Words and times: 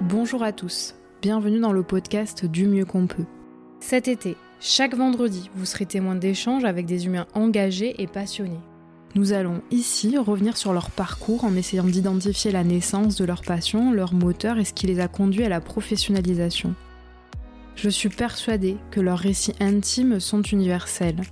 Bonjour 0.00 0.42
à 0.42 0.52
tous, 0.52 0.94
bienvenue 1.20 1.60
dans 1.60 1.72
le 1.72 1.82
podcast 1.82 2.46
Du 2.46 2.66
mieux 2.66 2.84
qu'on 2.84 3.06
peut. 3.06 3.26
Cet 3.78 4.08
été, 4.08 4.36
chaque 4.58 4.96
vendredi, 4.96 5.50
vous 5.54 5.66
serez 5.66 5.86
témoin 5.86 6.16
d'échanges 6.16 6.64
avec 6.64 6.86
des 6.86 7.06
humains 7.06 7.26
engagés 7.34 8.00
et 8.02 8.06
passionnés. 8.06 8.60
Nous 9.14 9.32
allons 9.32 9.62
ici 9.70 10.16
revenir 10.16 10.56
sur 10.56 10.72
leur 10.72 10.90
parcours 10.90 11.44
en 11.44 11.54
essayant 11.54 11.84
d'identifier 11.84 12.50
la 12.50 12.64
naissance 12.64 13.16
de 13.16 13.24
leur 13.24 13.42
passion, 13.42 13.92
leur 13.92 14.14
moteur 14.14 14.58
et 14.58 14.64
ce 14.64 14.72
qui 14.72 14.86
les 14.86 14.98
a 14.98 15.08
conduits 15.08 15.44
à 15.44 15.50
la 15.50 15.60
professionnalisation. 15.60 16.74
Je 17.76 17.90
suis 17.90 18.08
persuadée 18.08 18.78
que 18.90 19.00
leurs 19.00 19.18
récits 19.18 19.54
intimes 19.60 20.20
sont 20.20 20.42
universels, 20.42 21.22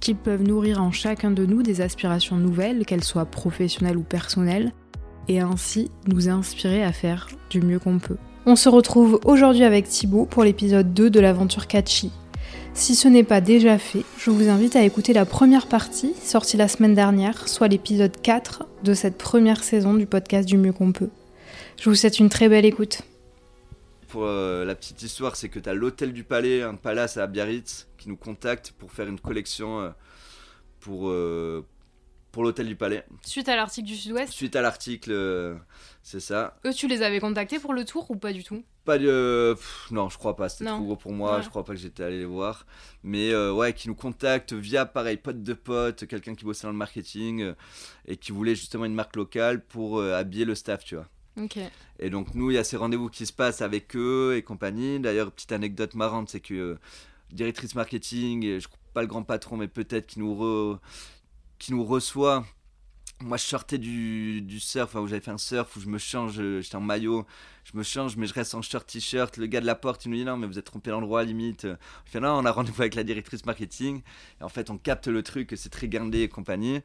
qu'ils 0.00 0.16
peuvent 0.16 0.42
nourrir 0.42 0.82
en 0.82 0.90
chacun 0.90 1.30
de 1.30 1.46
nous 1.46 1.62
des 1.62 1.80
aspirations 1.80 2.36
nouvelles, 2.36 2.84
qu'elles 2.84 3.04
soient 3.04 3.26
professionnelles 3.26 3.96
ou 3.96 4.02
personnelles, 4.02 4.72
et 5.28 5.40
ainsi 5.40 5.90
nous 6.06 6.28
inspirer 6.28 6.82
à 6.82 6.92
faire 6.92 7.28
du 7.50 7.60
mieux 7.60 7.78
qu'on 7.78 7.98
peut. 7.98 8.16
On 8.46 8.56
se 8.56 8.68
retrouve 8.68 9.20
aujourd'hui 9.24 9.64
avec 9.64 9.88
Thibaut 9.88 10.24
pour 10.24 10.44
l'épisode 10.44 10.94
2 10.94 11.10
de 11.10 11.20
l'aventure 11.20 11.66
Catchy. 11.66 12.10
Si 12.74 12.94
ce 12.94 13.08
n'est 13.08 13.24
pas 13.24 13.40
déjà 13.40 13.76
fait, 13.76 14.04
je 14.18 14.30
vous 14.30 14.48
invite 14.48 14.76
à 14.76 14.82
écouter 14.82 15.12
la 15.12 15.26
première 15.26 15.66
partie, 15.66 16.14
sortie 16.22 16.56
la 16.56 16.68
semaine 16.68 16.94
dernière, 16.94 17.48
soit 17.48 17.68
l'épisode 17.68 18.16
4 18.22 18.64
de 18.84 18.94
cette 18.94 19.18
première 19.18 19.64
saison 19.64 19.94
du 19.94 20.06
podcast 20.06 20.48
du 20.48 20.56
mieux 20.56 20.72
qu'on 20.72 20.92
peut. 20.92 21.10
Je 21.80 21.90
vous 21.90 21.96
souhaite 21.96 22.18
une 22.18 22.28
très 22.28 22.48
belle 22.48 22.64
écoute. 22.64 23.02
Pour 24.08 24.24
euh, 24.24 24.64
la 24.64 24.74
petite 24.74 25.02
histoire, 25.02 25.36
c'est 25.36 25.48
que 25.48 25.58
tu 25.58 25.68
as 25.68 25.74
l'hôtel 25.74 26.12
du 26.12 26.24
Palais, 26.24 26.62
un 26.62 26.74
palace 26.74 27.16
à 27.16 27.26
Biarritz, 27.26 27.88
qui 27.98 28.08
nous 28.08 28.16
contacte 28.16 28.72
pour 28.78 28.92
faire 28.92 29.08
une 29.08 29.20
collection 29.20 29.80
euh, 29.80 29.90
pour, 30.80 31.10
euh, 31.10 31.64
pour 32.38 32.44
l'hôtel 32.44 32.68
du 32.68 32.76
Palais. 32.76 33.04
Suite 33.24 33.48
à 33.48 33.56
l'article 33.56 33.88
du 33.88 33.96
Sud-Ouest 33.96 34.32
Suite 34.32 34.54
à 34.54 34.62
l'article, 34.62 35.10
euh, 35.10 35.56
c'est 36.04 36.20
ça. 36.20 36.56
Eux, 36.64 36.72
tu 36.72 36.86
les 36.86 37.02
avais 37.02 37.18
contactés 37.18 37.58
pour 37.58 37.74
le 37.74 37.84
tour 37.84 38.08
ou 38.12 38.16
pas 38.16 38.32
du 38.32 38.44
tout? 38.44 38.62
Pas 38.84 38.96
de. 38.96 39.54
pff, 39.58 39.88
non, 39.90 40.08
je 40.08 40.18
crois 40.18 40.36
pas, 40.36 40.48
c'était 40.48 40.66
trop 40.70 40.78
gros 40.84 40.94
pour 40.94 41.10
moi, 41.10 41.38
Ouais. 41.38 41.42
je 41.42 41.48
crois 41.48 41.64
pas 41.64 41.72
que 41.74 41.80
j'étais 41.80 42.04
allé 42.04 42.20
les 42.20 42.24
voir. 42.26 42.64
Mais 43.02 43.32
euh, 43.32 43.52
ouais, 43.52 43.72
qui 43.72 43.88
nous 43.88 43.96
contacte 43.96 44.52
via, 44.52 44.86
pareil, 44.86 45.16
pote 45.16 45.42
de 45.42 45.52
pote, 45.52 46.06
quelqu'un 46.06 46.36
qui 46.36 46.44
bossait 46.44 46.68
dans 46.68 46.70
le 46.70 46.78
marketing 46.78 47.42
euh, 47.42 47.54
et 48.06 48.16
qui 48.16 48.30
voulait 48.30 48.54
justement 48.54 48.84
une 48.84 48.94
marque 48.94 49.16
locale 49.16 49.60
pour 49.64 49.98
euh, 49.98 50.14
habiller 50.14 50.44
le 50.44 50.54
staff, 50.54 50.84
tu 50.84 50.94
vois. 50.94 51.08
Ok. 51.42 51.58
Et 51.98 52.08
donc 52.08 52.36
nous, 52.36 52.52
il 52.52 52.54
y 52.54 52.58
a 52.58 52.62
ces 52.62 52.76
rendez-vous 52.76 53.08
qui 53.08 53.26
se 53.26 53.32
passent 53.32 53.62
avec 53.62 53.96
eux 53.96 54.34
et 54.36 54.42
compagnie. 54.42 55.00
D'ailleurs, 55.00 55.32
petite 55.32 55.50
anecdote 55.50 55.96
marrante, 55.96 56.28
c'est 56.30 56.38
que 56.38 56.54
euh, 56.54 56.78
directrice 57.32 57.74
marketing, 57.74 58.44
et 58.44 58.60
je 58.60 58.68
crois 58.68 58.78
pas 58.94 59.00
le 59.02 59.08
grand 59.08 59.24
patron, 59.24 59.56
mais 59.56 59.66
peut-être 59.66 60.06
qui 60.06 60.20
nous 60.20 60.34
re- 60.36 60.78
qui 61.58 61.72
nous 61.72 61.84
reçoit. 61.84 62.44
Moi, 63.20 63.36
je 63.36 63.42
sortais 63.42 63.78
du, 63.78 64.60
surf, 64.60 64.90
enfin, 64.90 65.00
où 65.00 65.08
j'avais 65.08 65.20
fait 65.20 65.32
un 65.32 65.38
surf 65.38 65.74
où 65.74 65.80
je 65.80 65.88
me 65.88 65.98
change, 65.98 66.38
euh, 66.38 66.60
j'étais 66.60 66.76
en 66.76 66.80
maillot, 66.80 67.26
je 67.64 67.76
me 67.76 67.82
change, 67.82 68.16
mais 68.16 68.28
je 68.28 68.34
reste 68.34 68.54
en 68.54 68.62
short 68.62 68.86
t-shirt. 68.86 69.36
Le 69.38 69.46
gars 69.46 69.60
de 69.60 69.66
la 69.66 69.74
porte, 69.74 70.04
il 70.04 70.12
nous 70.12 70.18
dit 70.18 70.24
non, 70.24 70.36
mais 70.36 70.46
vous 70.46 70.56
êtes 70.56 70.64
trompé 70.64 70.90
d'endroit, 70.90 71.24
limite. 71.24 71.62
Je 72.04 72.10
fais 72.12 72.20
non, 72.20 72.28
on 72.38 72.44
a 72.44 72.52
rendez-vous 72.52 72.80
avec 72.80 72.94
la 72.94 73.02
directrice 73.02 73.44
marketing. 73.44 74.02
Et 74.40 74.44
en 74.44 74.48
fait, 74.48 74.70
on 74.70 74.78
capte 74.78 75.08
le 75.08 75.24
truc, 75.24 75.52
c'est 75.56 75.68
très 75.68 75.88
gardé 75.88 76.20
et 76.22 76.28
compagnie. 76.28 76.80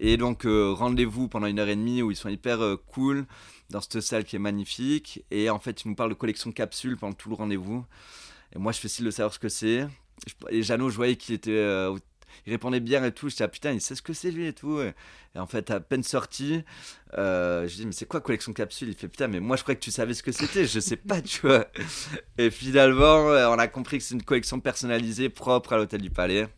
Et 0.00 0.18
donc, 0.18 0.44
euh, 0.44 0.70
rendez-vous 0.70 1.28
pendant 1.28 1.46
une 1.46 1.58
heure 1.58 1.68
et 1.68 1.76
demie 1.76 2.02
où 2.02 2.10
ils 2.10 2.16
sont 2.16 2.28
hyper 2.28 2.60
euh, 2.60 2.76
cool 2.76 3.26
dans 3.70 3.80
cette 3.80 4.02
salle 4.02 4.24
qui 4.24 4.36
est 4.36 4.40
magnifique. 4.40 5.24
Et 5.30 5.48
en 5.48 5.58
fait, 5.58 5.84
il 5.84 5.88
nous 5.88 5.94
parle 5.94 6.10
de 6.10 6.14
collection 6.14 6.52
capsule 6.52 6.98
pendant 6.98 7.14
tout 7.14 7.30
le 7.30 7.36
rendez-vous. 7.36 7.86
Et 8.54 8.58
moi, 8.58 8.72
je 8.72 8.80
fais 8.80 8.88
signe 8.88 9.06
de 9.06 9.10
savoir 9.10 9.32
ce 9.32 9.38
que 9.38 9.48
c'est. 9.48 9.88
Et 10.50 10.62
Jeannot, 10.62 10.90
je 10.90 10.96
voyais 10.96 11.16
qu'il 11.16 11.34
était. 11.34 11.52
euh, 11.52 11.96
il 12.46 12.52
répondait 12.52 12.80
bien 12.80 13.04
et 13.04 13.12
tout. 13.12 13.28
Je 13.28 13.34
disais, 13.34 13.44
ah 13.44 13.48
putain, 13.48 13.72
il 13.72 13.80
sait 13.80 13.94
ce 13.94 14.02
que 14.02 14.12
c'est 14.12 14.30
lui 14.30 14.46
et 14.46 14.52
tout. 14.52 14.80
Et 14.80 15.38
en 15.38 15.46
fait, 15.46 15.70
à 15.70 15.80
peine 15.80 16.02
sorti, 16.02 16.62
euh, 17.18 17.66
je 17.68 17.76
dis, 17.76 17.86
mais 17.86 17.92
c'est 17.92 18.06
quoi 18.06 18.20
collection 18.20 18.52
capsule? 18.52 18.88
Il 18.88 18.94
fait, 18.94 19.08
putain, 19.08 19.28
mais 19.28 19.40
moi, 19.40 19.56
je 19.56 19.62
croyais 19.62 19.78
que 19.78 19.84
tu 19.84 19.90
savais 19.90 20.14
ce 20.14 20.22
que 20.22 20.32
c'était. 20.32 20.66
Je 20.66 20.80
sais 20.80 20.96
pas, 20.96 21.20
tu 21.22 21.40
vois. 21.46 21.66
Et 22.38 22.50
finalement, 22.50 23.26
on 23.26 23.58
a 23.58 23.68
compris 23.68 23.98
que 23.98 24.04
c'est 24.04 24.14
une 24.14 24.22
collection 24.22 24.60
personnalisée, 24.60 25.28
propre 25.28 25.72
à 25.72 25.76
l'hôtel 25.76 26.00
du 26.00 26.10
Palais. 26.10 26.48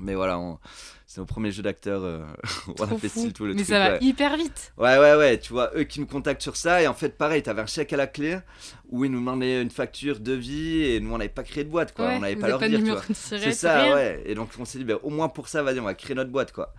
Mais 0.00 0.14
voilà, 0.14 0.38
on- 0.38 0.58
c'est 1.06 1.20
nos 1.20 1.26
premiers 1.26 1.52
jeux 1.52 1.62
d'acteurs. 1.62 2.02
euh, 2.02 2.24
on 2.80 2.82
a 2.84 2.96
fait 2.98 3.08
style 3.08 3.32
tout 3.32 3.44
le 3.44 3.50
Mais 3.54 3.62
truc. 3.62 3.68
ça 3.68 3.78
va 3.78 3.92
ouais. 3.92 3.98
hyper 4.02 4.36
vite. 4.36 4.72
Ouais, 4.76 4.98
ouais, 4.98 5.14
ouais, 5.16 5.38
tu 5.38 5.52
vois, 5.52 5.70
eux 5.76 5.84
qui 5.84 6.00
nous 6.00 6.06
contactent 6.06 6.42
sur 6.42 6.56
ça, 6.56 6.82
et 6.82 6.86
en 6.88 6.94
fait, 6.94 7.16
pareil, 7.16 7.42
t'avais 7.42 7.62
un 7.62 7.66
chèque 7.66 7.92
à 7.92 7.96
la 7.96 8.06
clé 8.08 8.38
où 8.90 9.04
ils 9.04 9.10
nous 9.10 9.20
demandaient 9.20 9.62
une 9.62 9.70
facture 9.70 10.18
de 10.20 10.32
vie, 10.32 10.82
et 10.82 11.00
nous, 11.00 11.12
on 11.14 11.18
n'avait 11.18 11.28
pas 11.28 11.44
créé 11.44 11.62
de 11.64 11.70
boîte, 11.70 11.94
quoi, 11.94 12.06
Ouais, 12.08 12.16
on 12.16 12.20
n'avait 12.20 12.36
pas 12.36 12.48
leur 12.48 12.58
pas 12.58 12.68
dire, 12.68 12.80
tu 12.80 12.90
vois. 12.90 13.02
C'est 13.12 13.52
ça, 13.52 13.82
rien. 13.82 13.94
ouais, 13.94 14.22
et 14.26 14.34
donc 14.34 14.48
on 14.58 14.64
s'est 14.64 14.78
dit, 14.78 14.84
ben, 14.84 14.98
au 15.02 15.10
moins 15.10 15.28
pour 15.28 15.46
ça, 15.48 15.62
vas-y, 15.62 15.78
on 15.78 15.84
va 15.84 15.94
créer 15.94 16.16
notre 16.16 16.30
boîte, 16.30 16.52
quoi. 16.52 16.74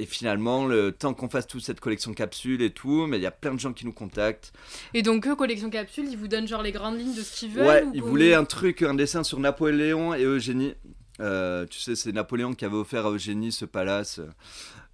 Et 0.00 0.06
finalement, 0.06 0.64
le 0.64 0.92
temps 0.92 1.12
qu'on 1.12 1.28
fasse 1.28 1.48
toute 1.48 1.64
cette 1.64 1.80
collection 1.80 2.14
capsule 2.14 2.62
et 2.62 2.70
tout, 2.70 3.06
mais 3.08 3.16
il 3.16 3.22
y 3.22 3.26
a 3.26 3.32
plein 3.32 3.52
de 3.52 3.58
gens 3.58 3.72
qui 3.72 3.84
nous 3.84 3.92
contactent. 3.92 4.52
Et 4.94 5.02
donc, 5.02 5.26
eux, 5.26 5.34
collection 5.34 5.70
capsule, 5.70 6.06
ils 6.08 6.16
vous 6.16 6.28
donnent 6.28 6.46
genre 6.46 6.62
les 6.62 6.70
grandes 6.70 7.00
lignes 7.00 7.16
de 7.16 7.20
ce 7.22 7.40
qu'ils 7.40 7.50
veulent 7.50 7.66
ouais, 7.66 7.82
ou 7.82 7.90
ils 7.94 8.02
voulaient 8.02 8.34
un 8.34 8.44
truc, 8.44 8.82
un 8.82 8.94
dessin 8.94 9.24
sur 9.24 9.40
Napoléon 9.40 10.14
et 10.14 10.22
Eugénie. 10.22 10.74
Euh, 11.20 11.66
tu 11.66 11.78
sais, 11.80 11.96
c'est 11.96 12.12
Napoléon 12.12 12.54
qui 12.54 12.64
avait 12.64 12.76
offert 12.76 13.06
à 13.06 13.10
Eugénie 13.10 13.52
ce 13.52 13.64
palace. 13.64 14.20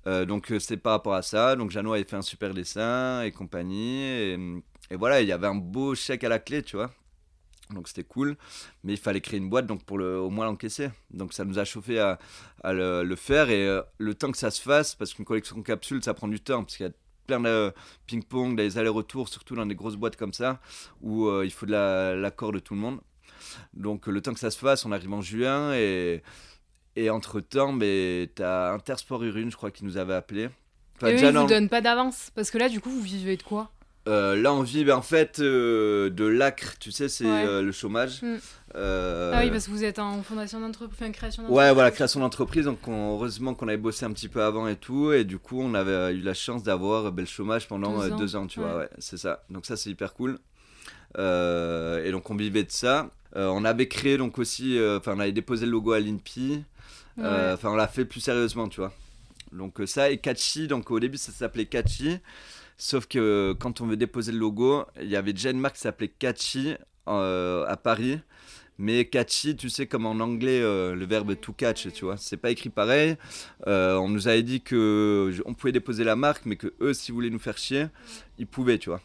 Euh, 0.07 0.25
donc 0.25 0.53
euh, 0.53 0.59
c'était 0.59 0.77
par 0.77 0.93
rapport 0.93 1.15
à 1.15 1.23
ça. 1.23 1.57
Donc 1.57 1.71
Jeannot 1.71 1.93
avait 1.95 2.05
fait 2.05 2.17
un 2.17 2.23
super 2.23 2.55
dessin 2.55 3.23
et 3.23 3.33
compagnie. 3.33 4.03
Et, 4.03 4.39
et 4.91 4.97
voilà, 4.97 5.21
il 5.21 5.29
y 5.29 5.33
avait 5.33 5.47
un 5.47 5.55
beau 5.55 5.95
chèque 5.95 6.25
à 6.25 6.29
la 6.29 6.39
clé, 6.39 6.63
tu 6.63 6.77
vois. 6.77 6.91
Donc 7.71 7.89
c'était 7.89 8.05
cool. 8.05 8.37
Mais 8.85 8.95
il 8.95 8.99
fallait 8.99 9.21
créer 9.21 9.39
une 9.39 9.49
boîte 9.49 9.67
donc 9.67 9.85
pour 9.85 9.99
le, 9.99 10.19
au 10.19 10.31
moins 10.31 10.47
l'encaisser. 10.47 10.91
Donc 11.11 11.33
ça 11.33 11.45
nous 11.45 11.59
a 11.59 11.65
chauffé 11.65 11.99
à, 11.99 12.19
le, 12.65 13.17
faire. 13.17 13.51
Et 13.51 13.81
le 13.99 14.15
temps 14.15 14.31
que 14.31 14.39
ça 14.39 14.51
se 14.51 14.61
fasse, 14.61 14.95
parce 14.95 15.15
qu'une 15.15 15.25
collection 15.25 15.63
capsule, 15.63 16.03
ça 16.03 16.15
prend 16.15 16.29
du 16.29 16.41
temps. 16.41 16.65
Parce 16.65 16.77
qu'il 16.77 16.87
y 16.87 16.89
a 16.89 16.93
plein 17.27 17.41
de 17.41 17.73
ping-pong, 18.07 18.55
des 18.55 18.77
allers-retours, 18.77 19.31
surtout 19.31 19.55
dans 19.55 19.65
des 19.65 19.75
grosses 19.75 19.97
boîtes 19.97 20.17
comme 20.17 20.35
ça, 20.35 20.61
où 21.01 21.31
il 21.43 21.51
faut 21.51 21.65
de 21.65 21.73
la- 21.73 22.15
l'accord 22.15 22.53
de 22.53 22.59
tout 22.59 22.75
le 22.75 22.81
monde. 22.81 23.01
Donc 23.75 24.07
le 24.07 24.21
temps 24.21 24.33
que 24.35 24.41
ça 24.41 24.51
se 24.51 24.59
fasse, 24.59 24.85
on 24.85 24.93
arrive 24.93 25.13
en 25.13 25.21
juin 25.23 25.73
et, 25.75 26.23
et 26.97 27.11
entre-temps, 27.11 27.73
mais 27.73 28.31
t'as 28.35 28.73
Intersport 28.73 29.23
Urune, 29.25 29.51
je 29.51 29.57
crois, 29.57 29.71
qui 29.71 29.85
nous 29.85 29.97
avait 29.97 30.15
appelé. 30.15 30.49
Enfin, 30.97 31.09
Et 31.09 31.15
eux, 31.15 31.29
ils 31.29 31.37
vous 31.37 31.47
donnent 31.47 31.69
pas 31.69 31.81
d'avance. 31.81 32.31
Parce 32.35 32.51
que 32.51 32.59
là, 32.59 32.69
du 32.69 32.81
coup, 32.81 32.91
vous 32.91 33.01
vivez 33.03 33.37
de 33.37 33.43
quoi? 33.43 33.71
Euh, 34.07 34.37
là, 34.37 34.53
on 34.53 34.61
vit 34.63 34.85
ben, 34.85 34.97
en 34.97 35.03
fait 35.03 35.41
euh, 35.41 36.11
de 36.11 36.27
l'ACRE, 36.27 36.79
tu 36.79 36.93
sais, 36.93 37.09
c'est 37.09 37.25
Ouais. 37.25 37.45
euh, 37.47 37.63
le 37.63 37.73
chômage. 37.73 38.23
Mm. 38.23 38.37
Ah 38.75 39.41
oui, 39.43 39.51
parce 39.51 39.65
que 39.67 39.71
vous 39.71 39.83
êtes 39.83 39.99
en 39.99 40.23
fondation 40.23 40.61
d'entreprise, 40.61 40.99
enfin, 41.01 41.11
création 41.11 41.43
d'entreprise. 41.43 41.69
Ouais, 41.69 41.73
voilà, 41.73 41.91
création 41.91 42.21
d'entreprise. 42.21 42.67
Donc, 42.67 42.87
on- 42.87 43.15
heureusement 43.15 43.55
qu'on 43.55 43.67
avait 43.69 43.77
bossé 43.79 44.05
un 44.05 44.13
petit 44.13 44.29
peu 44.29 44.43
avant 44.43 44.69
et 44.69 44.77
tout. 44.77 45.13
Et 45.13 45.25
du 45.25 45.39
coup, 45.39 45.59
on 45.61 45.73
avait 45.75 46.13
eu 46.15 46.21
la 46.21 46.35
chance 46.35 46.63
d'avoir 46.63 47.11
le 47.13 47.25
chômage 47.25 47.67
pendant 47.67 47.99
Deux 47.99 48.13
ans, 48.13 48.17
deux 48.17 48.37
ans, 48.37 48.47
tu 48.47 48.61
ouais. 48.61 48.67
vois. 48.67 48.79
Ouais, 48.81 48.91
c'est 48.99 49.17
ça. 49.17 49.43
Donc, 49.49 49.65
ça, 49.65 49.77
c'est 49.77 49.89
hyper 49.91 50.13
cool. 50.13 50.39
Euh, 51.19 52.05
et 52.05 52.11
donc, 52.11 52.31
on 52.31 52.37
vivait 52.37 52.65
de 52.65 52.71
ça. 52.71 53.11
Euh, 53.37 53.49
on 53.49 53.65
avait 53.65 53.89
créé 53.89 54.17
donc 54.17 54.39
aussi, 54.39 54.79
euh, 54.79 54.99
enfin, 54.99 55.15
on 55.17 55.21
avait 55.21 55.33
déposé 55.33 55.67
le 55.67 55.73
logo 55.73 55.93
à 55.93 56.01
l'INPI. 56.01 56.65
Ouais. 57.17 57.53
Enfin, 57.53 57.71
on 57.71 57.77
l'a 57.77 57.89
fait 57.89 58.05
plus 58.05 58.21
sérieusement, 58.21 58.69
tu 58.69 58.81
vois. 58.81 58.93
Donc, 59.53 59.81
ça 59.87 60.11
et 60.11 60.19
Catchy. 60.19 60.69
Donc, 60.69 60.91
au 60.91 61.01
début, 61.01 61.19
ça 61.19 61.33
s'appelait 61.33 61.67
Catchy. 61.67 62.19
Sauf 62.77 63.07
que 63.07 63.55
quand 63.59 63.81
on 63.81 63.87
veut 63.87 63.97
déposer 63.97 64.33
le 64.33 64.39
logo, 64.39 64.85
il 65.01 65.09
y 65.09 65.17
avait 65.17 65.33
déjà 65.33 65.51
une 65.51 65.61
marque 65.61 65.77
qui 65.77 65.83
s'appelait 65.83 66.09
Catchy 66.09 66.75
euh, 67.09 67.65
à 67.67 67.77
Paris. 67.77 68.21
Mais 68.77 69.05
catchy, 69.05 69.55
tu 69.55 69.71
sais, 69.71 69.87
comme 69.87 70.05
en 70.05 70.19
anglais, 70.19 70.61
euh, 70.61 70.97
le 70.97 71.07
verbe 71.07 71.39
to 71.39 71.53
catch, 71.53 71.93
tu 71.93 72.07
vois, 72.07 72.17
c'est 72.17 72.37
pas 72.37 72.51
écrit 72.51 72.71
pareil. 72.71 73.17
Euh, 73.69 73.95
on 73.99 74.09
nous 74.09 74.27
avait 74.27 74.43
dit 74.43 74.63
que 74.63 75.33
on 75.47 75.55
pouvait 75.55 75.71
déposer 75.71 76.03
la 76.03 76.17
marque, 76.17 76.45
mais 76.45 76.57
que 76.57 76.75
eux, 76.81 76.93
s'ils 76.93 77.15
voulaient 77.15 77.31
nous 77.31 77.39
faire 77.39 77.57
chier, 77.57 77.87
ils 78.39 78.49
pouvaient, 78.49 78.79
tu 78.79 78.89
vois. 78.89 79.01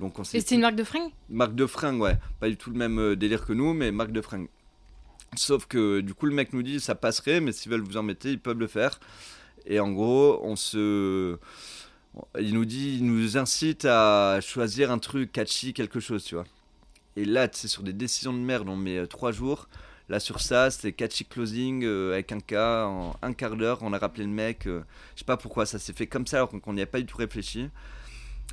Donc 0.00 0.18
on 0.18 0.22
Et 0.22 0.40
c'était 0.40 0.54
une 0.54 0.62
marque 0.62 0.76
de 0.76 0.84
fringues? 0.84 1.10
Marque 1.28 1.54
de 1.54 1.66
fringues, 1.66 2.00
ouais. 2.00 2.18
Pas 2.40 2.48
du 2.48 2.56
tout 2.56 2.70
le 2.70 2.76
même 2.76 2.98
euh, 2.98 3.16
délire 3.16 3.44
que 3.44 3.52
nous, 3.52 3.74
mais 3.74 3.92
marque 3.92 4.12
de 4.12 4.22
fringues. 4.22 4.48
Sauf 5.36 5.66
que 5.66 6.00
du 6.00 6.14
coup, 6.14 6.26
le 6.26 6.34
mec 6.34 6.52
nous 6.52 6.62
dit 6.62 6.80
ça 6.80 6.94
passerait, 6.94 7.40
mais 7.40 7.52
s'ils 7.52 7.70
veulent 7.70 7.82
vous 7.82 7.96
embêter, 7.96 8.30
ils 8.30 8.40
peuvent 8.40 8.58
le 8.58 8.66
faire. 8.66 8.98
Et 9.66 9.78
en 9.78 9.92
gros, 9.92 10.40
on 10.42 10.56
se. 10.56 11.38
Il 12.40 12.54
nous 12.54 12.64
dit, 12.64 12.96
il 12.96 13.06
nous 13.06 13.36
incite 13.36 13.84
à 13.84 14.40
choisir 14.40 14.90
un 14.90 14.98
truc 14.98 15.30
catchy, 15.30 15.72
quelque 15.72 16.00
chose, 16.00 16.24
tu 16.24 16.34
vois. 16.34 16.44
Et 17.14 17.24
là, 17.24 17.46
c'est 17.52 17.68
sur 17.68 17.82
des 17.82 17.92
décisions 17.92 18.32
de 18.32 18.38
merde, 18.38 18.68
on 18.68 18.76
met 18.76 18.98
euh, 18.98 19.06
trois 19.06 19.30
jours. 19.30 19.68
Là, 20.08 20.18
sur 20.18 20.40
ça, 20.40 20.70
c'était 20.72 20.92
catchy 20.92 21.24
closing 21.24 21.84
euh, 21.84 22.14
avec 22.14 22.32
un 22.32 22.40
cas 22.40 22.86
en 22.86 23.14
un 23.22 23.32
quart 23.32 23.56
d'heure. 23.56 23.78
On 23.82 23.92
a 23.92 23.98
rappelé 23.98 24.24
le 24.24 24.30
mec. 24.30 24.66
euh, 24.66 24.82
je 25.14 25.20
sais 25.20 25.24
pas 25.24 25.36
pourquoi 25.36 25.66
ça 25.66 25.78
s'est 25.78 25.92
fait 25.92 26.08
comme 26.08 26.26
ça 26.26 26.38
alors 26.38 26.48
qu'on 26.48 26.72
n'y 26.72 26.82
a 26.82 26.86
pas 26.86 26.98
du 26.98 27.06
tout 27.06 27.18
réfléchi. 27.18 27.68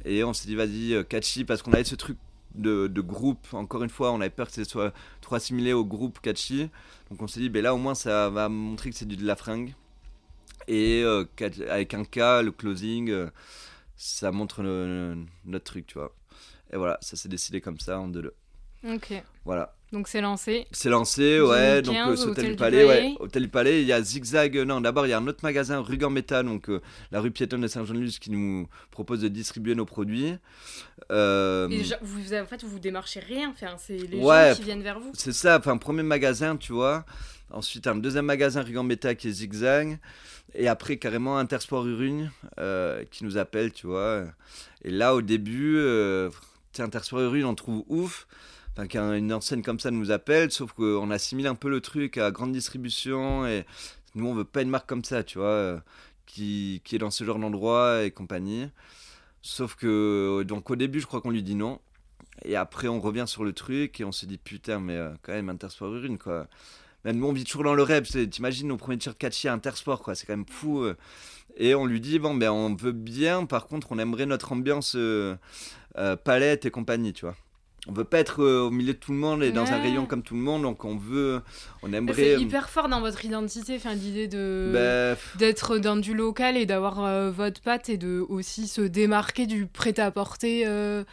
Et 0.05 0.23
on 0.23 0.33
s'est 0.33 0.47
dit, 0.47 0.55
vas-y, 0.55 0.93
euh, 0.93 1.03
catchy, 1.03 1.43
parce 1.43 1.61
qu'on 1.61 1.73
avait 1.73 1.83
ce 1.83 1.95
truc 1.95 2.17
de, 2.55 2.87
groupe. 3.01 3.47
Encore 3.53 3.83
une 3.83 3.89
fois, 3.89 4.11
on 4.11 4.21
avait 4.21 4.29
peur 4.29 4.47
que 4.47 4.53
ce 4.53 4.63
soit 4.63 4.93
trop 5.21 5.35
assimilé 5.35 5.73
au 5.73 5.85
groupe 5.85 6.19
catchy. 6.19 6.69
Donc 7.09 7.21
on 7.21 7.27
s'est 7.27 7.39
dit, 7.39 7.49
ben 7.49 7.63
là 7.63 7.73
au 7.73 7.77
moins 7.77 7.95
ça 7.95 8.29
va 8.29 8.49
montrer 8.49 8.89
que 8.89 8.95
c'est 8.95 9.07
du 9.07 9.15
de 9.15 9.25
la 9.25 9.35
fringue. 9.35 9.73
Et 10.67 11.01
euh, 11.03 11.25
avec 11.69 11.93
un 11.93 12.03
cas, 12.03 12.41
le 12.41 12.51
closing, 12.51 13.09
euh, 13.09 13.29
ça 13.95 14.31
montre 14.31 14.61
notre 15.45 15.65
truc, 15.65 15.87
tu 15.87 15.95
vois. 15.95 16.13
Et 16.73 16.77
voilà, 16.77 16.97
ça 17.01 17.15
s'est 17.15 17.29
décidé 17.29 17.61
comme 17.61 17.79
ça 17.79 17.99
en 17.99 18.07
deux. 18.07 18.33
Ok. 18.87 19.23
Voilà. 19.45 19.73
Donc 19.93 20.09
c'est 20.09 20.19
lancé. 20.19 20.67
C'est 20.71 20.89
lancé, 20.89 21.39
ouais. 21.39 21.81
Donc 21.81 21.95
2015, 21.95 21.95
euh, 21.95 22.11
Hôtel 22.11 22.29
Hôtel 22.31 22.45
du 22.45 22.49
du 22.51 22.55
Palais, 22.57 22.83
ouais. 22.85 23.15
Hôtel 23.21 23.43
du 23.43 23.47
Palais, 23.49 23.81
il 23.81 23.87
y 23.87 23.93
a 23.93 24.01
Zigzag. 24.01 24.57
euh, 24.57 24.65
Non, 24.65 24.81
d'abord 24.81 25.05
il 25.07 25.09
y 25.11 25.13
a 25.13 25.17
un 25.17 25.25
autre 25.27 25.39
magasin, 25.43 25.79
rue 25.79 25.97
Gambetta, 25.97 26.43
donc 26.43 26.69
euh, 26.69 26.81
la 27.11 27.21
rue 27.21 27.31
piétonne 27.31 27.61
de 27.61 27.67
Saint-Jean-de-Luz, 27.67 28.19
qui 28.19 28.29
nous 28.31 28.67
propose 28.91 29.21
de 29.21 29.29
distribuer 29.29 29.75
nos 29.75 29.85
produits. 29.85 30.35
Euh, 31.11 31.69
Et 31.69 31.83
vous, 32.01 32.33
en 32.33 32.45
fait, 32.45 32.63
vous 32.65 32.79
démarchez 32.79 33.21
rien. 33.21 33.49
Enfin, 33.51 33.75
c'est 33.77 33.95
les 33.97 34.19
Ouais. 34.19 34.49
gens 34.49 34.55
qui 34.57 34.63
viennent 34.63 34.83
vers 34.83 34.99
vous. 34.99 35.11
C'est 35.13 35.31
ça, 35.33 35.57
enfin, 35.57 35.77
premier 35.77 36.03
magasin, 36.03 36.57
tu 36.57 36.73
vois. 36.73 37.05
Ensuite, 37.49 37.87
un 37.87 37.95
deuxième 37.95 38.25
magasin 38.25 38.61
rue 38.63 38.73
Gambetta 38.73 39.15
qui 39.15 39.29
est 39.29 39.31
Zigzag. 39.31 39.99
Et 40.53 40.67
après, 40.67 40.97
carrément, 40.97 41.37
Intersport 41.37 41.87
Urugne 41.87 42.29
euh, 42.59 43.05
qui 43.09 43.23
nous 43.23 43.37
appelle, 43.37 43.71
tu 43.71 43.87
vois. 43.87 44.23
Et 44.83 44.91
là, 44.91 45.15
au 45.15 45.21
début, 45.21 45.77
euh, 45.77 46.29
tu 46.73 46.77
sais, 46.77 46.83
Intersport 46.83 47.21
Urugne, 47.21 47.45
on 47.45 47.55
trouve 47.55 47.85
ouf. 47.87 48.27
Enfin, 48.77 48.87
qu'une 48.87 49.33
enseigne 49.33 49.63
comme 49.63 49.79
ça 49.79 49.89
nous 49.89 50.11
appelle, 50.11 50.51
sauf 50.51 50.71
qu'on 50.73 51.09
assimile 51.09 51.47
un 51.47 51.55
peu 51.55 51.67
le 51.67 51.81
truc 51.81 52.19
à 52.19 52.29
grande 52.29 52.51
distribution. 52.51 53.47
Et 53.47 53.65
nous, 54.13 54.27
on 54.27 54.35
veut 54.35 54.45
pas 54.45 54.61
une 54.61 54.69
marque 54.69 54.87
comme 54.87 55.03
ça, 55.03 55.23
tu 55.23 55.39
vois, 55.39 55.47
euh, 55.47 55.79
qui, 56.27 56.79
est 56.91 56.97
dans 56.99 57.09
ce 57.09 57.23
genre 57.23 57.39
d'endroit 57.39 58.03
et 58.03 58.11
compagnie. 58.11 58.69
Sauf 59.41 59.73
que, 59.75 60.43
donc 60.43 60.69
au 60.69 60.75
début, 60.75 60.99
je 60.99 61.07
crois 61.07 61.21
qu'on 61.21 61.31
lui 61.31 61.41
dit 61.41 61.55
non. 61.55 61.79
Et 62.45 62.55
après, 62.55 62.87
on 62.87 62.99
revient 62.99 63.25
sur 63.25 63.43
le 63.43 63.51
truc 63.51 63.99
et 63.99 64.03
on 64.03 64.11
se 64.11 64.27
dit 64.27 64.37
putain, 64.37 64.79
mais 64.79 64.95
euh, 64.95 65.09
quand 65.23 65.33
même, 65.33 65.49
Intersport 65.49 65.95
Urine, 65.95 66.19
quoi. 66.19 66.47
Même 67.03 67.17
nous, 67.17 67.27
on 67.27 67.33
vit 67.33 67.45
toujours 67.45 67.63
dans 67.63 67.73
le 67.73 67.83
rêve. 67.83 68.03
T'imagines 68.29 68.67
nos 68.67 68.77
premiers 68.77 68.99
t-shirts 68.99 69.17
catchy 69.17 69.47
à 69.47 69.53
Intersport, 69.53 70.03
quoi. 70.03 70.13
C'est 70.13 70.27
quand 70.27 70.37
même 70.37 70.45
fou. 70.47 70.83
euh. 70.83 70.95
Et 71.57 71.73
on 71.73 71.87
lui 71.87 71.99
dit, 71.99 72.19
bon, 72.19 72.35
ben, 72.35 72.51
on 72.51 72.75
veut 72.75 72.91
bien. 72.91 73.45
Par 73.45 73.65
contre, 73.65 73.91
on 73.91 73.97
aimerait 73.97 74.27
notre 74.27 74.51
ambiance 74.51 74.93
euh, 74.95 75.35
euh, 75.97 76.15
palette 76.15 76.65
et 76.65 76.71
compagnie, 76.71 77.13
tu 77.13 77.25
vois. 77.25 77.35
On 77.89 77.93
veut 77.93 78.03
pas 78.03 78.19
être 78.19 78.43
euh, 78.43 78.61
au 78.67 78.69
milieu 78.69 78.93
de 78.93 78.97
tout 78.97 79.11
le 79.13 79.17
monde 79.17 79.43
et 79.43 79.51
dans 79.51 79.71
un 79.71 79.79
rayon 79.81 80.05
comme 80.05 80.21
tout 80.21 80.33
le 80.35 80.41
monde. 80.41 80.63
Donc, 80.63 80.83
on 80.85 80.97
veut. 80.97 81.41
On 81.83 81.93
aimerait. 81.93 82.13
C'est 82.35 82.41
hyper 82.41 82.69
fort 82.69 82.89
dans 82.89 82.99
votre 82.99 83.23
identité. 83.23 83.75
Enfin, 83.77 83.93
l'idée 83.93 84.27
de. 84.27 84.71
ben, 84.73 85.17
d'être 85.39 85.77
dans 85.77 85.95
du 85.95 86.13
local 86.13 86.57
et 86.57 86.65
d'avoir 86.65 87.03
euh, 87.03 87.31
votre 87.31 87.61
patte 87.61 87.87
et 87.89 87.97
de 87.97 88.25
aussi 88.27 88.67
se 88.67 88.81
démarquer 88.81 89.45
du 89.47 89.65
prêt-à-porter 89.67 90.63
euh, 90.65 91.03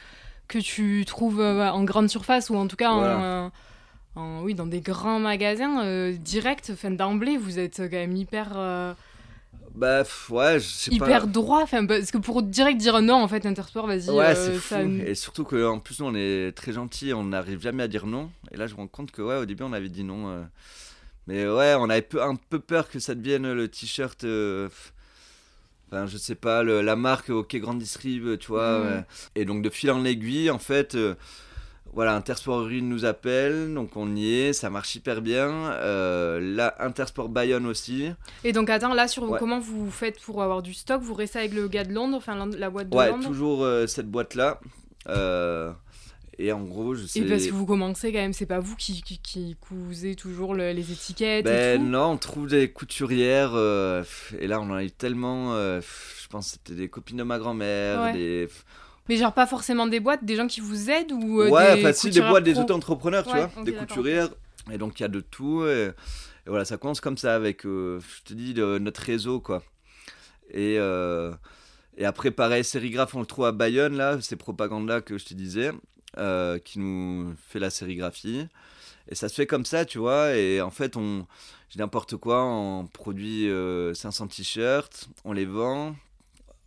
que 0.49 0.59
tu 0.59 1.05
trouves 1.06 1.41
euh, 1.41 1.71
en 1.71 1.85
grande 1.85 2.09
surface 2.11 2.50
ou 2.50 2.56
en 2.56 2.67
tout 2.67 2.76
cas 2.76 2.91
en, 2.91 2.99
Voilà. 2.99 3.50
en- 4.17 4.43
oui, 4.43 4.55
dans 4.55 4.67
des 4.67 4.81
grands 4.81 5.19
magasins 5.21 5.85
euh, 5.85 6.12
directs, 6.12 6.71
enfin 6.73 6.91
d'emblée, 6.91 7.37
vous 7.37 7.59
êtes 7.59 7.79
quand 7.79 7.97
même 7.97 8.15
hyper, 8.17 8.53
euh, 8.56 8.94
bah, 9.75 10.03
ouais, 10.31 10.61
je 10.61 10.67
sais 10.69 10.91
pas. 10.91 10.97
hyper 11.06 11.26
droit. 11.26 11.61
Enfin, 11.62 11.85
parce 11.87 12.11
que 12.11 12.19
pour 12.19 12.43
direct 12.43 12.79
dire 12.81 13.00
non, 13.03 13.15
en 13.17 13.29
fait, 13.29 13.44
Intersport, 13.47 13.87
vas-y. 13.87 14.09
Ouais, 14.11 14.26
euh, 14.37 14.59
c'est 14.59 14.59
fou. 14.85 14.91
Et 15.06 15.15
surtout 15.15 15.44
qu'en 15.44 15.79
plus, 15.81 16.00
nous, 16.00 16.06
on 16.06 16.15
est 16.15 16.53
très 16.56 16.73
gentils, 16.73 17.12
on 17.12 17.25
n'arrive 17.25 17.61
jamais 17.61 17.82
à 17.82 17.88
dire 17.88 18.06
non. 18.06 18.31
Et 18.53 18.56
là, 18.56 18.67
je 18.67 18.73
me 18.75 18.79
rends 18.79 18.87
compte 18.87 19.11
que, 19.11 19.21
ouais, 19.23 19.37
au 19.37 19.44
début, 19.47 19.62
on 19.65 19.73
avait 19.73 19.88
dit 19.88 20.05
non. 20.05 20.29
euh. 20.31 20.43
Mais 21.26 21.49
ouais, 21.49 21.75
on 21.79 21.88
avait 21.91 22.06
un 22.21 22.37
peu 22.37 22.61
peur 22.61 22.88
que 22.91 22.99
ça 22.99 23.15
devienne 23.15 23.53
le 23.53 23.69
t-shirt. 23.69 24.25
euh, 24.25 24.69
Enfin, 25.91 26.06
je 26.06 26.17
sais 26.17 26.35
pas, 26.35 26.62
le- 26.62 26.81
la 26.82 26.97
marque 26.97 27.31
OK 27.31 27.55
Grande 27.56 27.79
Distrib, 27.79 28.38
tu 28.38 28.49
vois. 28.49 28.79
Mhm. 28.81 28.87
ouais. 28.87 29.05
Et 29.37 29.44
donc, 29.44 29.62
de 29.62 29.71
fil 29.71 29.91
en 29.91 30.05
aiguille, 30.05 30.50
en 30.50 30.59
fait. 30.59 30.97
Voilà, 31.94 32.17
Intersport 32.17 32.62
Urine 32.62 32.88
nous 32.88 33.05
appelle, 33.05 33.73
donc 33.73 33.96
on 33.96 34.17
y 34.17 34.32
est, 34.35 34.52
ça 34.52 34.69
marche 34.69 34.96
hyper 34.96 35.23
bien. 35.23 35.49
Euh, 35.75 36.41
là, 36.41 36.75
Intersport 36.81 37.29
Bayonne 37.29 37.67
aussi. 37.67 38.11
Et 38.43 38.52
donc, 38.52 38.69
attends, 38.69 38.94
là, 38.94 39.06
sur 39.06 39.23
Ouais. 39.31 39.38
comment 39.38 39.61
vous 39.61 39.91
faites 39.93 40.20
pour 40.20 40.43
avoir 40.43 40.61
du 40.62 40.75
stock 40.75 41.00
Vous 41.02 41.14
restez 41.14 41.38
avec 41.38 41.55
le 41.55 41.69
gars 41.69 41.85
de 41.85 41.93
Londres, 41.93 42.17
enfin 42.17 42.49
la, 42.58 42.69
boîte 42.69 42.91
de 42.91 42.96
Ouais, 42.96 43.11
Londres 43.11 43.25
toujours 43.29 43.62
euh, 43.62 43.87
cette 43.87 44.11
boîte-là. 44.11 44.58
Euh, 45.08 45.73
et 46.37 46.50
en 46.52 46.62
gros, 46.62 46.94
je 46.96 47.06
sais. 47.06 47.20
Et 47.20 47.23
parce 47.29 47.46
que 47.46 47.52
vous 47.52 47.64
commencez 47.64 48.12
quand 48.12 48.19
même, 48.19 48.32
c'est 48.32 48.44
pas 48.47 48.58
vous 48.58 48.75
qui, 48.75 49.00
qui, 49.02 49.19
qui 49.19 49.56
cousez 49.61 50.17
toujours 50.17 50.55
le- 50.55 50.73
les 50.73 50.90
étiquettes 50.90 51.47
et 51.47 51.49
Ben 51.50 51.81
tout 51.81 51.87
non, 51.87 52.06
on 52.12 52.17
trouve 52.17 52.49
des 52.49 52.73
couturières 52.73 53.52
euh, 53.55 54.02
et 54.40 54.49
là 54.49 54.61
on 54.61 54.64
en 54.70 54.75
a 54.75 54.82
eu 54.82 54.90
tellement. 54.90 55.55
je 55.55 56.26
pense 56.29 56.47
que 56.47 56.52
c'était 56.55 56.75
des 56.81 56.88
copines 56.88 57.19
de 57.19 57.23
ma 57.23 57.38
grand-mère, 57.38 58.02
Ouais. 58.02 58.12
des. 58.14 58.49
Mais 59.09 59.17
genre 59.17 59.33
pas 59.35 59.47
forcément 59.47 59.87
des 59.87 60.01
boîtes, 60.01 60.25
des 60.25 60.37
gens 60.37 60.47
qui 60.47 60.61
vous 60.61 60.91
aident 60.91 61.12
ou 61.12 61.41
euh, 61.43 61.51
ouais, 61.51 61.83
des 61.83 61.93
si, 61.93 62.11
des 62.11 62.21
boîtes, 62.21 62.45
des 62.45 62.59
auto-entrepreneurs, 62.59 63.25
tu 63.25 63.33
Ouais, 63.35 63.47
vois, 63.47 63.65
des 63.65 63.75
couturières. 63.75 64.29
Et 64.73 64.79
donc 64.79 64.99
il 64.99 65.03
y 65.03 65.06
a 65.06 65.09
de 65.09 65.21
tout. 65.21 65.67
Et, 65.67 65.91
et 66.47 66.49
voilà, 66.51 66.65
ça 66.65 66.77
commence 66.77 67.01
comme 67.01 67.19
ça 67.19 67.35
avec, 67.35 67.67
euh, 67.67 68.01
je 68.01 68.23
te 68.23 68.35
dis, 68.35 68.55
notre 68.55 69.03
réseau 69.03 69.41
quoi. 69.41 69.62
Et, 70.51 70.77
euh, 70.79 71.33
et 71.97 72.05
après, 72.05 72.31
pareil, 72.31 72.65
sérigraphe, 72.65 73.15
on 73.15 73.21
le 73.21 73.27
trouve 73.27 73.47
à 73.47 73.53
Bayonne 73.53 73.97
là, 73.97 74.19
c'est 74.21 74.37
Propaganda 74.37 75.01
que 75.01 75.19
je 75.19 75.25
te 75.25 75.35
disais, 75.35 75.71
euh, 76.19 76.59
qui 76.59 76.79
nous 76.79 77.35
fait 77.49 77.59
la 77.59 77.71
sérigraphie. 77.71 78.47
Et 79.09 79.15
ça 79.15 79.29
se 79.29 79.35
fait 79.35 79.47
comme 79.47 79.65
ça, 79.65 79.85
tu 79.85 79.99
vois. 79.99 80.35
Et 80.37 80.61
en 80.61 80.71
fait, 80.71 80.97
on, 80.97 81.27
j'ai 81.69 81.79
n'importe 81.79 82.17
quoi, 82.17 82.45
on 82.45 82.87
produit 82.87 83.49
euh, 83.49 83.95
500 83.95 84.29
t-shirts, 84.29 85.09
on 85.25 85.33
les 85.33 85.45
vend, 85.45 85.95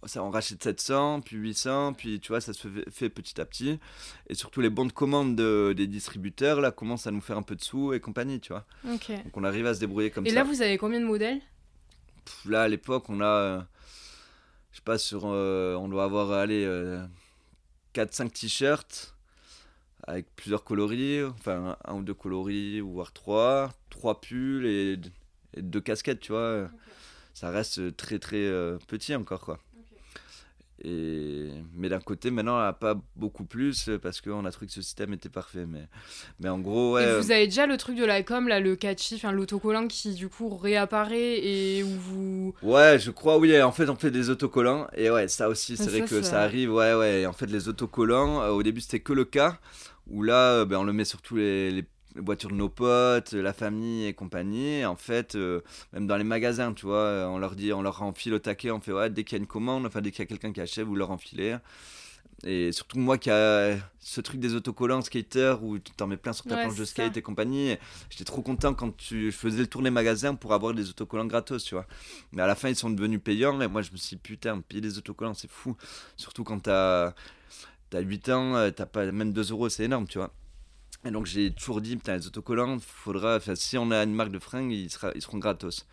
ça, 0.05 0.23
on 0.23 0.29
rachète 0.29 0.61
700, 0.63 1.21
puis 1.21 1.37
800, 1.37 1.93
puis 1.93 2.19
tu 2.19 2.29
vois, 2.29 2.39
ça 2.41 2.53
se 2.53 2.67
fait, 2.67 2.89
fait 2.91 3.09
petit 3.09 3.41
à 3.41 3.45
petit. 3.45 3.79
Et 4.27 4.35
surtout, 4.35 4.61
les 4.61 4.69
bons 4.69 4.85
de 4.85 4.91
commande 4.91 5.35
de- 5.35 5.73
des 5.75 5.87
distributeurs, 5.87 6.61
là, 6.61 6.71
commencent 6.71 7.07
à 7.07 7.11
nous 7.11 7.21
faire 7.21 7.37
un 7.37 7.41
peu 7.41 7.55
de 7.55 7.63
sous 7.63 7.93
et 7.93 7.99
compagnie, 7.99 8.39
tu 8.39 8.53
vois. 8.53 8.65
Ok. 8.93 9.09
Donc, 9.09 9.35
on 9.35 9.43
arrive 9.43 9.65
à 9.65 9.73
se 9.73 9.79
débrouiller 9.79 10.11
comme 10.11 10.25
Et 10.25 10.29
ça. 10.29 10.35
là, 10.35 10.43
vous 10.43 10.61
avez 10.61 10.77
combien 10.77 10.99
de 10.99 11.05
modèles? 11.05 11.41
Pff, 12.25 12.45
là, 12.45 12.63
à 12.63 12.67
l'époque, 12.67 13.05
on 13.09 13.21
a, 13.21 13.25
euh, 13.25 13.61
je 14.71 14.77
sais 14.77 14.83
pas, 14.83 14.97
sur, 14.97 15.21
euh, 15.25 15.75
on 15.75 15.87
doit 15.89 16.03
avoir, 16.03 16.31
allez, 16.31 16.65
4-5 17.93 18.31
t-shirts 18.31 19.15
avec 20.05 20.27
plusieurs 20.35 20.63
coloris, 20.63 21.23
enfin, 21.23 21.75
un, 21.83 21.95
ou 21.95 22.01
deux 22.03 22.13
coloris, 22.13 22.79
ou 22.81 22.91
voire 22.93 23.11
trois, 23.11 23.73
trois 23.89 24.21
pulls 24.21 24.65
et, 24.65 24.99
et 25.55 25.61
deux 25.61 25.81
casquettes, 25.81 26.19
tu 26.21 26.31
vois. 26.31 26.69
Ça 27.33 27.49
reste 27.49 27.95
très, 27.97 28.17
très 28.19 28.37
euh, 28.45 28.77
petit 28.87 29.13
encore, 29.15 29.41
quoi. 29.41 29.59
Et... 30.83 31.49
Mais 31.73 31.89
d'un 31.89 31.99
côté, 31.99 32.29
maintenant, 32.31 32.71
pas 32.73 32.95
beaucoup 33.15 33.45
plus 33.45 33.89
euh, 33.89 33.97
parce 33.97 34.21
qu'on 34.21 34.45
a 34.45 34.51
trouvé 34.51 34.67
que 34.67 34.73
ce 34.73 34.81
système 34.81 35.13
était 35.13 35.29
parfait. 35.29 35.65
Mais, 35.65 35.87
mais 36.39 36.49
en 36.49 36.59
gros, 36.59 36.93
ouais. 36.93 37.03
Et 37.03 37.07
euh, 37.07 37.19
vous 37.19 37.31
avez 37.31 37.47
déjà 37.47 37.65
le 37.65 37.77
truc 37.77 37.95
de 37.97 38.05
la 38.05 38.21
com, 38.23 38.47
là, 38.47 38.59
le 38.59 38.75
catchy, 38.75 39.15
enfin 39.15 39.31
l'autocollant 39.31 39.87
qui 39.87 40.13
du 40.13 40.29
coup 40.29 40.55
réapparaît 40.55 41.39
et 41.43 41.83
où 41.83 41.87
vous. 41.89 42.53
Ouais, 42.61 42.97
je 42.99 43.11
crois, 43.11 43.37
oui. 43.37 43.59
En 43.61 43.71
fait, 43.71 43.89
on 43.89 43.95
fait 43.95 44.11
des 44.11 44.29
autocollants. 44.29 44.87
Et 44.95 45.09
ouais, 45.09 45.27
ça 45.27 45.49
aussi, 45.49 45.77
c'est 45.77 45.83
Ah, 45.87 45.89
vrai 45.89 46.01
que 46.01 46.21
ça- 46.21 46.41
arrive. 46.41 46.71
Ouais, 46.73 46.93
ouais. 46.93 47.21
Et 47.21 47.25
en 47.25 47.33
fait, 47.33 47.47
les 47.47 47.67
autocollants, 47.67 48.41
euh, 48.41 48.49
au 48.49 48.61
début, 48.63 48.81
c'était 48.81 48.99
que 48.99 49.13
le 49.13 49.25
cas. 49.25 49.59
Où 50.09 50.23
là, 50.23 50.63
ben, 50.63 50.77
on 50.77 50.83
le 50.85 50.93
met 50.93 51.03
sur 51.03 51.21
tous 51.21 51.35
les, 51.35 51.69
les 51.69 51.83
voitures 52.21 52.49
de 52.49 52.55
nos 52.55 52.69
potes, 52.69 53.33
la 53.33 53.53
famille 53.53 54.05
et 54.05 54.13
compagnie. 54.13 54.85
En 54.85 54.95
fait, 54.95 55.35
euh, 55.35 55.61
même 55.93 56.07
dans 56.07 56.17
les 56.17 56.23
magasins, 56.23 56.73
tu 56.73 56.85
vois, 56.85 56.97
euh, 56.97 57.25
on 57.27 57.37
leur 57.37 57.55
dit, 57.55 57.71
on 57.73 57.81
leur 57.81 58.01
enfile 58.01 58.33
au 58.33 58.39
taquet. 58.39 58.71
On 58.71 58.79
fait, 58.81 58.91
ouais, 58.91 59.09
dès 59.09 59.23
qu'il 59.23 59.37
y 59.37 59.39
a 59.39 59.41
une 59.41 59.47
commande, 59.47 59.85
enfin, 59.85 60.01
dès 60.01 60.11
qu'il 60.11 60.19
y 60.19 60.23
a 60.23 60.25
quelqu'un 60.27 60.51
qui 60.53 60.61
achète, 60.61 60.85
vous 60.85 60.95
leur 60.95 61.11
enfilez. 61.11 61.57
Et 62.43 62.71
surtout 62.71 62.99
moi 62.99 63.17
qui 63.17 63.31
a 63.31 63.75
ce 63.99 64.21
truc 64.21 64.39
des 64.39 64.53
autocollants 64.53 65.01
skater 65.01 65.55
où 65.63 65.79
tu 65.79 65.91
t'en 65.93 66.05
mets 66.05 66.17
plein 66.17 66.33
sur 66.33 66.45
ta 66.45 66.55
Ouais, 66.55 66.61
planche 66.65 66.77
de 66.77 66.85
skate 66.85 67.13
ça. 67.13 67.19
et 67.19 67.23
compagnie. 67.23 67.75
J'étais 68.11 68.25
trop 68.25 68.43
content 68.43 68.75
quand 68.75 68.95
tu, 68.95 69.31
je 69.31 69.35
faisais 69.35 69.57
le 69.61 69.65
tour 69.67 69.81
des 69.81 69.89
magasins 69.89 70.35
pour 70.35 70.53
avoir 70.53 70.75
des 70.75 70.87
autocollants 70.87 71.25
gratos, 71.25 71.63
tu 71.63 71.73
vois. 71.73 71.87
Mais 72.33 72.43
à 72.43 72.47
la 72.47 72.53
fin, 72.53 72.69
ils 72.69 72.75
sont 72.75 72.91
devenus 72.91 73.19
payants. 73.23 73.59
Et 73.61 73.67
moi, 73.67 73.81
je 73.81 73.91
me 73.91 73.97
suis 73.97 74.17
dit, 74.17 74.21
putain, 74.21 74.61
payer 74.61 74.81
des 74.81 74.99
autocollants, 74.99 75.33
c'est 75.33 75.49
fou. 75.49 75.75
Surtout 76.15 76.43
quand 76.43 76.59
t'as 76.59 77.15
as 77.93 77.99
8 78.01 78.29
ans, 78.29 78.55
euh, 78.55 78.69
t'as 78.69 78.85
pas 78.85 79.11
même 79.11 79.33
2 79.33 79.51
euros, 79.51 79.67
c'est 79.69 79.85
énorme, 79.85 80.07
tu 80.07 80.19
vois. 80.19 80.31
Et 81.07 81.11
donc, 81.11 81.25
j'ai 81.25 81.51
toujours 81.51 81.79
dit, 81.79 81.95
putain, 81.95 82.17
les 82.17 82.27
autocollants, 82.27 82.79
faudra, 82.79 83.39
si 83.55 83.77
on 83.77 83.91
a 83.91 84.03
une 84.03 84.13
marque 84.13 84.31
de 84.31 84.39
fringues, 84.39 84.73
ils, 84.73 84.89
seront 84.89 85.37
gratos. 85.37 85.85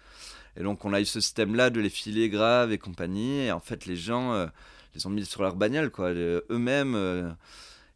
Et 0.57 0.63
donc, 0.65 0.85
on 0.85 0.93
a 0.93 1.01
eu 1.01 1.05
ce 1.05 1.21
système-là 1.21 1.71
de 1.71 1.81
les 1.81 1.89
filer 1.89 2.29
graves 2.29 2.73
et 2.73 2.79
compagnie. 2.79 3.43
Et 3.43 3.53
en 3.53 3.61
fait, 3.61 3.87
les 3.87 3.97
gens 3.97 4.33
euh, 4.33 4.47
les 4.95 5.07
ont 5.07 5.11
mis 5.11 5.25
sur 5.25 5.43
leur 5.43 5.55
bagnole, 5.55 5.91
quoi, 5.91 6.11
eux-mêmes. 6.13 6.97
euh, 6.97 7.31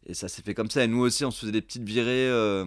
et 0.05 0.13
ça 0.13 0.29
s'est 0.29 0.41
fait 0.41 0.53
comme 0.53 0.69
ça. 0.69 0.83
Et 0.83 0.87
nous 0.87 1.01
aussi, 1.01 1.25
on 1.25 1.31
se 1.31 1.41
faisait 1.41 1.51
des 1.51 1.61
petites 1.61 1.83
virées. 1.83 2.29
euh, 2.29 2.65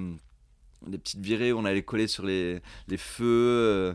des 0.86 0.98
petites 0.98 1.20
virées 1.20 1.52
où 1.52 1.58
on 1.58 1.64
allait 1.64 1.82
coller 1.84 2.08
sur 2.08 2.26
les, 2.26 2.60
feux, 2.98 3.24
euh, 3.24 3.94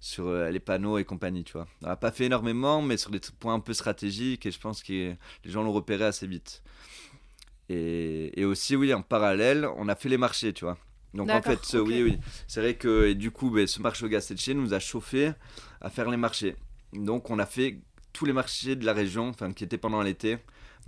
sur 0.00 0.32
les 0.32 0.60
panneaux 0.60 0.96
et 0.96 1.04
compagnie, 1.04 1.44
tu 1.44 1.52
vois. 1.52 1.66
On 1.82 1.88
n'a 1.88 1.96
pas 1.96 2.12
fait 2.12 2.26
énormément, 2.26 2.80
mais 2.80 2.96
sur 2.96 3.10
des 3.10 3.20
points 3.40 3.54
un 3.54 3.60
peu 3.60 3.74
stratégiques, 3.74 4.46
et 4.46 4.52
je 4.52 4.60
pense 4.60 4.82
que 4.82 4.92
les 4.92 5.50
gens 5.50 5.64
l'ont 5.64 5.72
repéré 5.72 6.04
assez 6.04 6.28
vite. 6.28 6.62
Et, 7.68 8.40
et 8.40 8.44
aussi, 8.44 8.76
oui, 8.76 8.94
en 8.94 9.02
parallèle, 9.02 9.68
on 9.76 9.88
a 9.88 9.94
fait 9.94 10.08
les 10.08 10.18
marchés, 10.18 10.52
tu 10.52 10.64
vois. 10.64 10.78
Donc 11.14 11.30
en 11.30 11.40
fait, 11.42 11.60
oui, 11.74 12.02
oui, 12.02 12.18
c'est 12.46 12.60
vrai 12.60 12.74
que 12.74 13.06
et 13.06 13.14
du 13.14 13.30
coup, 13.30 13.50
ben, 13.50 13.66
ce 13.66 13.80
marché 13.80 14.04
au 14.04 14.08
Gastelché 14.08 14.54
nous 14.54 14.74
a 14.74 14.78
chauffé 14.78 15.32
à 15.80 15.88
faire 15.90 16.10
les 16.10 16.16
marchés. 16.18 16.56
Donc 16.92 17.30
on 17.30 17.38
a 17.38 17.46
fait 17.46 17.80
tous 18.12 18.24
les 18.26 18.32
marchés 18.32 18.76
de 18.76 18.84
la 18.84 18.92
région, 18.92 19.28
enfin 19.28 19.52
qui 19.52 19.64
étaient 19.64 19.78
pendant 19.78 20.02
l'été. 20.02 20.38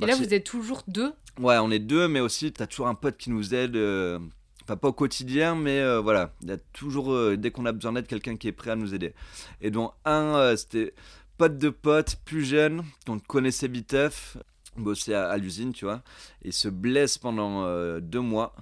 Et 0.03 0.07
là, 0.07 0.15
vous 0.15 0.33
êtes 0.33 0.45
toujours 0.45 0.83
deux? 0.89 1.13
Ouais, 1.39 1.59
on 1.59 1.71
est 1.71 1.79
deux, 1.79 2.07
mais 2.09 2.21
aussi, 2.21 2.53
tu 2.53 2.63
as 2.63 2.67
toujours 2.67 2.89
un 2.89 2.95
pote 2.95 3.17
qui 3.17 3.31
nous 3.31 3.55
aide. 3.55 3.77
euh, 3.77 4.19
Enfin, 4.65 4.77
pas 4.77 4.89
au 4.89 4.93
quotidien, 4.93 5.57
mais 5.57 5.81
euh, 5.81 6.01
voilà. 6.01 6.33
Il 6.43 6.49
y 6.49 6.53
a 6.53 6.59
toujours, 6.73 7.13
euh, 7.13 7.37
dès 7.37 7.51
qu'on 7.51 7.67
a 7.67 7.73
besoin 7.73 7.95
d'aide, 7.95 8.07
quelqu'un 8.07 8.37
qui 8.37 8.47
est 8.47 8.53
prêt 8.53 8.71
à 8.71 8.77
nous 8.77 8.95
aider. 8.95 9.15
Et 9.61 9.71
dont 9.71 9.91
un, 10.05 10.37
euh, 10.37 10.57
c'était 10.57 10.95
pote 11.39 11.59
de 11.59 11.71
pote, 11.71 12.17
plus 12.25 12.45
jeune, 12.45 12.85
qu'on 13.07 13.19
connaissait 13.19 13.69
Biteuf. 13.69 14.37
Bosser 14.77 15.15
à, 15.15 15.37
l'usine, 15.37 15.73
tu 15.73 15.85
vois. 15.85 16.03
Et 16.43 16.53
se 16.53 16.69
blesse 16.69 17.19
pendant 17.19 17.99
deux 18.01 18.21
mois, 18.21 18.55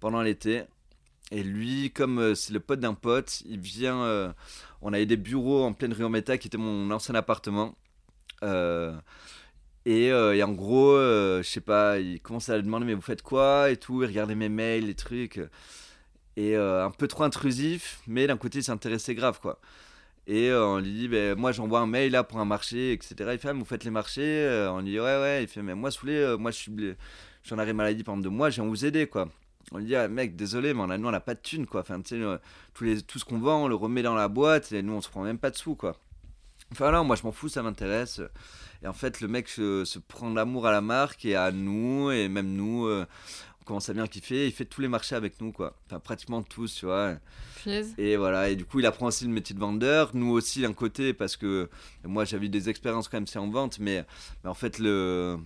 pendant 0.00 0.22
l'été. 0.22 0.64
Et 1.30 1.42
lui, 1.42 1.90
comme 1.90 2.34
c'est 2.34 2.52
le 2.52 2.60
pote 2.60 2.80
d'un 2.80 2.94
pote, 2.94 3.42
il 3.46 3.60
vient. 3.60 4.34
on 4.82 4.92
avait 4.92 5.06
des 5.06 5.16
bureaux 5.16 5.64
en 5.64 5.72
pleine 5.72 5.92
rue 5.92 6.04
en 6.04 6.10
méta 6.10 6.38
qui 6.38 6.48
était 6.48 6.58
mon 6.58 6.90
ancien 6.90 7.14
appartement. 7.14 7.74
Et, 8.42 10.06
et, 10.06 10.42
en 10.42 10.52
gros, 10.52 10.96
je 10.96 11.42
sais 11.44 11.60
pas, 11.60 11.98
il 11.98 12.20
commence 12.20 12.48
à 12.48 12.60
demander 12.60 12.86
mais 12.86 12.94
vous 12.94 13.00
faites 13.00 13.22
quoi 13.22 13.70
et 13.70 13.76
tout, 13.76 14.02
il 14.02 14.06
regardait 14.06 14.34
mes 14.34 14.48
mails, 14.48 14.86
les 14.86 14.94
trucs 14.94 15.40
et 16.36 16.56
euh, 16.56 16.84
un 16.84 16.90
peu 16.90 17.08
trop 17.08 17.24
intrusif, 17.24 18.00
mais 18.06 18.26
d'un 18.26 18.36
côté, 18.36 18.58
il 18.58 18.64
s'intéressait 18.64 19.14
grave, 19.14 19.40
quoi. 19.40 19.60
Et 20.26 20.48
euh, 20.50 20.66
on 20.66 20.78
lui 20.78 20.92
dit, 20.92 21.08
ben, 21.08 21.38
moi 21.38 21.52
j'envoie 21.52 21.80
un 21.80 21.86
mail 21.86 22.12
là 22.12 22.24
pour 22.24 22.38
un 22.38 22.44
marché, 22.44 22.92
etc. 22.92 23.14
Il 23.32 23.38
fait, 23.38 23.48
ah, 23.48 23.52
vous 23.52 23.64
faites 23.64 23.84
les 23.84 23.90
marchés 23.90 24.22
euh, 24.22 24.72
On 24.72 24.80
lui 24.80 24.92
dit, 24.92 25.00
ouais, 25.00 25.20
ouais. 25.20 25.42
Il 25.42 25.48
fait, 25.48 25.62
mais 25.62 25.74
moi, 25.74 25.90
saoulé, 25.90 26.36
moi 26.38 26.50
je 26.50 26.56
suis, 26.56 26.94
j'en 27.42 27.58
arrêt 27.58 27.72
maladie 27.72 28.04
pendant 28.04 28.22
deux 28.22 28.30
mois, 28.30 28.50
j'ai 28.50 28.62
envie 28.62 28.70
de 28.70 28.76
vous 28.76 28.84
aider, 28.86 29.06
quoi. 29.06 29.28
On 29.72 29.78
lui 29.78 29.86
dit, 29.86 29.96
ah, 29.96 30.08
mec, 30.08 30.36
désolé, 30.36 30.72
mais 30.74 30.98
nous 30.98 31.08
on 31.08 31.10
n'a 31.10 31.20
pas 31.20 31.34
de 31.34 31.40
thunes, 31.40 31.66
quoi. 31.66 31.82
Enfin, 31.82 32.00
tu 32.00 32.20
sais, 32.20 32.38
les, 32.80 33.02
tout 33.02 33.18
ce 33.18 33.24
qu'on 33.24 33.38
vend, 33.38 33.64
on 33.64 33.68
le 33.68 33.74
remet 33.74 34.02
dans 34.02 34.14
la 34.14 34.28
boîte 34.28 34.72
et 34.72 34.82
nous 34.82 34.94
on 34.94 35.00
se 35.00 35.08
prend 35.08 35.22
même 35.22 35.38
pas 35.38 35.50
de 35.50 35.56
sous, 35.56 35.74
quoi. 35.74 35.96
Enfin, 36.72 36.90
là, 36.90 37.02
moi 37.02 37.16
je 37.16 37.22
m'en 37.22 37.32
fous, 37.32 37.48
ça 37.48 37.62
m'intéresse. 37.62 38.20
Et 38.82 38.86
en 38.86 38.92
fait, 38.92 39.20
le 39.20 39.28
mec 39.28 39.48
se, 39.48 39.84
se 39.84 39.98
prend 39.98 40.30
l'amour 40.32 40.66
à 40.66 40.72
la 40.72 40.80
marque 40.80 41.24
et 41.24 41.36
à 41.36 41.50
nous, 41.52 42.10
et 42.10 42.28
même 42.28 42.54
nous 42.54 42.88
commence 43.64 43.88
à 43.88 43.94
bien 43.94 44.06
kiffer. 44.06 44.46
Il 44.46 44.52
fait 44.52 44.64
tous 44.64 44.80
les 44.80 44.88
marchés 44.88 45.14
avec 45.14 45.40
nous, 45.40 45.52
quoi. 45.52 45.76
Enfin, 45.86 46.00
pratiquement 46.00 46.42
tous, 46.42 46.74
tu 46.74 46.86
vois. 46.86 47.16
Et 47.98 48.16
voilà. 48.16 48.50
Et 48.50 48.56
du 48.56 48.64
coup, 48.64 48.80
il 48.80 48.86
apprend 48.86 49.06
aussi 49.06 49.24
le 49.24 49.30
métier 49.30 49.54
de 49.54 49.60
vendeur. 49.60 50.10
Nous 50.14 50.30
aussi, 50.30 50.62
d'un 50.62 50.72
côté, 50.72 51.12
parce 51.14 51.36
que 51.36 51.68
moi, 52.04 52.24
j'avais 52.24 52.48
des 52.48 52.68
expériences 52.68 53.08
quand 53.08 53.16
même, 53.16 53.26
c'est 53.26 53.38
en 53.38 53.48
vente. 53.48 53.78
Mais, 53.78 54.04
mais, 54.42 54.50
en 54.50 54.54
fait, 54.54 54.78
le, 54.78 55.38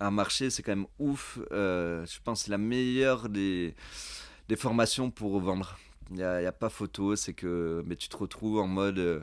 un 0.00 0.10
marché, 0.10 0.50
c'est 0.50 0.62
quand 0.62 0.76
même 0.76 0.86
ouf. 0.98 1.38
Euh, 1.52 2.06
je 2.06 2.18
pense 2.22 2.42
c'est 2.44 2.50
la 2.50 2.58
meilleure 2.58 3.28
des, 3.28 3.74
des 4.48 4.56
formations 4.56 5.10
pour 5.10 5.38
vendre. 5.40 5.78
Il 6.10 6.16
n'y 6.16 6.22
a, 6.22 6.36
a, 6.36 6.52
pas 6.52 6.68
photo. 6.68 7.16
C'est 7.16 7.34
que 7.34 7.82
mais 7.86 7.96
tu 7.96 8.08
te 8.08 8.16
retrouves 8.16 8.58
en 8.58 8.66
mode. 8.66 8.98
Euh, 8.98 9.20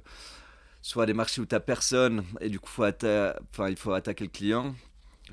soit 0.81 1.05
des 1.05 1.13
marchés 1.13 1.41
où 1.41 1.45
tu 1.45 1.59
personne 1.59 2.23
et 2.39 2.49
du 2.49 2.59
coup 2.59 2.67
faut 2.67 2.83
enfin, 2.83 3.69
il 3.69 3.75
faut 3.75 3.93
attaquer 3.93 4.23
le 4.23 4.31
client 4.31 4.75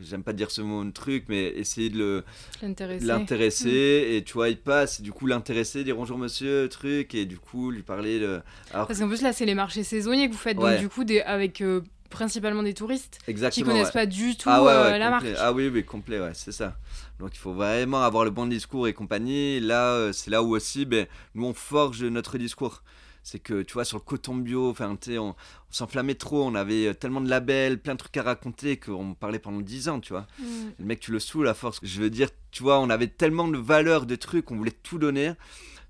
j'aime 0.02 0.22
pas 0.22 0.32
dire 0.32 0.50
ce 0.50 0.60
mot 0.60 0.84
de 0.84 0.90
truc, 0.90 1.24
mais 1.28 1.46
essayer 1.48 1.90
de 1.90 2.24
l'intéresser. 2.62 4.06
Mm. 4.08 4.14
Et 4.14 4.24
tu 4.24 4.34
vois, 4.34 4.48
il 4.48 4.58
passe, 4.58 5.00
et 5.00 5.02
du 5.02 5.12
coup, 5.12 5.26
l'intéresser, 5.26 5.84
dire 5.84 5.96
bonjour 5.96 6.18
monsieur, 6.18 6.68
truc, 6.68 7.14
et 7.14 7.24
du 7.24 7.38
coup, 7.38 7.70
lui 7.70 7.82
parler 7.82 8.18
de. 8.18 8.40
Parce 8.72 8.98
qu'en 8.98 9.08
plus, 9.08 9.22
là, 9.22 9.32
c'est 9.32 9.46
les 9.46 9.54
marchés 9.54 9.84
saisonniers 9.84 10.28
que 10.28 10.32
vous 10.32 10.38
faites, 10.38 10.56
donc 10.56 10.78
du 10.78 10.88
coup, 10.88 11.04
des, 11.04 11.20
avec. 11.20 11.60
Euh, 11.60 11.82
principalement 12.10 12.62
des 12.62 12.74
touristes 12.74 13.18
Exactement, 13.28 13.66
qui 13.66 13.70
connaissent 13.70 13.92
pas 13.92 14.06
du 14.06 14.34
tout 14.36 14.48
ah 14.50 14.62
euh, 14.62 14.98
la 14.98 15.10
marque. 15.10 15.26
Ah 15.38 15.52
oui, 15.52 15.68
oui, 15.68 15.84
complet, 15.84 16.18
ouais, 16.18 16.32
c'est 16.34 16.52
ça. 16.52 16.76
Donc 17.20 17.30
il 17.34 17.38
faut 17.38 17.52
vraiment 17.52 18.02
avoir 18.02 18.24
le 18.24 18.30
bon 18.30 18.46
discours 18.46 18.88
et 18.88 18.94
compagnie. 18.94 19.60
Là, 19.60 19.92
euh, 19.92 20.12
c'est 20.12 20.30
là 20.30 20.42
où 20.42 20.54
aussi, 20.54 20.84
ben, 20.84 21.06
nous, 21.34 21.44
on 21.44 21.54
forge 21.54 22.02
notre 22.04 22.38
discours 22.38 22.82
c'est 23.28 23.40
que 23.40 23.60
tu 23.60 23.74
vois 23.74 23.84
sur 23.84 23.98
le 23.98 24.02
coton 24.02 24.36
bio 24.36 24.70
enfin 24.70 24.96
on, 25.10 25.18
on 25.18 25.34
s'enflammait 25.70 26.14
trop 26.14 26.44
on 26.44 26.54
avait 26.54 26.86
euh, 26.86 26.94
tellement 26.94 27.20
de 27.20 27.28
labels 27.28 27.78
plein 27.78 27.92
de 27.92 27.98
trucs 27.98 28.16
à 28.16 28.22
raconter 28.22 28.78
qu'on 28.78 29.12
parlait 29.12 29.38
pendant 29.38 29.60
10 29.60 29.90
ans 29.90 30.00
tu 30.00 30.14
vois. 30.14 30.26
Mm. 30.38 30.44
le 30.78 30.84
mec 30.86 31.00
tu 31.00 31.12
le 31.12 31.20
saoules 31.20 31.48
à 31.48 31.52
force. 31.52 31.78
Je 31.82 32.00
veux 32.00 32.08
dire 32.08 32.30
tu 32.50 32.62
vois 32.62 32.80
on 32.80 32.88
avait 32.88 33.08
tellement 33.08 33.46
de 33.46 33.58
valeurs 33.58 34.06
de 34.06 34.16
trucs 34.16 34.50
on 34.50 34.56
voulait 34.56 34.70
tout 34.70 34.98
donner. 34.98 35.32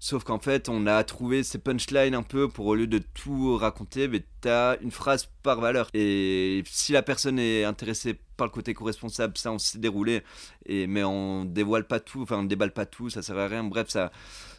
Sauf 0.01 0.25
qu'en 0.25 0.41
fait 0.41 0.69
on 0.69 0.89
a 0.89 1.05
trouvé 1.05 1.45
ces 1.45 1.59
punchlines 1.59 2.17
un 2.17 2.25
peu 2.25 2.49
pour 2.49 2.67
au 2.67 2.75
lieu 2.75 2.89
de 2.89 2.99
tout 2.99 3.57
raconter 3.57 4.09
mais 4.09 4.25
t'as 4.41 4.77
une 4.81 4.91
phrase 4.91 5.29
par 5.45 5.61
valeur. 5.61 5.91
Et 5.95 6.65
si 6.67 6.91
la 6.91 7.03
personne 7.05 7.39
est 7.39 7.63
intéressée 7.63 8.19
par 8.37 8.49
le 8.49 8.53
côté 8.53 8.75
co-responsable 8.75 9.39
ça 9.39 9.53
on 9.53 9.59
s'est 9.59 9.79
déroulé. 9.79 10.25
Et 10.67 10.89
mais 10.89 11.05
on 11.05 11.45
dévoile 11.45 11.87
pas 11.87 12.01
tout 12.01 12.23
enfin 12.23 12.39
on 12.39 12.45
déballe 12.45 12.73
pas 12.73 12.87
tout 12.87 13.11
ça 13.11 13.23
sert 13.23 13.39
à 13.39 13.47
rien. 13.47 13.63
Bref 13.63 13.91
ça 13.91 14.11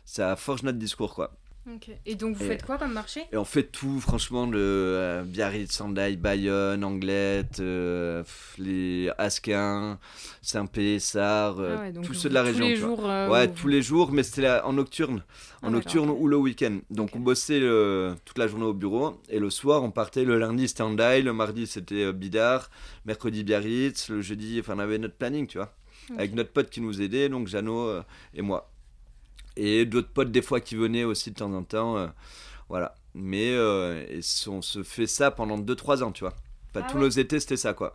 ça 0.05 0.37
forge 0.37 0.63
notre 0.63 0.77
discours 0.77 1.13
quoi 1.13 1.33
et 2.05 2.15
donc 2.15 2.35
vous 2.35 2.45
faites 2.45 2.65
quoi 2.65 2.77
comme 2.77 2.93
marché? 2.93 3.21
Et 3.31 3.37
on 3.37 3.45
fait 3.45 3.63
tout, 3.63 3.99
franchement, 3.99 4.45
le 4.45 4.59
euh, 4.59 5.23
Biarritz, 5.23 5.71
Sendai, 5.71 6.15
Bayonne, 6.15 6.83
Anglette, 6.83 7.59
euh, 7.59 8.23
les 8.57 9.11
Asquin, 9.17 9.99
Saint-Pé, 10.41 10.99
Sarre, 10.99 11.59
euh, 11.59 11.77
ah 11.79 12.01
tous 12.03 12.13
ceux 12.13 12.29
de 12.29 12.33
la 12.33 12.43
région. 12.43 12.65
Tous 12.65 12.69
les 12.69 12.75
jours 12.75 13.03
Ouais, 13.29 13.47
tous 13.47 13.67
les 13.67 13.81
jours, 13.81 14.11
mais 14.11 14.23
c'était 14.23 14.49
en 14.61 14.73
nocturne. 14.73 15.23
En 15.61 15.67
ah, 15.67 15.71
nocturne 15.71 16.09
ou 16.09 16.27
le 16.27 16.37
week-end. 16.37 16.79
Donc 16.89 17.15
on 17.15 17.19
bossait 17.19 17.59
toute 18.25 18.37
la 18.37 18.47
journée 18.47 18.65
au 18.65 18.73
bureau 18.73 19.19
et 19.29 19.39
le 19.39 19.49
soir 19.49 19.83
on 19.83 19.91
partait 19.91 20.23
le 20.23 20.37
lundi 20.39 20.67
Sendai, 20.67 21.21
le 21.21 21.33
mardi 21.33 21.67
c'était 21.67 22.11
Bidar, 22.13 22.69
mercredi 23.05 23.43
Biarritz, 23.43 24.09
le 24.09 24.21
jeudi, 24.21 24.59
enfin 24.59 24.73
on 24.75 24.79
avait 24.79 24.97
notre 24.97 25.15
planning, 25.15 25.47
tu 25.47 25.57
vois. 25.57 25.73
Avec 26.17 26.33
notre 26.33 26.51
pote 26.51 26.69
qui 26.69 26.81
nous 26.81 27.01
aidait, 27.01 27.29
donc 27.29 27.47
Jeannot 27.47 28.01
et 28.33 28.41
moi 28.41 28.71
et 29.59 29.85
d'autres 29.85 30.09
potes 30.09 30.31
des 30.31 30.41
fois 30.41 30.61
qui 30.61 30.75
venaient 30.75 31.03
aussi 31.03 31.31
de 31.31 31.35
temps 31.35 31.53
en 31.53 31.63
temps. 31.63 31.97
Euh, 31.97 32.07
voilà. 32.69 32.95
Mais 33.13 33.51
euh, 33.51 34.21
on 34.47 34.61
se 34.61 34.83
fait 34.83 35.07
ça 35.07 35.31
pendant 35.31 35.57
2-3 35.57 36.03
ans, 36.03 36.11
tu 36.11 36.23
vois. 36.23 36.33
Enfin, 36.69 36.85
ah 36.87 36.91
tous 36.91 36.97
nos 36.97 37.09
étés, 37.09 37.39
c'était 37.39 37.57
ça, 37.57 37.73
quoi. 37.73 37.93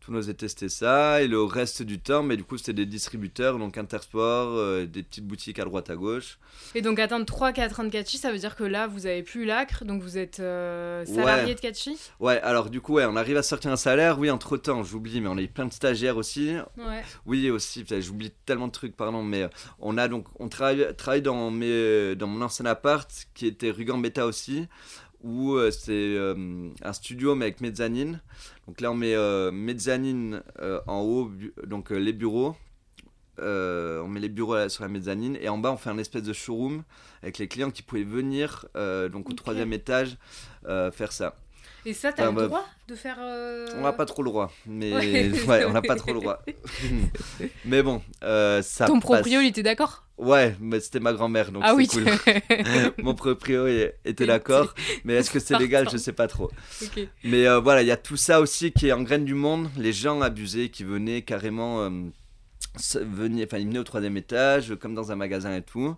Tous 0.00 0.12
nos 0.12 0.20
étés, 0.20 0.48
c'était 0.48 0.68
ça. 0.68 1.22
Et 1.22 1.28
le 1.28 1.42
reste 1.42 1.82
du 1.82 1.98
temps, 1.98 2.22
mais 2.22 2.36
du 2.36 2.44
coup, 2.44 2.58
c'était 2.58 2.72
des 2.72 2.86
distributeurs, 2.86 3.58
donc 3.58 3.78
Intersport, 3.78 4.50
euh, 4.56 4.86
des 4.86 5.02
petites 5.02 5.26
boutiques 5.26 5.58
à 5.58 5.64
droite, 5.64 5.90
à 5.90 5.96
gauche. 5.96 6.38
Et 6.74 6.82
donc, 6.82 6.98
attendre 6.98 7.24
3-4 7.24 7.80
ans 7.80 7.84
de 7.84 7.90
Catchy, 7.90 8.18
ça 8.18 8.32
veut 8.32 8.38
dire 8.38 8.56
que 8.56 8.64
là, 8.64 8.86
vous 8.86 9.06
avez 9.06 9.22
plus 9.22 9.44
l'acre, 9.44 9.84
donc 9.84 10.02
vous 10.02 10.18
êtes 10.18 10.40
euh, 10.40 11.04
salarié 11.04 11.54
de 11.54 11.60
Catchy? 11.60 11.96
Ouais, 12.18 12.40
alors 12.40 12.70
du 12.70 12.80
coup, 12.80 12.94
ouais, 12.94 13.04
on 13.06 13.16
arrive 13.16 13.36
à 13.36 13.42
sortir 13.42 13.70
un 13.70 13.76
salaire. 13.76 14.18
Oui, 14.18 14.30
entre 14.30 14.56
temps, 14.56 14.82
j'oublie, 14.82 15.20
mais 15.20 15.28
on 15.28 15.36
a 15.36 15.42
eu 15.42 15.48
plein 15.48 15.66
de 15.66 15.72
stagiaires 15.72 16.16
aussi. 16.16 16.54
Ouais. 16.76 17.02
Oui, 17.26 17.50
aussi, 17.50 17.84
j'oublie 18.00 18.32
tellement 18.46 18.66
de 18.66 18.72
trucs, 18.72 18.96
pardon, 18.96 19.22
mais 19.22 19.42
euh, 19.44 19.48
on 19.78 19.98
a 19.98 20.08
donc, 20.08 20.26
on 20.38 20.48
travaille, 20.48 20.94
travaille 20.96 21.22
dans, 21.22 21.50
mes, 21.50 22.14
dans 22.16 22.26
mon 22.26 22.42
ancien 22.42 22.66
appart 22.66 23.10
qui 23.34 23.46
était 23.46 23.70
rue 23.70 23.84
Gambetta 23.84 24.26
aussi 24.26 24.68
où 25.22 25.54
euh, 25.54 25.70
c'est 25.70 25.92
euh, 25.92 26.70
un 26.82 26.92
studio 26.92 27.34
mais 27.34 27.46
avec 27.46 27.60
mezzanine. 27.60 28.20
Donc 28.66 28.80
là 28.80 28.90
on 28.90 28.94
met 28.94 29.14
euh, 29.14 29.50
mezzanine 29.50 30.42
en 30.86 31.00
haut, 31.00 31.30
donc 31.66 31.90
les 31.90 32.12
bureaux. 32.12 32.56
on 33.38 34.08
met 34.08 34.20
les 34.20 34.28
bureaux 34.28 34.68
sur 34.68 34.82
la 34.82 34.88
mezzanine 34.88 35.36
et 35.40 35.48
en 35.48 35.58
bas 35.58 35.72
on 35.72 35.76
fait 35.76 35.90
un 35.90 35.98
espèce 35.98 36.22
de 36.22 36.32
showroom 36.32 36.82
avec 37.22 37.38
les 37.38 37.48
clients 37.48 37.70
qui 37.70 37.82
pouvaient 37.82 38.04
venir 38.04 38.66
donc 38.74 39.30
au 39.30 39.32
troisième 39.32 39.72
étage 39.72 40.16
faire 40.64 41.12
ça. 41.12 41.36
Et 41.86 41.94
ça, 41.94 42.12
t'as 42.12 42.26
le 42.26 42.32
bah, 42.32 42.46
droit 42.46 42.66
de 42.88 42.94
faire. 42.94 43.16
Euh, 43.20 43.66
on 43.76 43.82
n'a 43.82 43.92
pas 43.92 44.04
trop 44.04 44.22
le 44.22 44.30
droit. 44.30 44.52
Mais 44.66 44.92
ouais, 45.46 45.64
on 45.66 45.72
n'a 45.72 45.80
pas 45.80 45.96
trop 45.96 46.12
le 46.12 46.20
droit. 46.20 46.42
mais 47.64 47.82
bon, 47.82 48.02
euh, 48.22 48.60
ça. 48.62 48.86
Ton 48.86 49.00
proprio, 49.00 49.40
il 49.40 49.48
était 49.48 49.62
d'accord? 49.62 50.04
Ouais, 50.20 50.54
mais 50.60 50.80
c'était 50.80 51.00
ma 51.00 51.12
grand-mère, 51.12 51.50
donc 51.50 51.62
ah, 51.66 51.74
c'est 51.78 51.86
cool. 51.86 52.04
Mon 53.02 53.14
proprio 53.14 53.66
était 54.04 54.26
d'accord. 54.26 54.74
Mais 55.04 55.14
est-ce 55.14 55.30
que 55.30 55.40
c'est 55.40 55.58
légal 55.58 55.88
Je 55.90 55.96
sais 55.96 56.12
pas 56.12 56.28
trop. 56.28 56.50
Mais 57.24 57.46
euh, 57.46 57.58
voilà, 57.58 57.82
il 57.82 57.88
y 57.88 57.92
a 57.92 57.96
tout 57.96 58.16
ça 58.16 58.40
aussi 58.40 58.70
qui 58.70 58.88
est 58.88 58.92
en 58.92 59.02
graine 59.02 59.24
du 59.24 59.34
monde. 59.34 59.70
Les 59.76 59.92
gens 59.92 60.20
abusés 60.20 60.68
qui 60.68 60.84
venaient 60.84 61.22
carrément. 61.22 61.90
venaient, 62.94 63.44
enfin, 63.44 63.58
ils 63.58 63.66
venaient 63.66 63.78
au 63.78 63.84
troisième 63.84 64.16
étage, 64.16 64.74
comme 64.80 64.94
dans 64.94 65.10
un 65.10 65.16
magasin 65.16 65.56
et 65.56 65.62
tout. 65.62 65.96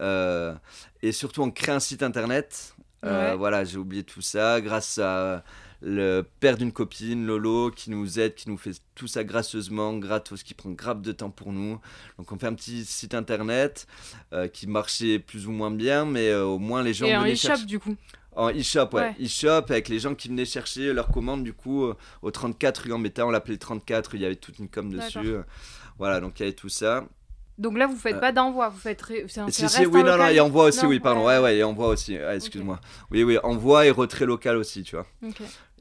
et 0.00 1.12
surtout, 1.12 1.42
on 1.42 1.50
crée 1.50 1.72
un 1.72 1.80
site 1.80 2.02
internet 2.02 2.74
euh, 3.04 3.34
voilà, 3.36 3.64
j'ai 3.64 3.78
oublié 3.78 4.04
tout 4.04 4.22
ça 4.22 4.60
grâce 4.60 4.98
à 4.98 5.42
le 5.82 6.22
père 6.40 6.56
d'une 6.56 6.72
copine, 6.72 7.26
Lolo, 7.26 7.70
qui 7.70 7.90
nous 7.90 8.20
aide, 8.20 8.34
qui 8.34 8.48
nous 8.48 8.56
fait 8.56 8.72
tout 8.94 9.08
ça 9.08 9.24
gracieusement, 9.24 9.96
gratos, 9.96 10.42
qui 10.42 10.54
prend 10.54 10.70
grave 10.70 11.02
de 11.02 11.12
temps 11.12 11.30
pour 11.30 11.52
nous. 11.52 11.80
Donc 12.18 12.30
on 12.30 12.38
fait 12.38 12.46
un 12.46 12.54
petit 12.54 12.84
site 12.84 13.14
internet 13.14 13.86
euh, 14.32 14.48
qui 14.48 14.66
marchait 14.66 15.18
plus 15.18 15.46
ou 15.46 15.50
moins 15.50 15.70
bien, 15.70 16.04
mais 16.04 16.28
euh, 16.28 16.44
au 16.44 16.58
moins 16.58 16.82
les 16.82 16.94
gens 16.94 17.06
Et 17.06 17.16
en 17.16 17.24
e-shop 17.24 17.66
du 17.66 17.78
coup 17.78 17.96
en 18.34 18.48
e-shop, 18.48 18.88
ouais. 18.94 19.14
E-shop 19.22 19.64
avec 19.68 19.90
les 19.90 19.98
gens 19.98 20.14
qui 20.14 20.28
venaient 20.28 20.46
chercher 20.46 20.94
leurs 20.94 21.08
commandes 21.08 21.44
du 21.44 21.52
coup 21.52 21.84
au 22.22 22.30
34 22.30 22.84
rue 22.84 22.88
Gambetta, 22.88 23.26
on 23.26 23.30
l'appelait 23.30 23.58
34, 23.58 24.14
il 24.14 24.22
y 24.22 24.24
avait 24.24 24.36
toute 24.36 24.58
une 24.58 24.70
com 24.70 24.90
dessus. 24.90 25.34
Voilà, 25.98 26.18
donc 26.18 26.40
il 26.40 26.44
y 26.44 26.46
avait 26.46 26.54
tout 26.54 26.70
ça. 26.70 27.04
Donc 27.58 27.76
là, 27.76 27.86
vous 27.86 27.96
faites 27.96 28.16
euh. 28.16 28.20
pas 28.20 28.32
d'envoi, 28.32 28.68
vous 28.70 28.78
faites. 28.78 29.04
Un, 29.36 29.50
si, 29.50 29.68
si, 29.68 29.86
oui, 29.86 30.02
non, 30.02 30.16
non, 30.16 30.26
et 30.26 30.40
envoi 30.40 30.64
aussi, 30.64 30.86
oui, 30.86 30.98
pardon. 31.00 31.26
Ouais, 31.26 31.38
ouais, 31.38 31.58
et 31.58 31.62
envoi 31.62 31.88
aussi. 31.88 32.14
Excuse-moi. 32.14 32.80
Oui, 33.10 33.22
oui, 33.22 33.38
envoi 33.42 33.86
et 33.86 33.90
retrait 33.90 34.24
local 34.24 34.56
aussi, 34.56 34.82
tu 34.82 34.96
vois. 34.96 35.06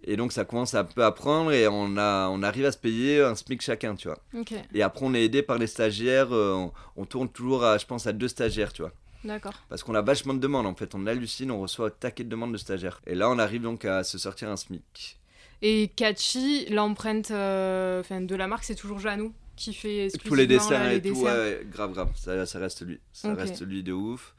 Et 0.04 0.16
donc 0.16 0.32
ça 0.32 0.46
commence 0.46 0.74
à 0.74 0.84
peu 0.84 1.04
à 1.04 1.12
prendre 1.12 1.52
et 1.52 1.68
on, 1.68 1.98
a, 1.98 2.28
on 2.30 2.42
arrive 2.42 2.66
à 2.66 2.72
se 2.72 2.78
payer 2.78 3.22
un 3.22 3.36
SMIC 3.36 3.62
chacun, 3.62 3.96
tu 3.96 4.08
vois. 4.08 4.18
Et 4.74 4.82
après 4.82 5.06
on 5.06 5.14
est 5.14 5.24
aidé 5.24 5.42
par 5.44 5.58
les 5.58 5.68
stagiaires, 5.68 6.34
euh, 6.34 6.68
on, 6.96 7.06
tourne 7.06 7.30
toujours 7.30 7.64
à, 7.64 7.78
je 7.78 7.86
pense, 7.86 8.08
à 8.08 8.14
deux 8.14 8.28
stagiaires, 8.28 8.74
tu 8.74 8.82
vois. 8.82 8.92
D'accord. 9.24 9.54
Parce 9.70 9.84
qu'on 9.84 9.94
a 9.94 10.02
vachement 10.02 10.34
de 10.34 10.40
demandes 10.40 10.66
en 10.66 10.74
fait, 10.74 10.96
on 10.96 11.06
hallucine, 11.06 11.52
on 11.52 11.62
reçoit 11.62 11.88
un 11.88 11.92
taquet 11.92 12.24
de 12.24 12.30
demandes 12.30 12.54
de 12.54 12.58
stagiaires. 12.58 13.02
Et 13.06 13.14
là 13.14 13.30
on 13.30 13.38
arrive 13.38 13.62
donc 13.62 13.86
à 13.86 14.04
se 14.04 14.18
sortir 14.18 14.50
un 14.50 14.58
SMIC. 14.58 15.18
Et 15.62 15.90
Catchy, 15.96 16.66
l'empreinte 16.72 17.30
euh, 17.30 18.02
de 18.02 18.36
la 18.36 18.48
marque, 18.48 18.64
c'est 18.64 18.76
toujours 18.76 19.00
Janou 19.00 19.34
qui 19.56 19.74
fait 19.74 20.08
tous 20.26 20.34
les 20.34 20.48
dessins 20.48 20.90
et 20.90 21.02
tout 21.02 21.22
ouais, 21.22 21.62
grave 21.70 21.94
grave 21.94 22.10
ça, 22.16 22.46
ça 22.46 22.58
reste 22.58 22.84
lui 22.84 23.00
ça 23.14 23.34
reste 23.36 23.62
lui 23.62 23.84
de 23.84 23.94
ouf 23.94 24.34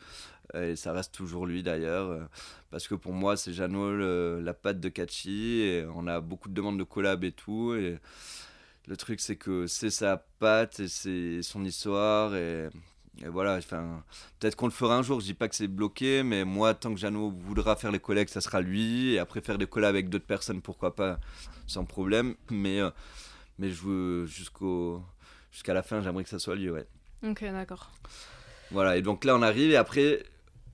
et 0.55 0.77
ça 0.77 0.93
reste 0.93 1.15
toujours 1.15 1.47
lui 1.47 1.63
d'ailleurs 1.63 2.11
euh, 2.11 2.23
parce 2.71 2.87
que 2.89 2.95
pour 2.95 3.13
moi 3.13 3.37
c'est 3.37 3.53
Jeannot 3.53 4.41
la 4.41 4.55
patte 4.55 4.81
de 4.81 4.89
Catchy 4.89 5.61
et 5.61 5.87
on 5.95 6.07
a 6.07 6.21
beaucoup 6.21 6.49
de 6.49 6.55
demandes 6.55 6.79
de 6.79 6.85
collab 6.85 7.25
et 7.25 7.33
tout 7.33 7.75
et 7.75 7.99
Le 8.89 8.97
truc, 8.97 9.21
c'est 9.21 9.37
que 9.37 9.69
c'est 9.69 9.91
sa 9.91 10.17
patte 10.17 10.81
et 10.81 10.89
c'est 10.89 11.41
son 11.43 11.65
histoire. 11.65 12.35
Et, 12.35 12.69
et 13.23 13.29
voilà, 13.29 13.57
enfin, 13.57 14.03
peut-être 14.41 14.57
qu'on 14.57 14.67
le 14.67 14.73
fera 14.73 14.97
un 14.97 15.03
jour. 15.03 15.21
Je 15.21 15.27
dis 15.27 15.35
pas 15.35 15.49
que 15.49 15.55
c'est 15.55 15.69
bloqué, 15.69 16.25
mais 16.25 16.45
moi, 16.45 16.75
tant 16.75 16.93
que 16.93 16.99
Jeannot 16.99 17.31
voudra 17.31 17.77
faire 17.77 17.93
les 17.93 18.01
collègues, 18.01 18.29
ça 18.29 18.41
sera 18.41 18.61
lui. 18.61 19.15
Et 19.15 19.19
après, 19.21 19.41
faire 19.41 19.57
des 19.57 19.69
collabs 19.69 19.95
avec 19.95 20.09
d'autres 20.09 20.27
personnes, 20.27 20.63
pourquoi 20.63 20.97
pas, 20.97 21.21
sans 21.69 21.85
problème. 21.85 22.35
Mais, 22.51 22.81
euh, 22.81 22.91
mais 23.59 23.71
je 23.71 23.83
veux 23.83 24.27
jusqu'au 24.27 25.01
jusqu'à 25.53 25.75
la 25.75 25.83
fin, 25.85 26.01
j'aimerais 26.03 26.25
que 26.25 26.31
ça 26.31 26.41
soit 26.41 26.57
lui, 26.57 26.69
ouais. 26.69 26.87
Ok, 27.23 27.45
d'accord. 27.45 27.93
Voilà, 28.73 28.97
et 28.97 29.03
donc 29.03 29.25
là, 29.25 29.37
on 29.37 29.43
arrive. 29.43 29.71
Et 29.71 29.77
après, 29.77 30.25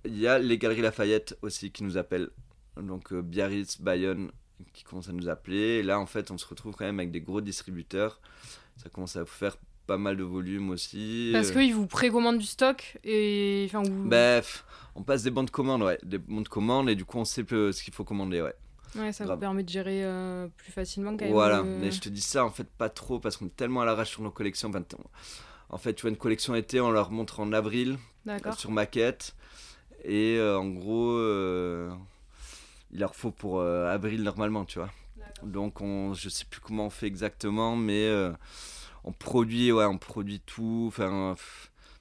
il 0.04 0.18
y 0.18 0.26
a 0.26 0.38
les 0.38 0.58
Galeries 0.58 0.82
Lafayette 0.82 1.36
aussi 1.42 1.70
qui 1.70 1.84
nous 1.84 1.96
appellent. 1.96 2.30
Donc 2.76 3.12
euh, 3.12 3.22
Biarritz, 3.22 3.80
Bayonne 3.80 4.30
qui 4.72 4.84
commencent 4.84 5.08
à 5.08 5.12
nous 5.12 5.28
appeler. 5.28 5.78
Et 5.78 5.82
là, 5.82 5.98
en 5.98 6.06
fait, 6.06 6.30
on 6.30 6.38
se 6.38 6.46
retrouve 6.46 6.74
quand 6.74 6.84
même 6.84 6.98
avec 6.98 7.10
des 7.10 7.20
gros 7.20 7.40
distributeurs. 7.40 8.20
Ça 8.76 8.88
commence 8.88 9.16
à 9.16 9.24
faire 9.24 9.56
pas 9.86 9.98
mal 9.98 10.16
de 10.16 10.22
volume 10.22 10.70
aussi. 10.70 11.30
Parce 11.32 11.50
qu'ils 11.50 11.74
vous 11.74 11.86
précommandent 11.86 12.38
du 12.38 12.46
stock 12.46 12.98
et. 13.04 13.64
Enfin, 13.68 13.82
vous... 13.82 14.08
Bref, 14.08 14.64
on 14.94 15.02
passe 15.02 15.22
des 15.22 15.30
bons 15.30 15.44
de 15.44 15.50
commande, 15.50 15.82
ouais. 15.82 15.98
Des 16.02 16.18
bons 16.18 16.42
de 16.42 16.48
commande 16.48 16.90
et 16.90 16.94
du 16.94 17.04
coup, 17.04 17.18
on 17.18 17.24
sait 17.24 17.44
peu 17.44 17.72
ce 17.72 17.82
qu'il 17.82 17.94
faut 17.94 18.04
commander, 18.04 18.42
ouais. 18.42 18.54
ouais, 18.96 19.12
ça 19.12 19.24
vous 19.24 19.36
permet 19.36 19.62
de 19.62 19.68
gérer 19.68 20.04
euh, 20.04 20.46
plus 20.56 20.72
facilement 20.72 21.16
quand 21.16 21.24
même. 21.24 21.32
Voilà, 21.32 21.60
euh, 21.60 21.78
mais 21.80 21.90
je 21.90 22.00
te 22.00 22.08
dis 22.08 22.20
ça 22.20 22.44
en 22.44 22.50
fait 22.50 22.68
pas 22.68 22.88
trop 22.88 23.18
parce 23.18 23.36
qu'on 23.36 23.46
est 23.46 23.56
tellement 23.56 23.80
à 23.80 23.84
l'arrache 23.84 24.10
sur 24.10 24.22
nos 24.22 24.30
collections. 24.30 24.68
Enfin, 24.68 24.82
en 25.70 25.78
fait, 25.78 25.94
tu 25.94 26.02
vois, 26.02 26.10
une 26.10 26.16
collection 26.16 26.54
été, 26.54 26.80
on 26.80 26.90
leur 26.90 27.10
montre 27.10 27.40
en 27.40 27.52
avril 27.52 27.98
sur 28.56 28.70
maquette. 28.70 29.34
Et 30.08 30.38
euh, 30.38 30.58
en 30.58 30.68
gros, 30.70 31.10
euh, 31.10 31.90
il 32.92 33.00
leur 33.00 33.14
faut 33.14 33.30
pour 33.30 33.60
euh, 33.60 33.92
avril 33.92 34.22
normalement, 34.22 34.64
tu 34.64 34.78
vois. 34.78 34.90
Donc, 35.42 35.82
on, 35.82 36.14
je 36.14 36.30
sais 36.30 36.46
plus 36.46 36.60
comment 36.60 36.86
on 36.86 36.90
fait 36.90 37.06
exactement, 37.06 37.76
mais 37.76 38.10
on 39.04 39.12
produit, 39.12 39.70
ouais, 39.70 39.84
on 39.84 39.98
produit 39.98 40.40
tout. 40.40 40.86
Enfin, 40.88 41.36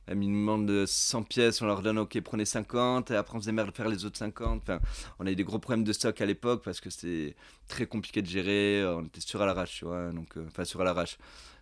ils 0.09 0.19
nous 0.19 0.39
demandent 0.39 0.85
100 0.85 1.23
pièces, 1.23 1.61
on 1.61 1.65
leur 1.65 1.81
donne, 1.81 1.99
ok, 1.99 2.19
prenez 2.21 2.45
50, 2.45 3.11
et 3.11 3.15
après 3.15 3.37
on 3.37 3.41
se 3.41 3.45
démerde 3.47 3.69
de 3.71 3.75
faire 3.75 3.89
les 3.89 4.05
autres 4.05 4.17
50. 4.17 4.61
Enfin, 4.63 4.79
on 5.19 5.27
a 5.27 5.31
eu 5.31 5.35
des 5.35 5.43
gros 5.43 5.59
problèmes 5.59 5.83
de 5.83 5.91
stock 5.91 6.19
à 6.21 6.25
l'époque 6.25 6.63
parce 6.63 6.79
que 6.79 6.89
c'était 6.89 7.35
très 7.67 7.85
compliqué 7.85 8.21
de 8.21 8.27
gérer, 8.27 8.85
on 8.87 9.03
était 9.03 9.21
sur 9.21 9.41
à 9.41 9.45
l'arrache, 9.45 9.79
tu 9.79 9.85
vois. 9.85 10.11
Donc, 10.11 10.37
euh, 10.37 10.45
enfin, 10.47 10.63
sur 10.63 10.79
à 10.79 10.85
l'arrache. 10.85 11.17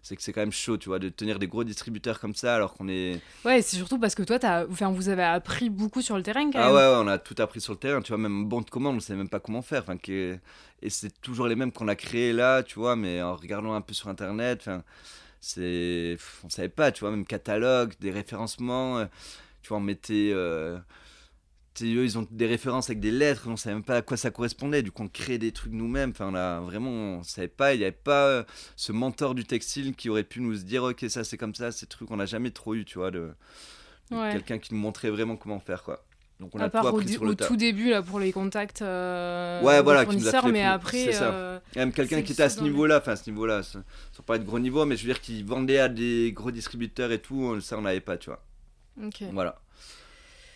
C'est 0.06 0.16
que 0.16 0.22
c'est 0.22 0.34
quand 0.34 0.42
même 0.42 0.52
chaud, 0.52 0.78
tu 0.78 0.90
vois, 0.90 1.00
de 1.00 1.10
tenir 1.10 1.40
des 1.40 1.48
gros 1.48 1.64
distributeurs 1.64 2.20
comme 2.20 2.36
ça 2.36 2.56
alors 2.56 2.76
qu'on 2.76 2.88
est. 2.88 3.20
Ouais, 3.44 3.62
c'est 3.64 3.78
surtout 3.78 3.98
parce 4.00 4.14
que 4.14 4.22
toi, 4.24 4.38
as... 4.44 4.66
Enfin, 4.70 4.92
vous 4.92 5.10
avez 5.10 5.24
appris 5.24 5.70
beaucoup 5.70 6.02
sur 6.04 6.16
le 6.16 6.22
terrain 6.24 6.52
quand 6.52 6.60
Ah 6.60 6.68
même. 6.68 6.76
ouais, 6.76 6.82
ouais, 6.82 6.98
on 7.04 7.08
a 7.08 7.18
tout 7.18 7.36
appris 7.40 7.60
sur 7.60 7.74
le 7.74 7.80
terrain, 7.80 8.02
tu 8.02 8.10
vois, 8.10 8.18
même 8.20 8.46
bon 8.46 8.62
de 8.62 8.70
commande, 8.70 8.98
on 8.98 9.00
sait 9.00 9.16
même 9.16 9.30
pas 9.30 9.40
comment 9.40 9.62
faire. 9.64 9.82
Enfin, 9.82 9.98
que- 9.98 10.38
Et 10.82 10.90
c'est 10.92 11.20
toujours 11.22 11.48
les 11.48 11.56
mêmes 11.56 11.72
qu'on 11.72 11.88
a 11.88 11.96
créés 11.96 12.34
là, 12.34 12.62
tu 12.64 12.76
vois, 12.80 12.96
mais 12.96 13.22
en 13.22 13.36
regardant 13.36 13.74
un 13.74 13.82
peu 13.82 13.94
sur 13.96 14.10
internet, 14.10 14.60
enfin, 14.62 14.84
c'est. 15.42 16.18
On 16.44 16.50
savait 16.50 16.70
pas, 16.70 16.92
tu 16.92 17.02
vois, 17.02 17.12
même 17.12 17.26
catalogue, 17.26 17.94
des 18.00 18.12
référencements, 18.12 19.00
euh, 19.00 19.06
tu 19.64 19.70
vois, 19.70 19.78
on 19.80 19.82
mettait. 19.82 20.32
euh, 20.34 20.78
eux, 21.84 22.04
ils 22.04 22.18
ont 22.18 22.28
des 22.32 22.48
références 22.48 22.90
avec 22.90 23.00
des 23.00 23.12
lettres, 23.12 23.44
on 23.48 23.58
savait 23.58 23.74
même 23.76 23.84
pas 23.84 23.98
à 23.98 24.02
quoi 24.02 24.16
ça 24.18 24.32
correspondait, 24.32 24.82
du 24.82 24.92
coup 24.92 25.04
on 25.04 25.08
créait 25.10 25.38
des 25.38 25.52
trucs 25.52 25.74
nous-mêmes, 25.74 26.12
enfin 26.12 26.34
a 26.34 26.60
vraiment, 26.62 26.90
on 26.92 27.24
savait 27.24 27.48
pas, 27.48 27.74
il 27.74 27.80
n'y 27.80 27.84
avait 27.84 27.92
pas 27.92 28.26
euh, 28.28 28.44
ce 28.76 28.92
mentor 28.92 29.36
du 29.36 29.44
textile 29.44 29.94
qui 29.96 30.10
aurait 30.10 30.24
pu 30.24 30.40
nous 30.42 30.56
dire 30.56 30.84
ok 30.84 31.06
ça 31.10 31.24
c'est 31.24 31.38
comme 31.38 31.54
ça, 31.56 31.72
ces 31.72 31.86
trucs 31.86 32.10
on 32.12 32.18
n'a 32.18 32.26
jamais 32.26 32.52
trop 32.52 32.74
eu, 32.76 32.86
tu 32.86 32.98
vois, 33.00 33.12
de, 33.12 33.30
de 34.12 34.16
Ouais. 34.16 34.30
quelqu'un 34.32 34.60
qui 34.60 34.74
nous 34.74 34.80
montrait 34.80 35.10
vraiment 35.10 35.36
comment 35.36 35.60
faire 35.60 35.84
quoi. 35.84 36.04
Donc 36.40 36.54
on 36.54 36.60
à 36.60 36.66
a 36.66 36.70
tout 36.70 36.74
part 36.74 36.88
appris 36.88 37.08
sur 37.08 37.22
au 37.22 37.26
le 37.26 37.36
tout 37.36 37.56
début 37.56 37.90
là 37.92 38.02
pour 38.02 38.20
les 38.20 38.32
contacts 38.34 38.82
euh, 38.82 39.62
Ouais, 39.62 39.82
voilà, 39.82 40.06
qui 40.06 40.18
nous 40.18 40.28
a 40.28 40.48
mais 40.50 40.64
après 40.64 41.06
C'est 41.06 41.14
ça. 41.14 41.32
euh, 41.32 41.60
Il 41.74 41.78
y 41.78 41.82
a 41.82 41.86
même 41.86 41.94
quelqu'un 41.94 42.22
qui 42.22 42.34
était 42.34 42.44
à 42.44 42.50
ça 42.50 42.58
ce 42.58 42.62
niveau-là, 42.64 43.00
enfin 43.02 43.14
à 43.14 43.16
ce 43.16 43.30
niveau-là, 43.30 43.64
sans 43.64 43.82
parler 44.26 44.42
de 44.42 44.46
gros 44.46 44.60
niveau, 44.60 44.86
mais 44.86 44.98
je 44.98 45.08
veux 45.08 45.14
dire 45.14 45.22
qui 45.22 45.44
vendait 45.44 45.80
à 45.80 45.88
des 45.88 46.34
gros 46.34 46.52
distributeurs 46.52 47.12
et 47.14 47.20
tout, 47.20 47.60
ça 47.62 47.78
on 47.78 47.82
n'avait 47.84 48.02
pas, 48.02 48.18
tu 48.18 48.30
vois. 48.30 48.44
ok. 49.02 49.24
Voilà. 49.32 49.60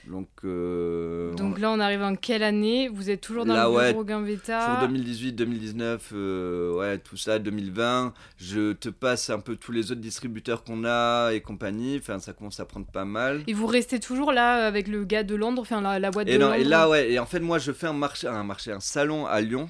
Donc, 0.10 0.28
euh, 0.44 1.34
Donc 1.36 1.60
là, 1.60 1.70
on 1.72 1.80
arrive 1.80 2.02
en 2.02 2.16
quelle 2.16 2.42
année? 2.42 2.90
Vous 2.90 3.12
êtes 3.12 3.22
toujours 3.22 3.46
dans 3.46 3.54
Là, 3.54 3.66
le 3.66 3.70
ouais, 3.76 3.92
bureau 3.92 4.04
Gambetta? 4.04 4.78
Pour 4.80 4.88
2018, 4.88 5.34
2019, 5.34 6.10
euh, 6.14 6.74
ouais, 6.74 6.98
tout 6.98 7.16
ça, 7.16 7.38
2020, 7.38 8.14
je 8.38 8.74
te 8.74 8.90
passe 8.90 9.30
un 9.30 9.40
peu 9.40 9.56
tous 9.56 9.72
les 9.72 9.92
autres 9.92 10.02
distributeurs 10.02 10.64
qu'on 10.64 10.84
a 10.84 11.32
et 11.32 11.42
compagnie. 11.42 11.98
Enfin, 12.00 12.18
ça 12.20 12.34
commence 12.34 12.60
à 12.60 12.66
prendre 12.66 12.88
pas 12.88 13.06
mal. 13.06 13.44
Et 13.46 13.54
vous 13.54 13.68
restez 13.68 14.00
toujours 14.00 14.32
là 14.32 14.66
avec 14.66 14.88
le 14.88 15.04
gars 15.06 15.24
de 15.24 15.36
Londres, 15.36 15.62
enfin 15.62 15.80
la, 15.80 16.00
la 16.00 16.10
boîte 16.10 16.28
Et, 16.28 16.34
de 16.34 16.38
non, 16.40 16.48
Londres 16.48 16.60
et 16.60 16.64
là, 16.64 16.90
ouais, 16.90 17.12
et 17.12 17.20
en 17.20 17.28
fait, 17.28 17.40
moi, 17.40 17.60
je 17.60 17.72
fais 17.72 17.88
un 17.88 17.94
marché, 17.94 18.28
un 18.28 18.44
marché, 18.44 18.72
un 18.72 18.80
salon 18.80 19.28
à 19.28 19.40
Lyon. 19.42 19.70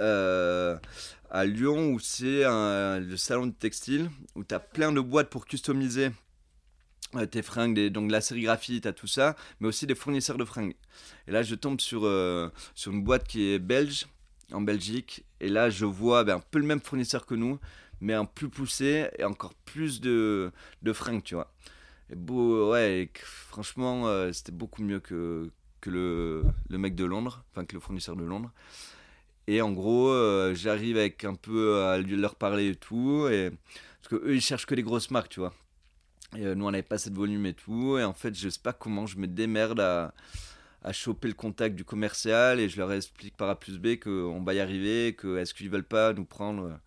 euh, 0.00 0.76
à 1.30 1.44
Lyon, 1.44 1.90
où 1.92 1.98
c'est 1.98 2.44
le 2.44 3.16
salon 3.16 3.48
de 3.48 3.52
textile, 3.52 4.08
où 4.36 4.44
tu 4.44 4.54
as 4.54 4.60
plein 4.60 4.92
de 4.92 5.00
boîtes 5.00 5.28
pour 5.30 5.44
customiser 5.46 6.06
euh, 6.06 6.10
tes 7.30 7.42
fringues, 7.42 7.88
donc 7.88 8.10
la 8.10 8.20
sérigraphie, 8.20 8.80
tu 8.80 8.88
as 8.88 8.92
tout 8.92 9.06
ça, 9.06 9.36
mais 9.60 9.68
aussi 9.68 9.86
des 9.86 9.94
fournisseurs 9.94 10.38
de 10.38 10.44
fringues. 10.44 10.74
Et 11.26 11.30
là, 11.30 11.42
je 11.42 11.54
tombe 11.54 11.80
sur, 11.80 12.04
euh, 12.04 12.50
sur 12.74 12.92
une 12.92 13.02
boîte 13.02 13.26
qui 13.26 13.50
est 13.50 13.58
belge, 13.58 14.06
en 14.52 14.60
Belgique, 14.62 15.24
et 15.40 15.48
là, 15.48 15.68
je 15.70 15.84
vois 15.84 16.24
ben, 16.24 16.36
un 16.36 16.40
peu 16.40 16.58
le 16.58 16.64
même 16.64 16.80
fournisseur 16.80 17.26
que 17.26 17.34
nous, 17.34 17.58
mais 18.00 18.14
un 18.14 18.24
plus 18.24 18.48
poussé 18.48 19.08
et 19.18 19.24
encore 19.24 19.54
plus 19.54 20.00
de, 20.00 20.52
de 20.82 20.92
fringues, 20.92 21.22
tu 21.22 21.34
vois. 21.34 21.52
Et 22.10 22.16
beau, 22.16 22.70
ouais, 22.70 23.02
et 23.02 23.10
franchement, 23.22 24.06
euh, 24.06 24.32
c'était 24.32 24.52
beaucoup 24.52 24.82
mieux 24.82 25.00
que, 25.00 25.50
que 25.80 25.90
le, 25.90 26.44
le 26.70 26.78
mec 26.78 26.94
de 26.94 27.04
Londres, 27.04 27.44
enfin 27.50 27.66
que 27.66 27.74
le 27.74 27.80
fournisseur 27.80 28.16
de 28.16 28.24
Londres. 28.24 28.50
Et 29.46 29.60
en 29.60 29.72
gros, 29.72 30.08
euh, 30.08 30.54
j'arrive 30.54 30.96
avec 30.96 31.24
un 31.24 31.34
peu 31.34 31.82
à 31.82 31.98
leur 31.98 32.34
parler 32.34 32.70
et 32.70 32.76
tout, 32.76 33.28
et, 33.28 33.50
parce 34.00 34.08
que 34.08 34.26
eux 34.26 34.34
ils 34.34 34.40
cherchent 34.40 34.66
que 34.66 34.74
les 34.74 34.82
grosses 34.82 35.10
marques, 35.10 35.30
tu 35.30 35.40
vois. 35.40 35.54
Euh, 36.34 36.54
nous, 36.54 36.66
on 36.66 36.70
n'avait 36.70 36.82
pas 36.82 36.96
assez 36.96 37.10
de 37.10 37.16
volume 37.16 37.46
et 37.46 37.54
tout, 37.54 37.98
et 37.98 38.04
en 38.04 38.12
fait, 38.12 38.34
je 38.34 38.48
sais 38.48 38.60
pas 38.60 38.72
comment 38.72 39.06
je 39.06 39.16
me 39.18 39.26
démerde 39.26 39.80
à, 39.80 40.12
à 40.82 40.92
choper 40.92 41.28
le 41.28 41.34
contact 41.34 41.74
du 41.74 41.84
commercial, 41.84 42.60
et 42.60 42.68
je 42.68 42.76
leur 42.76 42.92
explique 42.92 43.36
par 43.36 43.48
A 43.48 43.58
plus 43.58 43.78
B 43.78 43.98
qu'on 43.98 44.42
va 44.42 44.54
y 44.54 44.60
arriver, 44.60 45.14
que 45.14 45.38
est-ce 45.38 45.54
qu'ils 45.54 45.70
veulent 45.70 45.84
pas 45.84 46.12
nous 46.12 46.26
prendre. 46.26 46.78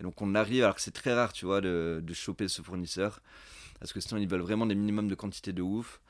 Et 0.00 0.02
donc, 0.02 0.20
on 0.22 0.34
arrive, 0.34 0.62
alors 0.62 0.76
que 0.76 0.80
c'est 0.80 0.92
très 0.92 1.12
rare, 1.12 1.32
tu 1.32 1.44
vois, 1.44 1.60
de, 1.60 2.00
de 2.02 2.14
choper 2.14 2.48
ce 2.48 2.62
fournisseur, 2.62 3.20
parce 3.80 3.92
que 3.92 4.00
sinon, 4.00 4.20
ils 4.20 4.28
veulent 4.28 4.40
vraiment 4.40 4.66
des 4.66 4.74
minimums 4.74 5.08
de 5.08 5.14
quantité 5.14 5.52
de 5.52 5.62
ouf. 5.62 6.00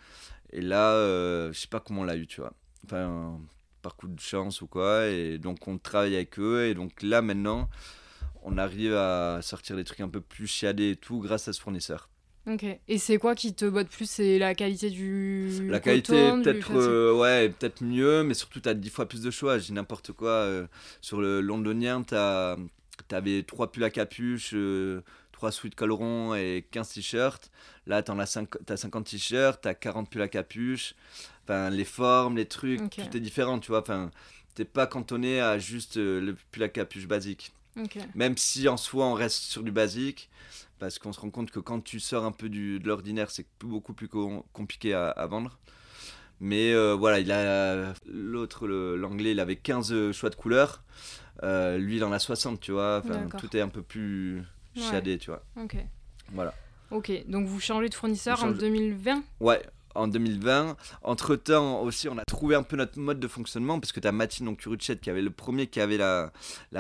Et 0.52 0.60
là, 0.60 0.92
euh, 0.92 1.52
je 1.52 1.58
sais 1.58 1.68
pas 1.68 1.80
comment 1.80 2.02
on 2.02 2.04
l'a 2.04 2.16
eu, 2.16 2.26
tu 2.26 2.40
vois. 2.40 2.52
Enfin, 2.84 3.40
par 3.82 3.96
coup 3.96 4.06
de 4.06 4.20
chance 4.20 4.62
ou 4.62 4.66
quoi. 4.66 5.06
Et 5.06 5.38
donc, 5.38 5.66
on 5.66 5.78
travaille 5.78 6.14
avec 6.14 6.38
eux. 6.38 6.66
Et 6.66 6.74
donc, 6.74 7.02
là, 7.02 7.22
maintenant, 7.22 7.68
on 8.42 8.58
arrive 8.58 8.94
à 8.94 9.40
sortir 9.42 9.74
des 9.74 9.84
trucs 9.84 10.00
un 10.00 10.08
peu 10.08 10.20
plus 10.20 10.46
chiadés 10.46 10.90
et 10.90 10.96
tout 10.96 11.18
grâce 11.18 11.48
à 11.48 11.52
ce 11.52 11.60
fournisseur. 11.60 12.08
Ok. 12.46 12.64
Et 12.88 12.98
c'est 12.98 13.16
quoi 13.18 13.34
qui 13.34 13.54
te 13.54 13.64
botte 13.64 13.88
plus? 13.88 14.08
C'est 14.08 14.38
la 14.38 14.54
qualité 14.54 14.90
du. 14.90 15.66
La 15.68 15.80
qualité, 15.80 16.12
du- 16.36 16.42
peut-être 16.42 16.72
euh, 16.76 17.12
ouais, 17.14 17.48
peut-être 17.48 17.82
mieux, 17.82 18.22
mais 18.22 18.34
surtout, 18.34 18.60
tu 18.60 18.68
as 18.68 18.74
dix 18.74 18.90
fois 18.90 19.06
plus 19.08 19.22
de 19.22 19.30
choix. 19.30 19.58
J'ai 19.58 19.72
n'importe 19.72 20.12
quoi. 20.12 20.28
euh, 20.30 20.66
sur 21.00 21.20
le 21.20 21.40
londonien, 21.40 22.02
tu 22.02 22.14
avais 23.14 23.42
trois 23.44 23.72
pulls 23.72 23.84
à 23.84 23.90
capuche, 23.90 24.50
euh, 24.54 25.00
trois 25.32 25.52
sweat 25.52 25.74
collerons 25.74 26.34
et 26.34 26.66
15 26.70 26.90
t-shirts. 26.92 27.50
Là, 27.86 28.02
tu 28.02 28.12
as 28.12 28.76
50 28.76 29.06
t-shirts, 29.06 29.62
tu 29.62 29.68
as 29.68 29.74
40 29.74 30.10
pulls 30.10 30.22
à 30.22 30.28
capuche. 30.28 30.94
Enfin, 31.44 31.70
les 31.70 31.84
formes, 31.84 32.36
les 32.36 32.46
trucs, 32.46 32.80
tout 33.08 33.16
est 33.16 33.20
différent, 33.20 33.58
tu 33.58 33.68
vois. 33.68 33.80
Enfin, 33.80 34.10
t'es 34.54 34.64
pas 34.66 34.86
cantonné 34.86 35.40
à 35.40 35.58
juste 35.58 35.96
euh, 35.96 36.20
le 36.20 36.36
pull 36.52 36.62
à 36.62 36.68
capuche 36.68 37.06
basique. 37.06 37.52
Ok. 37.78 37.98
Même 38.14 38.36
si 38.36 38.68
en 38.68 38.76
soi, 38.76 39.06
on 39.06 39.14
reste 39.14 39.42
sur 39.42 39.62
du 39.62 39.72
basique, 39.72 40.30
parce 40.84 40.98
qu'on 40.98 41.12
se 41.12 41.20
rend 41.20 41.30
compte 41.30 41.50
que 41.50 41.60
quand 41.60 41.80
tu 41.80 42.00
sors 42.00 42.24
un 42.24 42.32
peu 42.32 42.48
du, 42.48 42.78
de 42.80 42.86
l'ordinaire, 42.88 43.30
c'est 43.30 43.46
beaucoup 43.60 43.92
plus 43.94 44.08
com- 44.08 44.42
compliqué 44.52 44.94
à, 44.94 45.08
à 45.10 45.26
vendre. 45.26 45.58
Mais 46.40 46.72
euh, 46.72 46.94
voilà, 46.94 47.20
il 47.20 47.30
a 47.32 47.94
l'autre, 48.06 48.66
l'anglais, 48.68 49.32
il 49.32 49.40
avait 49.40 49.56
15 49.56 50.12
choix 50.12 50.30
de 50.30 50.34
couleurs. 50.34 50.82
Euh, 51.42 51.78
lui, 51.78 51.96
il 51.96 52.04
en 52.04 52.12
a 52.12 52.18
60, 52.18 52.60
tu 52.60 52.72
vois. 52.72 53.02
Enfin, 53.04 53.26
tout 53.38 53.56
est 53.56 53.60
un 53.60 53.68
peu 53.68 53.82
plus 53.82 54.42
Ouais. 54.76 54.82
chiadé, 54.82 55.18
tu 55.18 55.30
vois. 55.30 55.44
Ok. 55.56 55.76
Voilà. 56.32 56.52
Ok. 56.90 57.10
Donc 57.28 57.46
vous 57.46 57.60
changez 57.60 57.88
de 57.88 57.94
fournisseur 57.94 58.38
en 58.42 58.48
change- 58.48 58.58
2020 58.58 59.22
Ouais, 59.40 59.62
en 59.94 60.08
2020. 60.08 60.76
Entre 61.02 61.36
temps 61.36 61.80
aussi, 61.82 62.08
on 62.08 62.18
a 62.18 62.24
trouvé 62.24 62.54
un 62.54 62.62
peu 62.62 62.76
notre 62.76 62.98
mode 62.98 63.20
de 63.20 63.28
fonctionnement 63.28 63.80
parce 63.80 63.92
que 63.92 64.00
tu 64.00 64.08
as 64.08 64.12
Mathilde 64.12 64.48
donc 64.48 64.58
Curuchet 64.58 64.96
qui 64.96 65.10
avait 65.10 65.22
le 65.22 65.30
premier 65.30 65.66
qui 65.66 65.80
avait 65.80 65.96
la, 65.96 66.32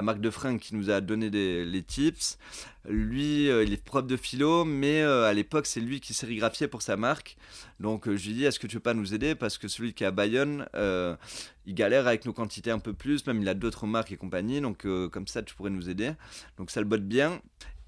marque 0.02 0.20
de 0.20 0.30
fringues 0.30 0.58
qui 0.58 0.74
nous 0.74 0.90
a 0.90 1.00
donné 1.00 1.30
des, 1.30 1.64
les 1.64 1.82
tips. 1.82 2.38
Lui, 2.86 3.48
euh, 3.48 3.64
il 3.64 3.72
est 3.72 3.82
prof 3.82 4.06
de 4.06 4.16
philo, 4.16 4.66
mais 4.66 5.00
euh, 5.00 5.24
à 5.24 5.32
l'époque, 5.32 5.66
c'est 5.66 5.80
lui 5.80 6.00
qui 6.00 6.12
sérigraphiait 6.12 6.68
pour 6.68 6.82
sa 6.82 6.96
marque. 6.96 7.36
Donc 7.80 8.06
euh, 8.06 8.16
je 8.16 8.28
lui 8.28 8.34
dit, 8.34 8.44
est-ce 8.44 8.58
que 8.58 8.66
tu 8.66 8.76
veux 8.76 8.82
pas 8.82 8.92
nous 8.92 9.14
aider? 9.14 9.34
Parce 9.34 9.56
que 9.56 9.68
celui 9.68 9.94
qui 9.94 10.04
est 10.04 10.06
à 10.06 10.10
Bayonne, 10.10 10.66
euh, 10.74 11.16
il 11.64 11.74
galère 11.74 12.06
avec 12.06 12.26
nos 12.26 12.34
quantités 12.34 12.70
un 12.70 12.78
peu 12.78 12.92
plus, 12.92 13.26
même 13.26 13.40
il 13.40 13.48
a 13.48 13.54
d'autres 13.54 13.86
marques 13.86 14.12
et 14.12 14.18
compagnie. 14.18 14.60
Donc 14.60 14.86
comme 15.10 15.26
ça, 15.26 15.42
tu 15.42 15.54
pourrais 15.54 15.70
nous 15.70 15.88
aider. 15.88 16.12
Donc 16.58 16.70
ça 16.70 16.80
le 16.80 16.86
botte 16.86 17.04
bien. 17.04 17.40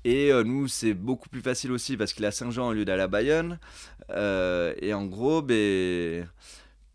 Et 0.06 0.30
euh, 0.30 0.44
nous, 0.44 0.68
c'est 0.68 0.94
beaucoup 0.94 1.28
plus 1.28 1.40
facile 1.40 1.72
aussi 1.72 1.96
parce 1.96 2.12
qu'il 2.12 2.22
est 2.24 2.28
à 2.28 2.30
Saint-Jean 2.30 2.68
au 2.68 2.72
lieu 2.72 2.84
d'aller 2.84 3.02
à 3.02 3.08
Bayonne. 3.08 3.58
Euh, 4.10 4.72
et 4.80 4.94
en 4.94 5.04
gros, 5.04 5.42
ben, 5.42 6.30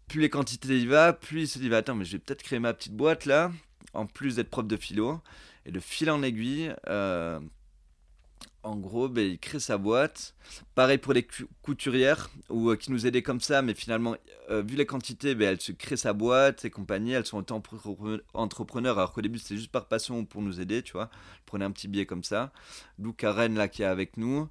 plus 0.07 0.21
les 0.21 0.29
quantités 0.29 0.79
il 0.79 0.87
va, 0.87 1.11
plus 1.11 1.41
il 1.41 1.47
se 1.49 1.59
dit 1.59 1.67
bah, 1.67 1.79
attends, 1.79 1.93
mais 1.93 2.05
je 2.05 2.13
vais 2.13 2.19
peut-être 2.19 2.41
créer 2.41 2.59
ma 2.59 2.73
petite 2.73 2.95
boîte 2.95 3.25
là, 3.25 3.51
en 3.93 4.05
plus 4.05 4.37
d'être 4.37 4.49
prof 4.49 4.65
de 4.65 4.77
philo. 4.77 5.19
Et 5.65 5.71
de 5.71 5.81
fil 5.81 6.09
en 6.09 6.23
aiguille, 6.23 6.73
euh, 6.87 7.41
en 8.63 8.75
gros, 8.75 9.09
ben, 9.09 9.25
il 9.25 9.39
crée 9.39 9.59
sa 9.59 9.77
boîte. 9.77 10.35
Pareil 10.75 10.97
pour 10.97 11.13
les 11.13 11.27
couturières, 11.61 12.29
ou 12.49 12.69
euh, 12.69 12.75
qui 12.75 12.91
nous 12.91 13.07
aidaient 13.07 13.21
comme 13.21 13.41
ça, 13.41 13.61
mais 13.61 13.73
finalement, 13.73 14.15
euh, 14.49 14.61
vu 14.61 14.75
les 14.75 14.85
quantités, 14.85 15.35
ben, 15.35 15.49
elles 15.49 15.61
se 15.61 15.71
créent 15.71 15.97
sa 15.97 16.13
boîte 16.13 16.65
et 16.65 16.69
compagnie. 16.69 17.11
Elles 17.13 17.25
sont 17.25 17.43
entrepreneurs, 18.33 18.97
alors 18.97 19.13
qu'au 19.13 19.21
début, 19.21 19.39
c'était 19.39 19.57
juste 19.57 19.71
par 19.71 19.87
passion 19.87 20.25
pour 20.25 20.41
nous 20.41 20.59
aider, 20.59 20.83
tu 20.83 20.93
vois. 20.93 21.09
Prenez 21.45 21.65
un 21.65 21.71
petit 21.71 21.87
billet 21.87 22.05
comme 22.05 22.23
ça. 22.23 22.51
D'où 22.99 23.13
Karen, 23.13 23.55
là, 23.55 23.67
qui 23.67 23.81
est 23.81 23.85
avec 23.85 24.17
nous. 24.17 24.47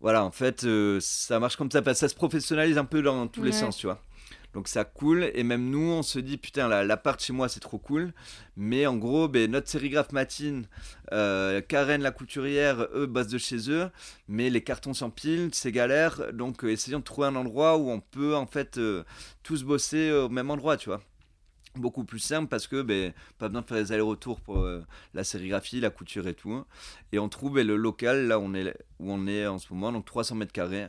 Voilà, 0.00 0.24
en 0.24 0.30
fait, 0.30 0.64
euh, 0.64 0.98
ça 1.00 1.38
marche 1.38 1.56
comme 1.56 1.70
ça, 1.70 1.82
parce 1.82 1.98
que 1.98 2.00
ça 2.00 2.08
se 2.08 2.14
professionnalise 2.14 2.78
un 2.78 2.86
peu 2.86 3.02
dans 3.02 3.28
tous 3.28 3.42
les 3.42 3.52
sens, 3.52 3.76
tu 3.76 3.86
vois. 3.86 4.02
Donc 4.54 4.66
ça 4.66 4.84
coule 4.84 5.30
et 5.34 5.44
même 5.44 5.70
nous 5.70 5.92
on 5.92 6.02
se 6.02 6.18
dit 6.18 6.36
putain 6.36 6.68
l'appart 6.68 7.20
chez 7.22 7.32
moi 7.32 7.48
c'est 7.48 7.60
trop 7.60 7.78
cool. 7.78 8.12
Mais 8.56 8.86
en 8.86 8.96
gros 8.96 9.28
ben, 9.28 9.50
notre 9.50 9.68
sérigraphe 9.68 10.12
Matine, 10.12 10.66
euh, 11.12 11.60
Karen 11.60 12.02
la 12.02 12.10
couturière, 12.10 12.88
eux 12.94 13.06
bossent 13.06 13.28
de 13.28 13.38
chez 13.38 13.70
eux. 13.70 13.90
Mais 14.28 14.50
les 14.50 14.62
cartons 14.62 14.94
s'empilent, 14.94 15.50
c'est 15.52 15.72
galère. 15.72 16.32
Donc 16.32 16.64
euh, 16.64 16.72
essayons 16.72 16.98
de 16.98 17.04
trouver 17.04 17.28
un 17.28 17.36
endroit 17.36 17.76
où 17.76 17.90
on 17.90 18.00
peut 18.00 18.34
en 18.34 18.46
fait 18.46 18.78
euh, 18.78 19.04
tous 19.42 19.62
bosser 19.62 20.10
au 20.10 20.28
même 20.28 20.50
endroit 20.50 20.76
tu 20.76 20.88
vois 20.88 21.00
beaucoup 21.76 22.02
plus 22.02 22.18
simple 22.18 22.48
parce 22.48 22.66
que 22.66 22.82
ben, 22.82 23.12
pas 23.38 23.46
besoin 23.46 23.62
de 23.62 23.66
faire 23.68 23.76
les 23.76 23.92
allers-retours 23.92 24.40
pour 24.40 24.68
la 25.14 25.22
sérigraphie, 25.22 25.78
la 25.78 25.90
couture 25.90 26.26
et 26.26 26.34
tout. 26.34 26.64
Et 27.12 27.20
on 27.20 27.28
trouve 27.28 27.54
ben, 27.54 27.66
le 27.66 27.76
local 27.76 28.26
là 28.26 28.40
où 28.40 28.42
on, 28.42 28.54
est, 28.54 28.76
où 28.98 29.12
on 29.12 29.28
est 29.28 29.46
en 29.46 29.58
ce 29.60 29.72
moment, 29.72 29.92
donc 29.92 30.04
300 30.04 30.34
mètres 30.34 30.52
carrés, 30.52 30.88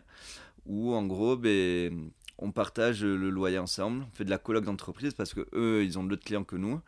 où 0.66 0.94
en 0.94 1.06
gros 1.06 1.36
ben, 1.38 2.12
on 2.42 2.52
partage 2.52 3.04
le 3.04 3.30
loyer 3.30 3.60
ensemble, 3.60 4.04
on 4.12 4.16
fait 4.16 4.26
de 4.26 4.30
la 4.30 4.40
coloc 4.40 4.66
d'entreprise 4.66 5.14
parce 5.14 5.34
que 5.34 5.48
eux, 5.54 5.84
ils 5.84 5.98
ont 6.00 6.04
d'autres 6.04 6.24
clients 6.26 6.44
que 6.44 6.56
nous. 6.56 6.82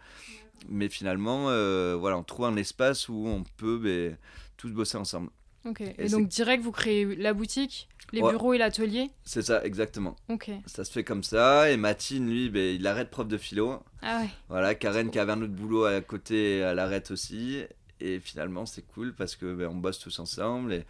Mais 0.70 0.90
finalement, 0.90 1.50
euh, 1.50 1.96
voilà, 1.98 2.18
on 2.18 2.24
trouve 2.24 2.46
un 2.46 2.56
espace 2.56 3.10
où 3.10 3.28
on 3.28 3.44
peut 3.58 3.78
ben, 3.78 4.18
tous 4.58 4.72
bosser 4.72 4.98
ensemble. 4.98 5.30
Ok. 5.66 5.82
Et, 5.98 6.10
donc 6.10 6.28
direct, 6.28 6.64
vous 6.64 6.72
créez 6.72 7.16
la 7.16 7.34
boutique, 7.34 7.88
les 8.12 8.22
bureaux 8.22 8.54
et 8.54 8.58
l'atelier 8.58 9.12
C'est 9.24 9.44
ça, 9.44 9.64
exactement. 9.64 10.16
Ok. 10.30 10.50
Ça 10.66 10.84
se 10.84 10.92
fait 10.92 11.04
comme 11.04 11.24
ça. 11.24 11.72
Et 11.72 11.78
Matine, 11.78 12.30
lui, 12.30 12.50
ben, 12.50 12.76
il 12.76 12.86
arrête 12.88 13.10
prof 13.10 13.28
de 13.28 13.38
philo. 13.38 13.82
Ah 14.02 14.22
ouais. 14.22 14.30
Voilà, 14.50 14.76
Karen 14.76 15.10
qui 15.10 15.20
avait 15.20 15.32
un 15.32 15.42
autre 15.42 15.54
boulot 15.54 15.86
à 15.86 16.02
côté, 16.02 16.58
elle 16.58 16.80
arrête 16.80 17.12
aussi. 17.12 17.62
Et 18.00 18.20
finalement, 18.20 18.66
c'est 18.66 18.82
cool 18.82 19.14
parce 19.14 19.36
que 19.36 19.54
ben, 19.54 19.68
on 19.68 19.76
bosse 19.76 20.00
tous 20.00 20.20
ensemble 20.20 20.74
et, 20.74 20.86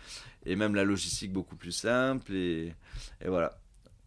et, 0.45 0.56
même 0.56 0.73
la 0.73 0.84
logistique 0.84 1.32
beaucoup 1.32 1.56
plus 1.56 1.71
simple. 1.71 2.34
Et, 2.34 2.73
et 3.21 3.28
voilà. 3.28 3.60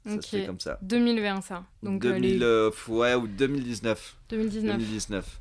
Ça 0.07 0.23
se 0.23 0.29
fait 0.29 0.47
comme 0.47 0.61
ça. 0.61 0.79
2020, 0.83 1.41
ça. 1.43 1.65
Donc, 1.83 2.03
2000, 2.03 2.43
euh, 2.43 2.71
euh, 2.71 2.93
ouais, 2.93 3.15
ou 3.15 3.27
2019. 3.27 4.17
2019. 4.29 4.77
2019. 4.77 5.41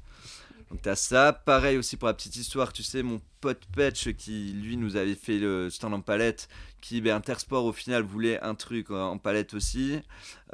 Donc 0.72 0.82
t'as 0.82 0.96
ça, 0.96 1.32
pareil 1.32 1.78
aussi 1.78 1.96
pour 1.96 2.08
la 2.08 2.14
petite 2.14 2.36
histoire, 2.36 2.74
tu 2.74 2.82
sais, 2.82 3.04
mon 3.04 3.22
pote 3.40 3.66
Petch 3.74 4.12
qui 4.14 4.52
lui 4.52 4.78
nous 4.78 4.96
avait 4.96 5.16
fait 5.16 5.38
le 5.38 5.70
stand 5.70 5.94
en 5.94 6.02
palette, 6.02 6.50
qui 6.82 7.02
ben, 7.02 7.16
Intersport 7.16 7.66
au 7.66 7.72
final 7.72 8.02
voulait 8.02 8.42
un 8.42 8.56
truc 8.56 8.90
en 8.90 9.18
palette 9.20 9.54
aussi, 9.54 10.00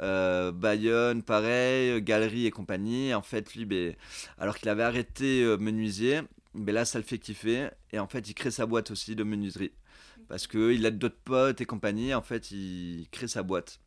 euh, 0.00 0.52
Bayonne 0.52 1.22
pareil, 1.22 2.02
Galerie 2.02 2.46
et 2.46 2.50
compagnie, 2.50 3.14
en 3.14 3.22
fait 3.22 3.54
lui, 3.54 3.64
ben, 3.64 3.94
alors 4.38 4.58
qu'il 4.58 4.68
avait 4.68 4.82
arrêté 4.82 5.42
euh, 5.42 5.56
menuisier, 5.56 6.20
ben, 6.54 6.74
là 6.74 6.84
ça 6.84 6.98
le 6.98 7.04
fait 7.04 7.18
kiffer, 7.18 7.70
et 7.90 7.98
en 7.98 8.06
fait 8.06 8.28
il 8.28 8.34
crée 8.34 8.50
sa 8.50 8.66
boîte 8.66 8.90
aussi 8.90 9.16
de 9.16 9.24
menuiserie, 9.24 9.72
parce 10.28 10.46
qu'il 10.46 10.84
a 10.84 10.90
d'autres 10.90 11.20
potes 11.24 11.62
et 11.62 11.64
compagnie, 11.64 12.12
en 12.12 12.22
fait 12.22 12.50
il 12.50 13.08
crée 13.10 13.28
sa 13.28 13.42
boîte. 13.42 13.80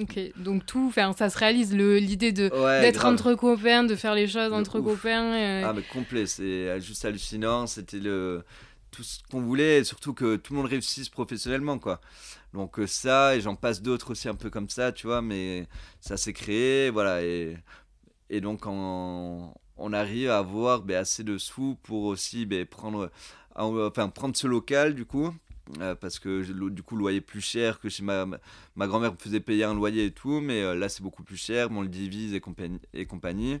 Ok, 0.00 0.18
donc 0.36 0.64
tout, 0.64 0.90
ça 0.94 1.28
se 1.28 1.36
réalise, 1.38 1.74
l'idée 1.74 2.32
de 2.32 2.48
d'être 2.80 3.04
entre 3.04 3.34
copains, 3.34 3.84
de 3.84 3.94
faire 3.94 4.14
les 4.14 4.26
choses 4.26 4.52
entre 4.52 4.80
copains. 4.80 5.34
Euh, 5.34 5.62
ah 5.66 5.72
mais 5.74 5.82
complet, 5.82 6.26
c'est 6.26 6.80
juste 6.80 7.04
hallucinant, 7.04 7.66
c'était 7.66 7.98
le 7.98 8.42
tout 8.90 9.02
ce 9.02 9.20
qu'on 9.30 9.40
voulait, 9.40 9.78
et 9.78 9.84
surtout 9.84 10.12
que 10.12 10.36
tout 10.36 10.52
le 10.52 10.60
monde 10.60 10.68
réussisse 10.70 11.08
professionnellement, 11.08 11.78
quoi. 11.78 12.00
Donc 12.52 12.78
euh, 12.78 12.86
ça, 12.86 13.34
et 13.34 13.40
j'en 13.40 13.54
passe 13.54 13.80
d'autres 13.80 14.12
aussi 14.12 14.28
un 14.28 14.34
peu 14.34 14.50
comme 14.50 14.68
ça, 14.68 14.92
tu 14.92 15.06
vois, 15.06 15.22
mais 15.22 15.66
ça 16.00 16.16
s'est 16.16 16.34
créé, 16.34 16.90
voilà, 16.90 17.22
et, 17.22 17.56
et 18.28 18.40
donc 18.42 18.66
on, 18.66 19.52
on 19.78 19.92
arrive 19.92 20.30
à 20.30 20.38
avoir 20.38 20.82
ben, 20.82 20.98
assez 20.98 21.24
de 21.24 21.38
sous 21.38 21.76
pour 21.82 22.04
aussi 22.04 22.44
ben, 22.44 22.66
prendre, 22.66 23.10
enfin, 23.54 24.08
prendre 24.10 24.36
ce 24.36 24.46
local, 24.46 24.94
du 24.94 25.06
coup, 25.06 25.34
euh, 25.80 25.94
parce 25.94 26.18
que 26.18 26.42
du 26.70 26.82
coup 26.82 26.96
le 26.96 27.00
loyer 27.00 27.20
plus 27.20 27.40
cher 27.40 27.78
que 27.78 27.88
chez 27.88 28.02
ma, 28.02 28.26
ma 28.74 28.86
grand-mère 28.88 29.12
me 29.12 29.16
faisait 29.16 29.38
payer 29.38 29.62
un 29.62 29.74
loyer 29.74 30.06
et 30.06 30.10
tout 30.10 30.40
mais 30.40 30.60
euh, 30.60 30.74
là 30.74 30.88
c'est 30.88 31.02
beaucoup 31.02 31.22
plus 31.22 31.36
cher 31.36 31.68
on 31.70 31.82
le 31.82 31.88
divise 31.88 32.34
et 32.34 32.40
compagnie, 32.40 32.80
et 32.92 33.06
compagnie. 33.06 33.60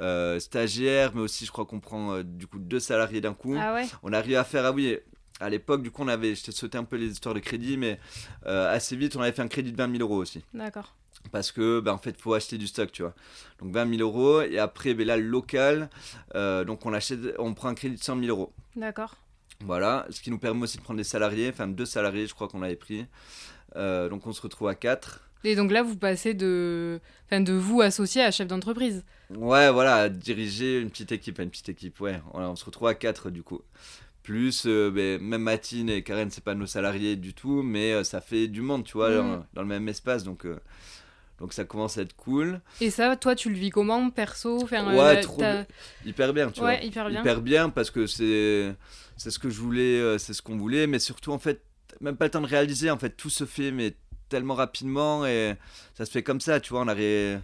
Euh, 0.00 0.40
stagiaire 0.40 1.12
mais 1.14 1.20
aussi 1.20 1.46
je 1.46 1.52
crois 1.52 1.64
qu'on 1.64 1.78
prend 1.78 2.20
du 2.22 2.48
coup 2.48 2.58
deux 2.58 2.80
salariés 2.80 3.20
d'un 3.20 3.32
coup. 3.32 3.54
Ah 3.58 3.80
on 4.02 4.12
arrive 4.12 4.36
à 4.36 4.44
faire 4.44 4.64
ah 4.64 4.72
oui 4.72 4.98
à 5.38 5.48
l'époque 5.48 5.82
du 5.82 5.92
coup 5.92 6.02
on 6.02 6.08
avait 6.08 6.34
je 6.34 6.44
t'ai 6.44 6.52
sauté 6.52 6.78
un 6.78 6.84
peu 6.84 6.96
les 6.96 7.12
histoires 7.12 7.34
de 7.34 7.40
crédit 7.40 7.76
mais 7.76 8.00
assez 8.44 8.96
vite 8.96 9.14
on 9.14 9.20
avait 9.20 9.32
fait 9.32 9.42
un 9.42 9.48
crédit 9.48 9.70
de 9.70 9.76
20 9.76 9.96
000 9.98 10.02
euros 10.02 10.20
aussi. 10.20 10.44
D'accord. 10.52 10.96
Parce 11.30 11.52
que 11.52 11.80
ben, 11.80 11.92
en 11.92 11.98
fait 11.98 12.20
faut 12.20 12.34
acheter 12.34 12.58
du 12.58 12.66
stock 12.66 12.90
tu 12.90 13.02
vois. 13.02 13.14
Donc 13.60 13.72
20 13.72 13.96
000 13.98 14.02
euros 14.02 14.42
et 14.42 14.58
après 14.58 14.94
ben, 14.94 15.06
là 15.06 15.16
le 15.16 15.22
local 15.22 15.90
donc 16.34 16.84
on 16.86 16.92
achète 16.92 17.20
on 17.38 17.54
prend 17.54 17.68
un 17.68 17.74
crédit 17.74 17.94
de 17.96 18.02
100 18.02 18.18
000 18.18 18.26
euros. 18.26 18.52
D'accord 18.74 19.16
voilà, 19.64 20.06
ce 20.10 20.20
qui 20.20 20.30
nous 20.30 20.38
permet 20.38 20.62
aussi 20.62 20.78
de 20.78 20.82
prendre 20.82 20.98
des 20.98 21.04
salariés, 21.04 21.48
enfin 21.50 21.66
deux 21.66 21.86
salariés, 21.86 22.26
je 22.26 22.34
crois 22.34 22.48
qu'on 22.48 22.62
avait 22.62 22.76
pris. 22.76 23.06
Euh, 23.76 24.08
donc 24.08 24.26
on 24.26 24.32
se 24.32 24.42
retrouve 24.42 24.68
à 24.68 24.74
quatre. 24.74 25.28
Et 25.44 25.54
donc 25.54 25.70
là, 25.70 25.82
vous 25.82 25.96
passez 25.96 26.34
de, 26.34 27.00
enfin, 27.26 27.40
de 27.40 27.52
vous 27.52 27.80
associé 27.80 28.22
à 28.22 28.30
chef 28.30 28.48
d'entreprise. 28.48 29.04
Ouais, 29.30 29.70
voilà, 29.70 30.08
diriger 30.08 30.80
une 30.80 30.90
petite 30.90 31.12
équipe, 31.12 31.38
une 31.38 31.50
petite 31.50 31.68
équipe, 31.68 32.00
ouais. 32.00 32.20
on 32.34 32.56
se 32.56 32.64
retrouve 32.64 32.88
à 32.88 32.94
quatre 32.94 33.30
du 33.30 33.42
coup. 33.42 33.60
Plus, 34.22 34.64
euh, 34.66 34.90
ben, 34.90 35.22
même 35.22 35.42
Matine 35.42 35.88
et 35.88 36.02
Karen, 36.02 36.30
c'est 36.30 36.42
pas 36.42 36.54
nos 36.54 36.66
salariés 36.66 37.14
du 37.14 37.32
tout, 37.32 37.62
mais 37.62 37.92
euh, 37.92 38.02
ça 38.02 38.20
fait 38.20 38.48
du 38.48 38.60
monde, 38.60 38.82
tu 38.84 38.94
vois, 38.94 39.10
mm. 39.10 39.46
dans, 39.54 39.62
le 39.62 39.68
même 39.68 39.88
espace, 39.88 40.24
donc. 40.24 40.46
Donc 41.38 41.52
ça 41.52 41.64
commence 41.64 41.98
à 41.98 42.02
être 42.02 42.16
cool. 42.16 42.60
Et 42.80 42.90
ça, 42.90 43.14
toi, 43.16 43.34
tu 43.34 43.50
le 43.50 43.56
vis 43.56 43.70
comment, 43.70 44.10
perso? 44.10 44.62
Enfin, 44.62 44.94
Ouais, 44.96 45.20
trop... 45.20 45.42
hyper 46.04 46.32
bien, 46.32 46.50
tu 46.50 46.60
ouais, 46.60 46.76
vois. 46.78 46.84
Hyper 46.86 47.10
bien. 47.10 47.20
Hyper 47.20 47.40
bien 47.42 47.68
parce 47.70 47.90
que 47.90 48.06
c'est 48.06 48.74
c'est 49.16 49.30
ce 49.30 49.38
que 49.38 49.50
je 49.50 49.60
voulais, 49.60 49.98
euh, 50.00 50.18
c'est 50.18 50.32
ce 50.34 50.42
qu'on 50.42 50.56
voulait, 50.56 50.86
mais 50.86 50.98
surtout 50.98 51.32
en 51.32 51.38
fait, 51.38 51.62
même 52.00 52.16
pas 52.16 52.26
le 52.26 52.30
temps 52.30 52.40
de 52.40 52.46
réaliser, 52.46 52.90
en 52.90 52.98
fait, 52.98 53.10
tout 53.10 53.30
se 53.30 53.44
fait 53.44 53.70
mais 53.70 53.94
tellement 54.28 54.54
rapidement 54.54 55.24
et 55.26 55.54
ça 55.94 56.04
se 56.04 56.10
fait 56.10 56.22
comme 56.22 56.40
ça, 56.40 56.60
tu 56.60 56.70
vois, 56.70 56.80
on 56.82 56.88
arrive... 56.88 57.40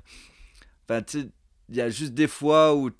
Enfin, 0.88 1.02
tu 1.02 1.20
sais, 1.20 1.28
il 1.68 1.76
y 1.76 1.80
a 1.80 1.88
juste 1.88 2.12
des 2.12 2.26
fois 2.28 2.74
où 2.74 2.90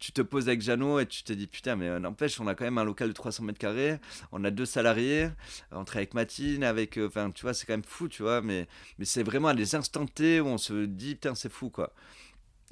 tu 0.00 0.12
te 0.12 0.22
poses 0.22 0.48
avec 0.48 0.62
Jeannot 0.62 0.98
et 0.98 1.06
tu 1.06 1.22
te 1.22 1.32
dis 1.32 1.46
putain 1.46 1.76
mais 1.76 1.86
euh, 1.86 2.00
n'empêche 2.00 2.40
on 2.40 2.46
a 2.46 2.54
quand 2.54 2.64
même 2.64 2.78
un 2.78 2.84
local 2.84 3.08
de 3.08 3.12
300 3.12 3.44
mètres 3.44 3.58
carrés 3.58 3.98
on 4.32 4.42
a 4.44 4.50
deux 4.50 4.64
salariés 4.64 5.28
on 5.70 5.84
travaille 5.84 6.04
avec 6.04 6.14
Matine 6.14 6.64
avec 6.64 6.98
euh, 6.98 7.06
enfin 7.06 7.30
tu 7.30 7.42
vois 7.42 7.54
c'est 7.54 7.66
quand 7.66 7.74
même 7.74 7.84
fou 7.84 8.08
tu 8.08 8.22
vois 8.22 8.40
mais 8.40 8.66
mais 8.98 9.04
c'est 9.04 9.22
vraiment 9.22 9.48
à 9.48 9.54
des 9.54 9.74
instants 9.74 10.06
T 10.06 10.40
où 10.40 10.46
on 10.46 10.58
se 10.58 10.86
dit 10.86 11.14
putain 11.14 11.34
c'est 11.34 11.52
fou 11.52 11.70
quoi 11.70 11.92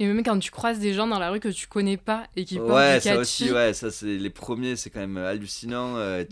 et 0.00 0.06
même 0.06 0.22
quand 0.22 0.38
tu 0.38 0.52
croises 0.52 0.78
des 0.78 0.94
gens 0.94 1.08
dans 1.08 1.18
la 1.18 1.30
rue 1.30 1.40
que 1.40 1.48
tu 1.48 1.66
connais 1.66 1.96
pas 1.96 2.28
et 2.36 2.44
qui 2.44 2.56
portent 2.56 2.70
ouais, 2.70 2.98
du 2.98 3.08
ça 3.08 3.16
aussi, 3.16 3.50
ouais, 3.50 3.74
ça 3.74 3.90
c'est 3.90 4.06
les 4.06 4.30
premiers, 4.30 4.76
c'est 4.76 4.90
quand 4.90 5.00
même 5.00 5.16
hallucinant. 5.16 5.96
Euh, 5.96 6.22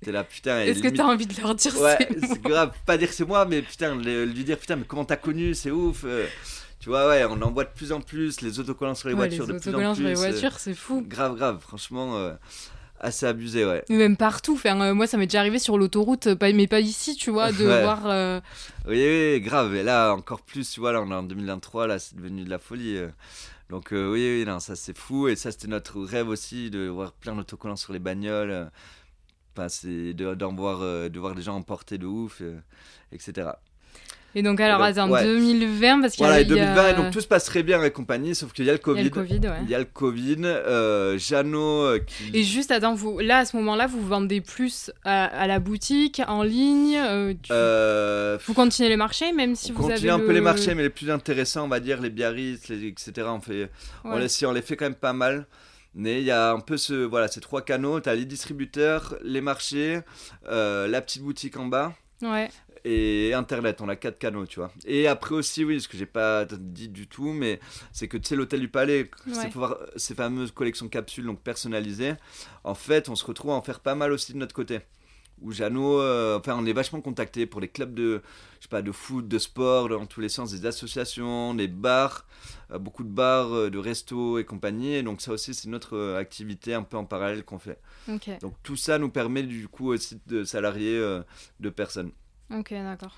tu 0.00 0.08
es 0.08 0.12
là, 0.12 0.22
putain. 0.22 0.60
Est-ce 0.60 0.80
que 0.80 0.86
tu 0.86 1.00
as 1.00 1.06
envie 1.06 1.26
de 1.26 1.40
leur 1.40 1.56
dire 1.56 1.76
Ouais, 1.80 1.98
c'est 2.20 2.40
grave. 2.40 2.72
Pas 2.86 2.96
dire 2.96 3.12
c'est 3.12 3.26
moi, 3.26 3.44
mais 3.44 3.62
putain, 3.62 3.96
lui 3.96 4.44
dire 4.44 4.56
putain, 4.56 4.76
mais 4.76 4.84
comment 4.84 5.04
t'as 5.04 5.16
connu, 5.16 5.54
c'est 5.54 5.72
ouf. 5.72 6.02
Euh. 6.04 6.28
Tu 6.80 6.88
vois, 6.88 7.08
ouais, 7.08 7.24
on 7.24 7.40
en 7.42 7.50
voit 7.50 7.64
de 7.64 7.70
plus 7.74 7.92
en 7.92 8.00
plus, 8.00 8.40
les 8.40 8.60
autocollants 8.60 8.94
sur 8.94 9.08
les 9.08 9.14
voitures 9.14 9.46
de 9.46 9.52
plus 9.52 9.58
en 9.58 9.60
plus. 9.60 9.64
Les 9.64 9.70
autocollants 9.70 9.94
sur 9.94 10.04
les 10.04 10.14
voitures, 10.14 10.58
c'est 10.58 10.74
fou. 10.74 11.04
Grave, 11.06 11.36
grave, 11.36 11.58
franchement 11.60 12.36
assez 13.00 13.26
abusé, 13.26 13.64
ouais. 13.64 13.84
Même 13.88 14.16
partout. 14.16 14.54
Enfin, 14.54 14.80
euh, 14.80 14.94
moi, 14.94 15.06
ça 15.06 15.16
m'est 15.16 15.26
déjà 15.26 15.40
arrivé 15.40 15.58
sur 15.58 15.78
l'autoroute, 15.78 16.28
mais 16.40 16.66
pas 16.66 16.80
ici, 16.80 17.16
tu 17.16 17.30
vois, 17.30 17.52
de 17.52 17.64
voir. 17.82 18.06
Euh, 18.06 18.40
oui, 18.86 19.04
oui, 19.04 19.40
grave. 19.40 19.74
Et 19.74 19.82
là, 19.82 20.12
encore 20.12 20.42
plus, 20.42 20.70
tu 20.70 20.80
vois, 20.80 20.92
là, 20.92 21.02
on 21.02 21.10
est 21.10 21.14
en 21.14 21.22
2023, 21.22 21.86
là, 21.86 21.98
c'est 21.98 22.16
devenu 22.16 22.44
de 22.44 22.50
la 22.50 22.58
folie. 22.58 22.96
Euh. 22.96 23.08
Donc, 23.70 23.88
oui, 23.90 23.98
oui, 23.98 24.44
non, 24.46 24.60
ça, 24.60 24.76
c'est 24.76 24.96
fou. 24.96 25.28
Et 25.28 25.36
ça, 25.36 25.50
c'était 25.52 25.68
notre 25.68 26.00
rêve 26.00 26.28
aussi, 26.28 26.70
de 26.70 26.88
voir 26.88 27.12
plein 27.12 27.36
d'autocollants 27.36 27.76
sur 27.76 27.92
les 27.92 27.98
bagnoles. 27.98 28.70
Enfin, 29.54 29.68
c'est 29.68 30.14
de, 30.14 30.24
voir, 30.24 30.78
de 31.10 31.18
voir 31.18 31.34
des 31.34 31.42
gens 31.42 31.56
emportés 31.56 31.98
de 31.98 32.06
ouf, 32.06 32.42
etc. 33.12 33.50
Et 34.34 34.42
donc, 34.42 34.60
alors, 34.60 34.80
en 34.80 35.08
2020, 35.08 36.00
parce 36.00 36.14
qu'il 36.14 36.26
voilà, 36.26 36.40
y 36.40 36.44
a. 36.44 36.48
2020, 36.48 36.88
et 36.88 36.94
donc 36.94 37.10
tout 37.12 37.20
se 37.20 37.26
passe 37.26 37.44
très 37.44 37.62
bien 37.62 37.82
et 37.82 37.90
compagnie, 37.90 38.34
sauf 38.34 38.52
qu'il 38.52 38.66
y 38.66 38.70
a 38.70 38.72
le 38.72 38.78
Covid. 38.78 39.00
Il 39.00 39.04
y 39.04 39.08
a 39.08 39.08
le 39.08 39.26
Covid, 39.26 39.48
ouais. 39.48 39.58
Il 39.64 39.70
y 39.70 39.74
a 39.74 39.78
le 39.78 39.84
Covid. 39.86 40.36
Euh, 40.44 41.18
Jeannot 41.18 41.84
euh, 41.84 41.98
qui. 41.98 42.30
Et 42.34 42.42
juste, 42.42 42.70
attends, 42.70 42.94
vous, 42.94 43.18
là, 43.20 43.38
à 43.38 43.44
ce 43.46 43.56
moment-là, 43.56 43.86
vous 43.86 44.06
vendez 44.06 44.40
plus 44.40 44.90
à, 45.04 45.46
la 45.46 45.58
boutique, 45.60 46.20
en 46.28 46.42
ligne 46.42 46.98
euh, 46.98 47.34
euh, 47.50 48.38
Vous 48.46 48.54
continuez 48.54 48.90
les 48.90 48.96
marchés, 48.96 49.32
même 49.32 49.56
si 49.56 49.72
vous 49.72 49.84
avez. 49.84 49.92
On 49.92 49.94
continue 49.94 50.10
un 50.10 50.18
peu 50.18 50.32
les 50.32 50.40
marchés, 50.42 50.74
mais 50.74 50.82
les 50.82 50.90
plus 50.90 51.10
intéressants, 51.10 51.64
on 51.64 51.68
va 51.68 51.80
dire, 51.80 52.00
les 52.00 52.10
Biarritz, 52.10 52.68
les, 52.68 52.86
etc. 52.88 53.12
On, 53.30 53.40
fait, 53.40 53.70
on, 54.04 54.18
les, 54.18 54.44
on 54.44 54.52
les 54.52 54.62
fait 54.62 54.76
quand 54.76 54.86
même 54.86 54.94
pas 54.94 55.14
mal. 55.14 55.46
Mais 55.94 56.20
il 56.20 56.24
y 56.24 56.30
a 56.30 56.50
un 56.50 56.60
peu 56.60 56.76
ce, 56.76 56.92
voilà, 56.92 57.28
ces 57.28 57.40
trois 57.40 57.62
canaux. 57.62 57.98
Tu 58.00 58.10
as 58.10 58.14
les 58.14 58.26
distributeurs, 58.26 59.16
les 59.22 59.40
marchés, 59.40 60.00
la 60.46 61.00
petite 61.00 61.22
boutique 61.22 61.56
en 61.56 61.64
bas. 61.64 61.94
Ouais 62.20 62.50
et 62.84 63.32
Internet. 63.34 63.80
On 63.80 63.88
a 63.88 63.96
quatre 63.96 64.18
canaux, 64.18 64.46
tu 64.46 64.60
vois. 64.60 64.72
Et 64.86 65.06
après 65.06 65.34
aussi, 65.34 65.64
oui, 65.64 65.80
ce 65.80 65.88
que 65.88 65.96
j'ai 65.96 66.06
pas 66.06 66.44
dit 66.44 66.88
du 66.88 67.06
tout, 67.06 67.32
mais 67.32 67.60
c'est 67.92 68.08
que 68.08 68.16
tu 68.16 68.28
sais, 68.28 68.36
l'hôtel 68.36 68.60
du 68.60 68.68
Palais, 68.68 69.10
c'est 69.32 69.50
ces 69.96 70.14
fameuses 70.14 70.52
collections 70.52 70.88
capsules 70.88 71.24
donc 71.26 71.40
personnalisées. 71.40 72.14
En 72.64 72.74
fait, 72.74 73.08
on 73.08 73.14
se 73.16 73.24
retrouve 73.24 73.50
à 73.52 73.54
en 73.54 73.62
faire 73.62 73.80
pas 73.80 73.94
mal 73.94 74.12
aussi 74.12 74.32
de 74.32 74.38
notre 74.38 74.54
côté. 74.54 74.80
où 75.40 75.52
Jeannot, 75.52 76.00
euh, 76.00 76.38
enfin, 76.38 76.56
on 76.58 76.66
est 76.66 76.72
vachement 76.72 77.00
contacté 77.00 77.46
pour 77.46 77.60
les 77.60 77.68
clubs 77.68 77.94
de, 77.94 78.22
je 78.58 78.64
sais 78.64 78.68
pas, 78.68 78.82
de 78.82 78.92
foot, 78.92 79.28
de 79.28 79.38
sport, 79.38 79.88
dans 79.88 80.06
tous 80.06 80.20
les 80.20 80.28
sens, 80.28 80.50
des 80.50 80.66
associations, 80.66 81.54
des 81.54 81.68
bars, 81.68 82.26
euh, 82.72 82.78
beaucoup 82.78 83.04
de 83.04 83.08
bars, 83.08 83.52
euh, 83.52 83.70
de 83.70 83.78
restos 83.78 84.38
et 84.38 84.44
compagnie. 84.44 84.94
Et 84.94 85.02
donc 85.02 85.20
ça 85.20 85.32
aussi, 85.32 85.54
c'est 85.54 85.68
notre 85.68 86.14
activité 86.14 86.74
un 86.74 86.82
peu 86.82 86.96
en 86.96 87.04
parallèle 87.04 87.44
qu'on 87.44 87.58
fait. 87.58 87.78
Donc 88.40 88.54
tout 88.62 88.76
ça 88.76 88.98
nous 88.98 89.10
permet 89.10 89.42
du 89.42 89.68
coup 89.68 89.92
aussi 89.92 90.20
de 90.26 90.44
salarier 90.44 90.98
de 91.60 91.70
personnes. 91.70 92.10
Ok, 92.52 92.70
d'accord. 92.72 93.16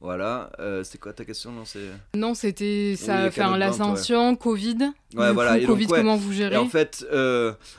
Voilà, 0.00 0.50
c'est 0.82 0.98
quoi 0.98 1.12
ta 1.12 1.24
question 1.24 1.52
Non, 1.52 1.64
c'est. 1.64 1.88
Non, 2.16 2.34
c'était 2.34 2.96
ça, 2.96 3.28
oui, 3.28 3.58
l'ascension, 3.58 4.34
Covid. 4.34 4.90
Ouais, 5.14 5.32
voilà. 5.32 5.58
et 5.58 5.64
Covid, 5.64 5.86
comment 5.86 6.16
vous 6.16 6.32
gérez 6.32 6.56
En 6.56 6.68
fait, 6.68 7.06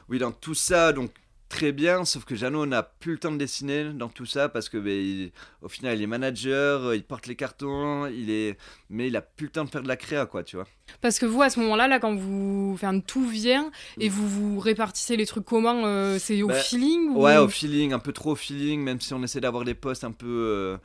oui, 0.09 0.19
dans 0.19 0.31
tout 0.31 0.55
ça, 0.55 0.93
donc 0.93 1.11
très 1.53 1.71
bien, 1.71 2.03
sauf 2.03 2.25
que 2.25 2.33
Jeannot 2.33 2.65
n'a 2.65 2.81
plus 2.81 3.11
le 3.11 3.19
temps 3.19 3.31
de 3.31 3.37
dessiner 3.37 3.93
dans 3.93 4.09
tout 4.09 4.25
ça 4.25 4.49
parce 4.49 4.69
que 4.69 4.77
ben, 4.77 5.29
au 5.61 5.69
final 5.69 5.95
il 5.97 6.01
est 6.01 6.07
manager, 6.07 6.85
euh, 6.85 6.95
il 6.95 7.03
porte 7.03 7.27
les 7.27 7.35
cartons, 7.35 8.07
il 8.07 8.31
est, 8.31 8.57
mais 8.89 9.07
il 9.07 9.15
a 9.15 9.21
plus 9.21 9.45
le 9.45 9.51
temps 9.51 9.63
de 9.63 9.69
faire 9.69 9.83
de 9.83 9.87
la 9.87 9.95
créa 9.95 10.25
quoi, 10.25 10.43
tu 10.43 10.55
vois. 10.55 10.65
Parce 10.99 11.19
que 11.19 11.27
vous 11.27 11.43
à 11.43 11.51
ce 11.51 11.59
moment-là, 11.59 11.87
là 11.87 11.99
quand 11.99 12.15
vous, 12.15 12.71
enfin 12.73 12.99
tout 12.99 13.27
vient 13.27 13.69
et 13.99 14.09
mm. 14.09 14.11
vous 14.11 14.27
vous 14.27 14.59
répartissez 14.59 15.15
les 15.15 15.27
trucs 15.27 15.45
comment, 15.45 15.85
euh, 15.85 16.17
c'est 16.19 16.41
au 16.41 16.47
ben, 16.47 16.55
feeling 16.55 17.15
Ouais, 17.15 17.37
au 17.37 17.47
feeling, 17.47 17.93
un 17.93 17.99
peu 17.99 18.13
trop 18.13 18.31
au 18.31 18.35
feeling, 18.35 18.81
même 18.81 18.99
si 18.99 19.13
on 19.13 19.21
essaie 19.21 19.41
d'avoir 19.41 19.63
des 19.63 19.75
postes 19.75 20.03
un 20.03 20.11
peu 20.11 20.79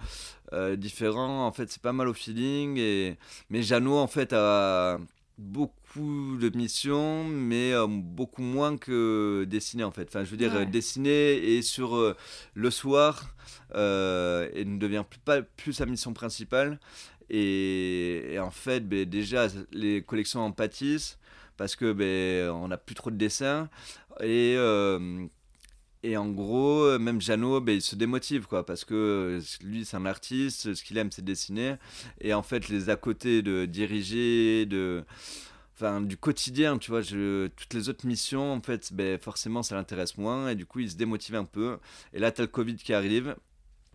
euh, 0.52 0.76
différents, 0.76 1.46
en 1.46 1.52
fait 1.52 1.70
c'est 1.72 1.83
pas 1.83 1.94
mal 1.94 2.09
au 2.09 2.14
feeling 2.14 2.76
et 2.76 3.16
mais 3.48 3.62
Jeannot 3.62 3.96
en 3.96 4.07
fait 4.07 4.35
a 4.35 4.98
beaucoup 5.38 5.72
de 5.98 6.56
missions, 6.56 7.24
mais 7.24 7.72
euh, 7.72 7.87
beaucoup 7.88 8.42
moins 8.42 8.76
que 8.76 9.44
dessiner 9.48 9.84
en 9.84 9.90
fait. 9.90 10.08
Enfin, 10.08 10.24
je 10.24 10.30
veux 10.30 10.37
dire, 10.37 10.66
dessiner 10.66 11.37
et 11.37 11.62
sur 11.62 11.96
euh, 11.96 12.16
le 12.54 12.70
soir 12.70 13.34
euh, 13.74 14.48
et 14.54 14.64
ne 14.64 14.78
devient 14.78 15.04
plus, 15.08 15.20
pas 15.20 15.42
plus 15.42 15.72
sa 15.72 15.87
mission 15.87 16.12
principale. 16.12 16.78
Et, 17.30 18.38
en 18.40 18.50
fait, 18.50 18.88
ben, 18.88 19.04
déjà, 19.04 19.48
les 19.72 20.02
collections 20.02 20.40
en 20.40 20.52
pâtissent 20.52 21.18
parce 21.56 21.76
que 21.76 21.92
ben, 21.92 22.50
on 22.50 22.68
n'a 22.68 22.78
plus 22.78 22.94
trop 22.94 23.11
de 23.11 23.16
dessins. 23.16 23.68
Et 24.22 24.56
et 26.04 26.16
en 26.16 26.28
gros, 26.28 26.96
même 26.98 27.20
Jeannot, 27.20 27.61
ben, 27.61 27.74
il 27.74 27.82
se 27.82 27.96
démotive, 27.96 28.46
quoi, 28.46 28.64
parce 28.64 28.84
que 28.84 29.40
lui, 29.64 29.84
c'est 29.84 29.96
un 29.96 30.06
artiste, 30.06 30.74
ce 30.74 30.84
qu'il 30.84 30.96
aime, 30.96 31.11
c'est 31.11 31.24
dessiner. 31.24 31.74
Et 32.20 32.32
en 32.34 32.42
fait, 32.44 32.68
les 32.68 32.88
à 32.88 32.96
côté 32.96 33.42
de 33.42 33.66
diriger, 33.66 34.64
de. 34.66 35.04
Enfin, 35.81 36.01
du 36.01 36.17
quotidien, 36.17 36.77
tu 36.77 36.91
vois, 36.91 37.03
toutes 37.03 37.75
les 37.75 37.88
autres 37.88 38.05
missions, 38.05 38.53
en 38.53 38.61
fait, 38.61 38.93
ben, 38.93 39.17
forcément, 39.19 39.62
ça 39.62 39.77
l'intéresse 39.77 40.19
moins. 40.19 40.51
Et 40.51 40.57
du 40.57 40.67
coup, 40.67 40.81
il 40.81 40.91
se 40.91 40.97
démotive 40.97 41.37
un 41.37 41.45
peu. 41.45 41.79
Et 42.12 42.19
là, 42.19 42.33
tu 42.33 42.41
as 42.41 42.45
le 42.45 42.49
Covid 42.49 42.77
qui 42.77 42.93
arrive. 42.93 43.37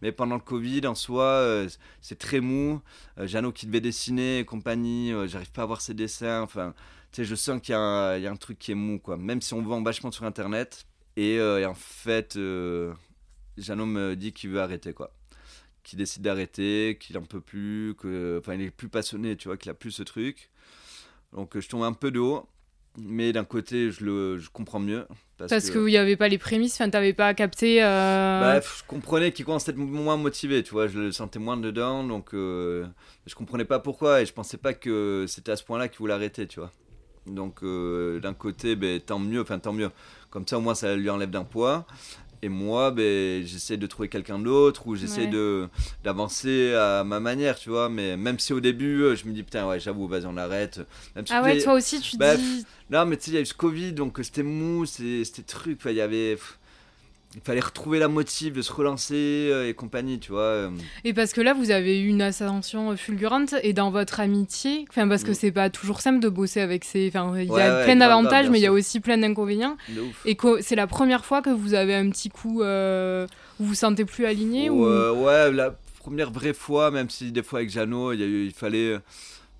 Mais 0.02 0.12
pendant 0.12 0.36
le 0.36 0.42
Covid, 0.42 0.88
en 0.88 0.96
soi, 0.96 1.26
euh, 1.26 1.70
c'est 2.02 2.18
très 2.18 2.40
mou. 2.40 2.82
Jeannot 3.18 3.52
qui 3.52 3.68
devait 3.68 3.82
dessiner 3.82 4.40
et 4.40 4.46
compagnie, 4.46 5.14
j'arrive 5.28 5.52
pas 5.52 5.64
à 5.64 5.66
voir 5.66 5.82
ses 5.82 5.94
dessins. 5.94 6.42
Enfin, 6.42 6.74
tu 7.12 7.18
sais, 7.18 7.26
je 7.26 7.36
sens 7.36 7.62
qu'il 7.62 7.74
y, 7.74 7.76
a 7.76 8.32
un 8.32 8.36
truc 8.38 8.60
qui 8.60 8.72
est 8.72 8.76
mou, 8.76 9.00
quoi. 9.00 9.18
Même 9.18 9.42
si 9.42 9.54
on 9.54 9.62
vend 9.62 9.82
vachement 9.84 10.12
sur 10.12 10.26
Internet 10.26 10.88
euh, 11.20 11.60
et, 11.60 11.66
en 11.66 11.74
fait, 11.74 12.36
euh, 12.38 12.94
Jeannot 13.58 13.86
me 13.86 14.16
dit 14.16 14.34
qu'il 14.34 14.50
veut 14.50 14.62
arrêter, 14.62 14.94
quoi. 14.94 15.14
Qu'il 15.84 16.00
décide 16.00 16.24
d'arrêter, 16.24 16.98
qu'il 17.00 17.18
en 17.18 17.24
peut 17.24 17.42
plus, 17.42 17.96
que, 17.98 18.40
enfin, 18.40 18.56
il 18.56 18.62
est 18.62 18.72
plus 18.72 18.90
passionné, 18.90 19.36
tu 19.38 19.48
vois, 19.48 19.58
qu'il 19.58 19.70
a 19.70 19.74
plus 19.74 19.92
ce 19.92 20.04
truc. 20.04 20.50
Donc, 21.34 21.60
je 21.60 21.68
tombe 21.68 21.84
un 21.84 21.94
peu 21.94 22.12
de 22.12 22.20
haut. 22.20 22.48
Mais 22.98 23.34
d'un 23.34 23.44
côté, 23.44 23.90
je 23.90 24.06
le 24.06 24.38
je 24.38 24.50
comprends 24.52 24.80
mieux. 24.80 25.08
Parce, 25.38 25.72
qu'il 25.72 25.86
n'y 25.86 25.98
avait 25.98 26.16
pas 26.16 26.28
les 26.28 26.38
prémices, 26.38 26.76
enfin, 26.76 26.90
t'avais 26.90 27.14
pas 27.14 27.34
capté. 27.34 27.84
Euh... 27.84 28.40
Bah, 28.40 28.62
je 28.62 28.84
comprenais 28.88 29.32
qu'il 29.32 29.46
commençait 29.46 29.72
à 29.72 29.74
être 29.74 29.80
moins 29.80 30.16
motivé, 30.16 30.62
tu 30.62 30.72
vois, 30.72 30.88
je 30.88 31.00
le 31.00 31.12
sentais 31.12 31.40
moins 31.40 31.58
dedans, 31.58 32.04
donc 32.04 32.34
euh, 32.34 32.86
je 33.26 33.34
comprenais 33.34 33.66
pas 33.66 33.80
pourquoi 33.80 34.22
et 34.22 34.26
je 34.26 34.34
pensais 34.34 34.58
pas 34.58 34.74
que 34.74 35.26
c'était 35.28 35.52
à 35.52 35.56
ce 35.56 35.64
point-là 35.64 35.88
qu'il 35.88 35.98
voulait 35.98 36.14
arrêter, 36.14 36.48
tu 36.48 36.60
vois. 36.60 36.72
Donc 37.26 37.64
euh, 37.64 38.20
d'un 38.20 38.34
côté, 38.34 38.76
ben, 38.76 39.00
tant 39.00 39.20
mieux, 39.20 39.42
enfin 39.42 39.58
tant 39.60 39.74
mieux. 39.74 39.90
Comme 40.30 40.48
ça, 40.48 40.58
au 40.58 40.62
moins, 40.62 40.76
ça 40.76 40.96
lui 40.96 41.10
enlève 41.10 41.32
d'un 41.32 41.46
poids. 41.46 41.86
Et 42.44 42.50
moi, 42.50 42.92
ben, 42.92 43.46
j'essaie 43.46 43.78
de 43.78 43.88
trouver 43.88 44.10
quelqu'un 44.10 44.38
d'autre 44.38 44.86
ou 44.88 44.98
j'essaie 44.98 45.28
de 45.28 45.70
d'avancer 46.04 46.74
à 46.74 47.06
ma 47.06 47.22
manière, 47.22 47.58
tu 47.58 47.70
vois. 47.70 47.88
Mais 47.88 48.18
même 48.18 48.38
si 48.38 48.52
au 48.52 48.60
début, 48.60 49.02
euh, 49.02 49.16
je 49.16 49.26
me 49.26 49.32
dis, 49.32 49.44
putain, 49.44 49.66
ouais, 49.66 49.80
j'avoue, 49.80 50.10
vas-y, 50.10 50.26
on 50.26 50.36
arrête. 50.36 50.82
ah 51.30 51.42
ouais, 51.42 51.64
toi 51.64 51.72
aussi, 51.76 52.02
tu 52.02 52.18
bah, 52.18 52.36
dis. 52.36 52.66
Non, 52.90 53.06
mais 53.06 53.16
tu 53.16 53.24
sais, 53.24 53.32
il 53.32 53.36
y 53.36 53.38
a 53.38 53.40
eu 53.40 53.46
ce 53.46 53.54
Covid, 53.54 53.94
donc 53.94 54.20
c'était 54.22 54.44
mou, 54.44 54.86
c'était 54.86 55.42
truc. 55.48 55.80
Il 55.86 55.94
y 55.94 56.02
avait 56.02 56.38
il 57.36 57.42
fallait 57.42 57.62
retrouver 57.62 57.98
la 57.98 58.08
motive 58.08 58.54
de 58.54 58.62
se 58.62 58.72
relancer 58.72 59.50
euh, 59.52 59.68
et 59.68 59.74
compagnie, 59.74 60.20
tu 60.20 60.32
vois. 60.32 60.42
Euh. 60.42 60.70
Et 61.04 61.14
parce 61.14 61.34
que 61.34 61.42
là, 61.42 61.54
vous 61.54 61.72
avez 61.72 62.00
eu 62.00 62.08
une 62.08 62.22
ascension 62.22 62.96
fulgurante 62.96 63.56
et 63.64 63.74
dans 63.74 63.90
votre 63.90 64.20
amitié, 64.20 64.86
enfin 64.90 65.08
parce 65.08 65.24
que 65.24 65.32
mm. 65.32 65.36
c'est 65.36 65.52
pas 65.52 65.70
toujours 65.70 66.02
simple 66.02 66.20
de 66.20 66.30
bosser 66.30 66.62
avec 66.62 66.84
ces, 66.84 67.08
enfin 67.08 67.34
il 67.40 67.48
y 67.48 67.60
a 67.60 67.84
plein 67.84 67.96
d'avantages, 67.96 68.50
mais 68.50 68.60
il 68.60 68.64
y 68.64 68.68
a 68.68 68.72
aussi 68.72 69.00
plein 69.00 69.18
d'inconvénients. 69.18 69.78
Et 70.26 70.38
c'est 70.62 70.76
la 70.76 70.88
première 70.88 71.26
fois 71.26 71.42
que 71.42 71.50
vous 71.50 71.74
avez 71.74 71.96
un 71.96 72.10
petit 72.10 72.30
coup 72.30 72.62
euh, 72.62 73.26
où 73.60 73.64
vous 73.64 73.70
vous 73.70 73.76
sentez 73.76 74.06
plus 74.06 74.26
aligné 74.26 74.70
ou... 74.70 74.86
Ouais, 74.86 75.52
la 75.52 75.76
première 76.00 76.32
vraie 76.32 76.54
fois, 76.54 76.92
même 76.92 77.10
si 77.10 77.32
des 77.32 77.44
fois 77.44 77.60
avec 77.60 77.74
il, 77.74 78.22
il 78.22 78.52
fallait 78.52 79.00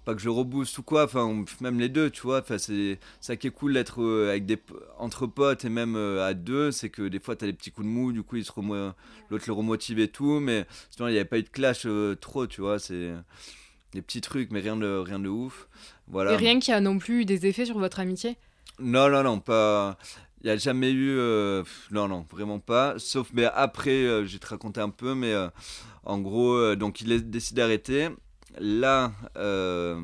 pas 0.04 0.14
que 0.16 0.22
je 0.22 0.30
rebooste 0.30 0.78
ou 0.78 0.84
quoi, 0.84 1.06
enfin 1.06 1.44
même 1.62 1.80
les 1.80 1.90
deux, 1.90 2.10
tu 2.10 2.22
vois, 2.22 2.40
enfin 2.40 2.58
c'est 2.58 3.00
ça 3.22 3.36
qui 3.36 3.48
est 3.48 3.52
cool 3.52 3.74
d'être 3.74 4.02
euh, 4.02 4.30
avec 4.30 4.46
des 4.46 4.58
entre 4.98 5.28
potes 5.28 5.66
et 5.66 5.70
même 5.70 5.96
euh, 5.96 6.26
à 6.26 6.34
deux, 6.34 6.72
c'est 6.72 6.90
que 6.90 7.04
des 7.08 7.20
fois 7.20 7.36
tu 7.36 7.46
as 7.46 7.48
des 7.48 7.54
petits 7.54 7.72
coups 7.72 7.88
de 7.88 7.92
mou, 7.92 8.12
du 8.12 8.24
coup 8.24 8.36
il 8.36 8.46
se 8.46 8.52
l'autre 9.30 9.46
le 9.48 9.54
remotive 9.54 10.00
et 10.00 10.10
tout, 10.10 10.40
mais 10.40 10.66
sinon 10.90 11.08
il 11.08 11.12
n'y 11.12 11.18
avait 11.18 11.28
pas 11.28 11.40
eu 11.40 11.44
de 11.44 11.50
clash 11.50 11.84
euh, 11.86 12.16
trop, 12.16 12.48
tu 12.48 12.62
vois, 12.62 12.80
c'est 12.80 13.14
des 13.94 14.02
petits 14.02 14.22
trucs 14.22 14.52
mais 14.52 14.60
rien 14.60 14.76
de 14.76 14.98
rien 14.98 15.20
de 15.20 15.30
ouf. 15.30 15.68
Voilà. 16.08 16.34
Et 16.34 16.36
rien 16.36 16.60
qui 16.60 16.72
a 16.72 16.82
non 16.82 16.98
plus 16.98 17.22
eu 17.22 17.26
des 17.26 17.46
effets 17.46 17.66
sur 17.66 17.78
votre 17.78 18.00
amitié? 18.00 18.38
Non 18.80 19.10
non 19.10 19.24
non, 19.24 19.40
pas 19.40 19.98
il 20.42 20.48
n'y 20.48 20.52
a 20.52 20.58
jamais 20.58 20.92
eu 20.92 21.16
non 21.92 22.10
non, 22.10 22.26
vraiment 22.30 22.60
pas, 22.60 22.96
sauf 22.98 23.30
mais 23.34 23.46
après 23.46 24.26
j'ai 24.26 24.40
te 24.40 24.48
raconté 24.48 24.82
un 24.82 24.90
peu 24.90 25.16
mais 25.16 25.34
en 26.04 26.20
gros 26.20 26.76
donc 26.76 27.00
il 27.00 27.14
a 27.14 27.20
décidé 27.20 27.62
d'arrêter 27.62 28.10
là, 28.60 29.12
euh, 29.38 30.00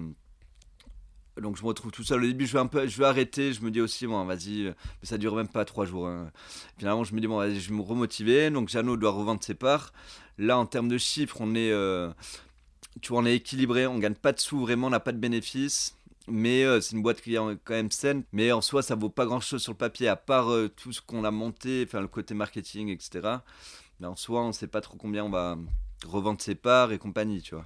donc 1.42 1.58
je 1.58 1.64
me 1.64 1.68
retrouve 1.68 1.92
tout 1.92 2.04
seul. 2.04 2.24
Au 2.24 2.28
début, 2.28 2.46
je 2.46 2.54
vais, 2.54 2.60
un 2.60 2.68
peu, 2.68 2.88
je 2.88 2.98
vais 2.98 3.06
arrêter. 3.06 3.54
Je 3.54 3.62
me 3.62 3.72
dis 3.72 3.82
aussi, 3.82 4.08
bon, 4.08 4.24
vas-y, 4.26 4.64
mais 4.64 4.76
ça 5.04 5.18
dure 5.18 5.36
même 5.36 5.48
pas 5.48 5.66
trois 5.66 5.86
jours. 5.86 6.08
Hein. 6.08 6.32
Finalement, 6.78 7.04
je 7.04 7.14
me 7.14 7.22
dis, 7.22 7.28
bon, 7.28 7.38
vas-y, 7.38 7.60
je 7.60 7.70
vais 7.70 7.76
me 7.76 7.82
remotiver. 7.82 8.50
Donc, 8.50 8.70
Jeannot 8.70 8.98
doit 8.98 9.12
revendre 9.12 9.44
ses 9.44 9.56
parts. 9.56 9.94
Là, 10.38 10.58
en 10.58 10.66
termes 10.66 10.88
de 10.88 10.98
chiffres, 10.98 11.38
on 11.40 11.56
est, 11.56 11.72
euh, 11.72 12.10
tu 13.02 13.10
vois, 13.10 13.22
on 13.22 13.26
est 13.26 13.36
équilibré. 13.36 13.88
On 13.88 14.00
gagne 14.00 14.16
pas 14.16 14.32
de 14.32 14.40
sous, 14.40 14.60
vraiment, 14.60 14.88
on 14.88 14.92
n'a 14.92 15.00
pas 15.00 15.12
de 15.12 15.18
bénéfices. 15.18 15.96
Mais 16.28 16.64
euh, 16.64 16.80
c'est 16.80 16.96
une 16.96 17.02
boîte 17.02 17.22
qui 17.22 17.36
est 17.36 17.40
quand 17.64 17.74
même 17.74 17.92
saine. 17.92 18.24
Mais 18.34 18.52
en 18.52 18.62
soi, 18.62 18.84
ça 18.84 18.96
vaut 18.96 19.10
pas 19.10 19.26
grand 19.26 19.40
chose 19.40 19.62
sur 19.62 19.72
le 19.72 19.78
papier, 19.78 20.08
à 20.08 20.16
part 20.16 20.48
tout 20.76 20.94
ce 20.94 21.02
qu'on 21.02 21.24
a 21.24 21.32
monté, 21.32 21.86
enfin, 21.88 22.02
le 22.02 22.08
côté 22.08 22.34
marketing, 22.34 22.90
etc. 22.90 23.38
Mais 24.00 24.08
en 24.08 24.16
soi, 24.16 24.42
on 24.42 24.52
sait 24.52 24.68
pas 24.68 24.82
trop 24.82 24.96
combien 24.98 25.26
on 25.26 25.30
va 25.30 25.58
revendre 26.06 26.42
ses 26.42 26.56
parts 26.56 26.92
et 26.92 27.00
compagnie, 27.00 27.42
tu 27.42 27.56
vois 27.56 27.66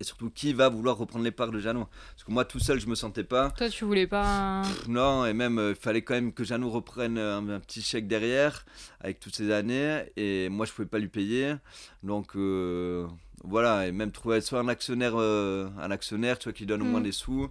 et 0.00 0.04
surtout 0.04 0.30
qui 0.30 0.52
va 0.52 0.68
vouloir 0.68 0.96
reprendre 0.96 1.24
les 1.24 1.30
parts 1.30 1.50
de 1.50 1.58
Jeannot? 1.58 1.86
Parce 2.14 2.24
que 2.24 2.30
moi 2.30 2.44
tout 2.44 2.58
seul 2.58 2.80
je 2.80 2.86
me 2.86 2.94
sentais 2.94 3.24
pas. 3.24 3.50
Toi 3.50 3.68
tu 3.68 3.84
voulais 3.84 4.06
pas. 4.06 4.62
non, 4.88 5.26
et 5.26 5.32
même 5.32 5.54
il 5.54 5.60
euh, 5.60 5.74
fallait 5.74 6.02
quand 6.02 6.14
même 6.14 6.32
que 6.32 6.44
Jeannot 6.44 6.70
reprenne 6.70 7.18
un, 7.18 7.60
petit 7.60 7.82
chèque 7.82 8.06
derrière 8.06 8.64
avec 9.00 9.20
toutes 9.20 9.36
ces 9.36 9.50
années 9.50 10.04
et 10.16 10.48
moi 10.48 10.66
je 10.66 10.72
pouvais 10.72 10.88
pas 10.88 10.98
lui 10.98 11.08
payer. 11.08 11.54
Donc 12.02 12.36
euh, 12.36 13.06
voilà, 13.44 13.86
et 13.86 13.92
même 13.92 14.12
trouver 14.12 14.40
soit 14.40 14.60
un 14.60 14.68
actionnaire, 14.68 15.14
euh, 15.16 15.68
un 15.80 15.90
actionnaire 15.90 16.38
tu 16.38 16.44
vois, 16.44 16.52
qui 16.52 16.66
donne 16.66 16.82
au 16.82 16.86
moins 16.86 17.00
mm. 17.00 17.04
des 17.04 17.12
sous. 17.12 17.48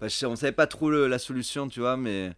Bah, 0.00 0.08
je, 0.08 0.26
on 0.26 0.36
savait 0.36 0.52
pas 0.52 0.66
trop 0.66 0.90
la 0.90 1.18
solution, 1.18 1.68
tu 1.68 1.80
vois, 1.80 1.96
mais 1.96 2.32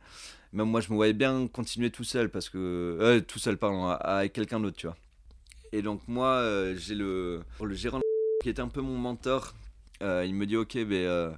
même 0.52 0.68
moi 0.68 0.80
je 0.80 0.90
me 0.90 0.96
voyais 0.96 1.14
bien 1.14 1.46
continuer 1.48 1.90
tout 1.90 2.04
seul 2.04 2.28
parce 2.28 2.48
que. 2.48 3.24
tout 3.26 3.38
seul, 3.38 3.56
pardon, 3.56 3.86
avec 3.86 4.32
quelqu'un 4.32 4.60
d'autre, 4.60 4.76
tu 4.76 4.86
vois. 4.86 4.96
Et 5.72 5.82
donc 5.82 6.02
moi 6.06 6.44
j'ai 6.76 6.94
le. 6.94 7.42
Pour 7.56 7.66
le 7.66 7.74
gérant 7.74 8.03
qui 8.44 8.50
était 8.50 8.60
un 8.60 8.68
peu 8.68 8.82
mon 8.82 8.98
mentor. 8.98 9.54
Euh, 10.02 10.22
il 10.26 10.34
me 10.34 10.44
dit 10.44 10.58
Ok, 10.58 10.74
ben, 10.74 10.92
euh, 10.92 11.32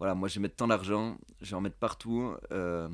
voilà, 0.00 0.16
moi 0.16 0.28
je 0.28 0.34
vais 0.34 0.40
mettre 0.40 0.56
tant 0.56 0.66
d'argent, 0.66 1.16
je 1.40 1.50
vais 1.50 1.54
en 1.54 1.60
mettre 1.60 1.76
partout. 1.76 2.34
Euh, 2.50 2.88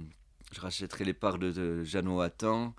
je 0.52 0.60
rachèterai 0.60 1.04
les 1.04 1.14
parts 1.14 1.38
de, 1.38 1.50
de 1.50 1.82
Jeannot 1.82 2.20
à 2.20 2.28
temps. 2.28 2.74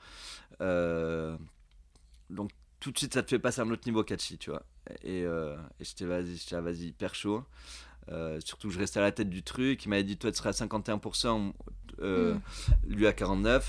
donc 2.30 2.52
tout 2.80 2.92
de 2.92 2.98
suite, 2.98 3.14
ça 3.14 3.24
te 3.24 3.30
fait 3.30 3.40
passer 3.40 3.62
à 3.62 3.64
un 3.64 3.72
autre 3.72 3.88
niveau 3.88 4.04
catchy, 4.04 4.38
tu 4.38 4.52
vois. 4.52 4.62
Et, 5.04 5.22
et 5.22 5.84
j'étais 5.84 6.06
vas-y, 6.06 6.36
j'étais 6.36 6.56
ah, 6.56 6.62
vas-y, 6.62 6.90
hyper 6.90 7.16
chaud. 7.16 7.44
surtout, 8.46 8.70
je 8.70 8.78
restais 8.78 9.00
à 9.00 9.04
la 9.04 9.12
tête 9.12 9.30
du 9.30 9.42
truc. 9.42 9.86
Il 9.86 9.90
m'avait 9.90 10.04
dit 10.04 10.18
Toi, 10.18 10.32
tu 10.32 10.38
seras 10.38 10.50
à 10.50 10.54
51%, 10.54 11.54
mm. 12.00 12.40
lui 12.88 13.08
à 13.08 13.14
49%. 13.14 13.62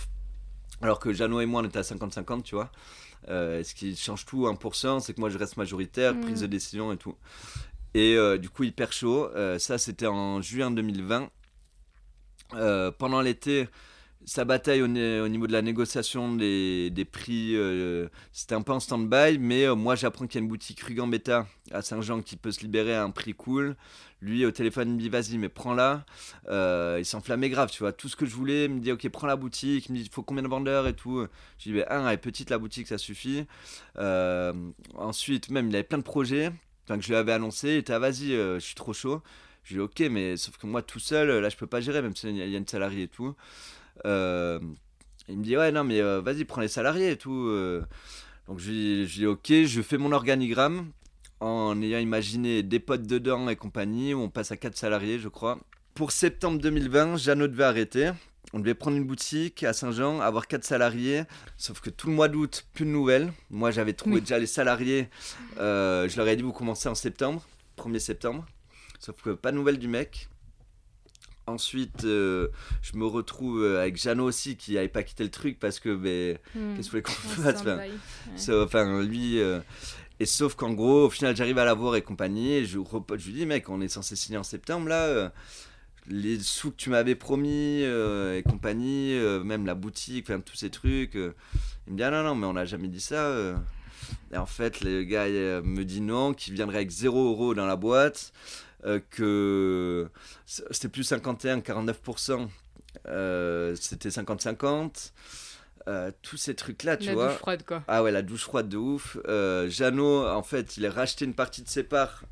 Alors 0.81 0.99
que 0.99 1.13
Jeannot 1.13 1.41
et 1.41 1.47
moi, 1.47 1.63
on 1.63 1.67
était 1.67 1.79
à 1.79 1.83
50-50, 1.83 2.43
tu 2.43 2.55
vois. 2.55 2.71
Euh, 3.29 3.63
ce 3.63 3.75
qui 3.75 3.95
change 3.97 4.25
tout 4.25 4.47
1%, 4.47 5.01
c'est 5.01 5.15
que 5.15 5.21
moi 5.21 5.31
je 5.31 5.39
reste 5.39 5.57
majoritaire, 5.57 6.19
prise 6.19 6.41
de 6.41 6.47
mm. 6.47 6.51
décision 6.51 6.93
et 6.93 6.97
tout. 6.97 7.17
Et 7.95 8.17
euh, 8.17 8.39
du 8.39 8.49
coup, 8.49 8.65
hyper 8.65 8.93
chaud. 8.93 9.31
Euh, 9.37 9.59
ça, 9.59 9.79
c'était 9.79 10.07
en 10.07 10.41
juin 10.41 10.71
2020. 10.71 11.31
pendant 12.99 13.21
l'été, 13.21 13.69
sa 14.25 14.45
bataille 14.45 14.83
au, 14.83 14.89
niveau 14.89 15.47
de 15.47 15.53
la 15.53 15.63
négociation 15.63 16.35
des, 16.35 17.07
prix, 17.11 17.57
euh, 17.57 18.09
c'était 18.33 18.55
un 18.55 18.63
peu 18.63 18.73
en 18.73 18.81
stand-by, 18.81 19.39
mais 19.39 19.65
euh, 19.65 19.75
moi 19.75 19.95
j'apprends 19.95 20.27
qu'il 20.27 20.41
y 20.41 20.43
a 20.43 20.45
une 20.45 20.49
boutique 20.49 20.81
rue 20.81 20.95
Gambetta 20.95 21.47
à 21.71 21.83
Saint-Jean 21.83 22.23
qui 22.23 22.37
peut 22.37 22.53
se 22.53 22.61
libérer 22.61 22.95
à 22.95 23.03
un 23.03 23.11
prix 23.11 23.35
cool. 23.35 23.77
Lui 24.21 24.47
au 24.47 24.53
téléphone 24.53 24.91
il 24.91 24.95
me 24.95 25.01
dit 25.01 25.09
vas-y 25.09 25.39
mais 25.39 25.49
prends-la. 25.49 26.05
Euh, 26.49 26.97
il 27.01 27.05
s'enflammait 27.05 27.51
grave, 27.51 27.71
tu 27.71 27.81
vois. 27.81 27.93
Tout 27.93 28.09
ce 28.09 28.15
que 28.15 28.25
je 28.25 28.35
voulais, 28.35 28.67
il 28.67 28.71
me 28.71 28.81
dit 28.81 28.93
ok 28.93 29.09
prends 29.09 29.27
la 29.27 29.37
boutique, 29.37 29.87
il 29.89 29.93
me 29.93 29.99
dit 29.99 30.05
il 30.05 30.13
faut 30.13 30.23
combien 30.23 30.43
de 30.43 30.49
vendeurs 30.49 30.87
et 30.87 30.95
tout. 30.95 31.27
Je 31.59 31.71
lui 31.71 31.79
dis 31.79 31.85
un, 31.89 32.07
elle 32.07 32.15
est 32.15 32.19
petite 32.19 32.51
la 32.51 32.59
boutique, 32.59 32.87
ça 32.87 32.99
suffit. 32.99 33.45
ensuite 34.95 35.51
même 35.51 35.69
il 35.69 35.75
avait 35.75 35.83
plein 35.83 35.99
de 35.99 36.05
projets, 36.05 36.53
enfin 36.85 36.99
que 36.99 37.05
je 37.05 37.09
lui 37.09 37.17
avais 37.17 37.33
annoncé, 37.33 37.71
il 37.71 37.77
était 37.79 37.93
ah, 37.93 37.99
vas-y 37.99 38.31
je 38.31 38.59
suis 38.61 38.77
trop 38.77 38.93
chaud. 38.93 39.23
Je 39.65 39.75
lui 39.75 39.81
dis 39.81 39.85
ok 39.85 40.11
mais 40.11 40.37
sauf 40.37 40.57
que 40.57 40.67
moi 40.67 40.83
tout 40.83 41.01
seul 41.01 41.41
là 41.41 41.49
je 41.49 41.57
peux 41.57 41.67
pas 41.67 41.81
gérer 41.81 42.03
même 42.03 42.15
s'il 42.15 42.37
y 42.37 42.55
a 42.55 42.59
une 42.59 42.69
salariée 42.69 43.05
et 43.05 43.09
tout. 43.09 43.35
Euh, 44.07 44.59
il 45.29 45.39
me 45.39 45.45
dit 45.45 45.57
ouais 45.57 45.71
non 45.71 45.85
mais 45.85 46.01
euh, 46.01 46.21
vas-y 46.21 46.45
prends 46.45 46.61
les 46.61 46.69
salariés 46.69 47.11
et 47.13 47.17
tout. 47.17 47.47
Euh. 47.49 47.83
Donc 48.49 48.59
je 48.59 48.71
lui, 48.71 49.07
dis 49.07 49.27
ok, 49.27 49.53
je 49.65 49.83
fais 49.83 49.99
mon 49.99 50.13
organigramme 50.13 50.91
en 51.41 51.81
ayant 51.81 51.99
imaginé 51.99 52.63
des 52.63 52.81
potes 52.81 53.07
dedans 53.07 53.49
et 53.49 53.57
compagnie, 53.57 54.15
où 54.15 54.21
on 54.21 54.29
passe 54.31 54.53
à 54.53 54.57
4 54.57 54.77
salariés 54.77 55.19
je 55.19 55.29
crois. 55.29 55.59
Pour 55.95 56.11
septembre 56.13 56.59
2020, 56.61 57.17
Jeannot 57.17 57.49
devait 57.49 57.65
arrêter. 57.65 58.13
On 58.55 58.59
devait 58.59 58.75
prendre 58.75 58.97
une 58.97 59.07
boutique 59.07 59.63
à 59.63 59.73
Saint-Jean, 59.73 60.21
avoir 60.21 60.47
4 60.47 60.65
salariés, 60.65 61.23
sauf 61.57 61.81
que 61.81 61.89
tout 61.89 62.09
le 62.09 62.15
mois 62.15 62.29
d'août, 62.29 62.67
plus 62.75 62.85
de 62.85 62.91
nouvelles. 62.91 63.33
Moi 63.51 63.71
j'avais 63.71 63.93
trouvé 63.93 64.21
déjà 64.21 64.39
les 64.39 64.47
salariés, 64.47 65.09
je 65.57 66.17
leur 66.17 66.29
ai 66.29 66.37
dit 66.37 66.43
vous 66.43 66.53
commencez 66.53 66.89
en 66.89 66.95
septembre, 66.95 67.47
1er 67.79 67.99
septembre, 68.01 68.45
sauf 68.99 69.17
que 69.23 69.31
pas 69.31 69.53
de 69.53 69.57
nouvelles 69.57 69.79
du 69.79 69.89
mec. 69.89 70.29
Ensuite, 71.47 72.05
euh, 72.05 72.49
je 72.83 72.97
me 72.97 73.05
retrouve 73.05 73.65
euh, 73.65 73.81
avec 73.81 73.97
Jeannot 73.97 74.27
aussi 74.27 74.57
qui 74.57 74.75
n'avait 74.75 74.89
pas 74.89 75.03
quitté 75.03 75.25
le 75.25 75.31
truc 75.31 75.59
parce 75.59 75.81
que, 75.81 75.93
ben, 75.93 76.39
hmm. 76.55 76.77
qu'est-ce 76.77 76.91
que 76.91 76.99
vous 76.99 77.03
voulez 77.03 77.03
qu'on 77.03 77.13
fasse 77.13 77.63
enfin, 78.51 79.03
lui. 79.03 79.41
Euh, 79.41 79.59
et 80.21 80.27
sauf 80.27 80.55
qu'en 80.55 80.73
gros, 80.73 81.07
au 81.07 81.11
final, 81.11 81.35
j'arrive 81.35 81.59
à 81.59 81.65
l'avoir 81.65 81.97
et 81.97 82.03
compagnie. 82.03 82.53
Et 82.53 82.65
je, 82.65 82.79
je 82.79 83.27
lui 83.27 83.33
dis, 83.33 83.47
mec, 83.47 83.69
on 83.69 83.81
est 83.81 83.89
censé 83.89 84.15
signer 84.15 84.39
en 84.39 84.45
septembre 84.45 84.89
là. 84.89 85.33
les 86.07 86.39
sous 86.39 86.71
que 86.71 86.77
tu 86.77 86.91
m'avais 86.91 87.17
promis 87.17 87.83
et 87.83 88.43
compagnie, 88.49 89.19
même 89.45 89.67
la 89.67 89.75
boutique, 89.75 90.31
enfin, 90.31 90.39
tous 90.39 90.55
ces 90.57 90.71
trucs. 90.71 91.15
il 91.15 91.93
me 91.93 91.97
dit, 91.97 92.05
ah 92.05 92.13
non, 92.13 92.23
non, 92.23 92.35
mais 92.37 92.47
on 92.47 92.53
n'a 92.53 92.67
jamais 92.67 92.87
dit 92.87 93.01
ça. 93.01 93.35
Et 94.33 94.37
en 94.37 94.47
fait, 94.47 94.81
le 94.83 95.03
gars 95.03 95.27
me 95.27 95.83
dit 95.83 96.01
non, 96.01 96.35
qu'il 96.35 96.55
viendrait 96.55 96.77
avec 96.77 96.91
0 96.91 97.31
euros 97.31 97.55
dans 97.55 97.67
la 97.67 97.77
boîte. 97.77 98.33
Euh, 98.85 99.01
que 99.11 100.09
c'était 100.47 100.89
plus 100.89 101.05
51, 101.05 101.61
49%, 101.61 102.49
euh, 103.07 103.77
c'était 103.79 104.09
50-50. 104.09 105.13
Euh, 105.89 106.13
tous 106.23 106.37
ces 106.37 106.55
trucs 106.55 106.85
là 106.85 106.97
tu 106.97 107.07
la 107.07 107.15
vois. 107.15 107.29
douche 107.29 107.39
froide 107.39 107.65
quoi. 107.67 107.83
Ah 107.89 108.05
ouais 108.05 108.13
la 108.13 108.23
douche 108.23 108.43
froide 108.43 108.69
de 108.69 108.77
ouf. 108.77 109.17
Jeannot 109.69 110.29
en 110.29 110.43
fait 110.43 110.77
il 110.77 110.87
a 110.87 110.91
racheté 110.91 111.25
une 111.25 111.35
partie 111.35 111.63
de 111.63 111.69
ses 111.69 111.83
parts 111.83 112.25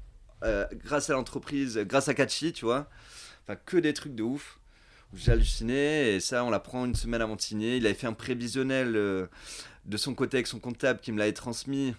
grâce 0.85 1.11
à 1.11 1.15
l'entreprise 1.15 1.79
grâce 1.79 2.09
à 2.09 2.15
Kachi 2.15 2.53
tu 2.53 2.65
vois. 2.65 2.89
Enfin 3.45 3.59
que 3.65 3.77
des 3.77 3.93
trucs 3.93 4.15
de 4.15 4.23
ouf. 4.23 4.59
J'ai 5.15 5.33
halluciné 5.33 6.15
et 6.15 6.21
ça 6.21 6.45
on 6.45 6.51
l'apprend 6.51 6.85
une 6.85 6.95
semaine 6.95 7.23
avant 7.23 7.35
de 7.35 7.41
signer. 7.41 7.77
Il 7.77 7.87
avait 7.87 7.95
fait 7.95 8.07
un 8.07 8.13
prévisionnel 8.13 9.29
de 9.91 9.97
son 9.97 10.15
côté 10.15 10.39
avec 10.39 10.47
son 10.47 10.61
comptable 10.61 11.01
qui 11.01 11.13
me 11.13 11.19
l'avait 11.19 11.33
transmis. 11.33 11.95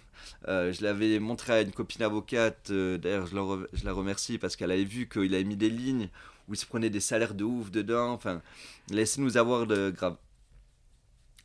Euh, 0.48 0.72
je 0.72 0.82
l'avais 0.82 1.18
montré 1.18 1.52
à 1.52 1.60
une 1.60 1.72
copine 1.72 2.02
avocate, 2.02 2.70
euh, 2.70 2.96
d'ailleurs 2.96 3.26
je, 3.26 3.36
je, 3.74 3.84
la 3.84 3.92
remercie 3.92 4.38
parce 4.38 4.56
qu'elle 4.56 4.70
avait 4.70 4.84
vu 4.84 5.08
qu'il 5.08 5.34
avait 5.34 5.44
mis 5.44 5.56
des 5.56 5.70
lignes 5.70 6.08
où 6.48 6.54
il 6.54 6.56
se 6.56 6.66
prenait 6.66 6.90
des 6.90 7.00
salaires 7.00 7.34
de 7.34 7.44
ouf 7.44 7.70
dedans. 7.70 8.12
Enfin, 8.12 8.40
laissez-nous 8.90 9.36
avoir 9.36 9.66
de 9.66 9.90
grave. 9.90 10.16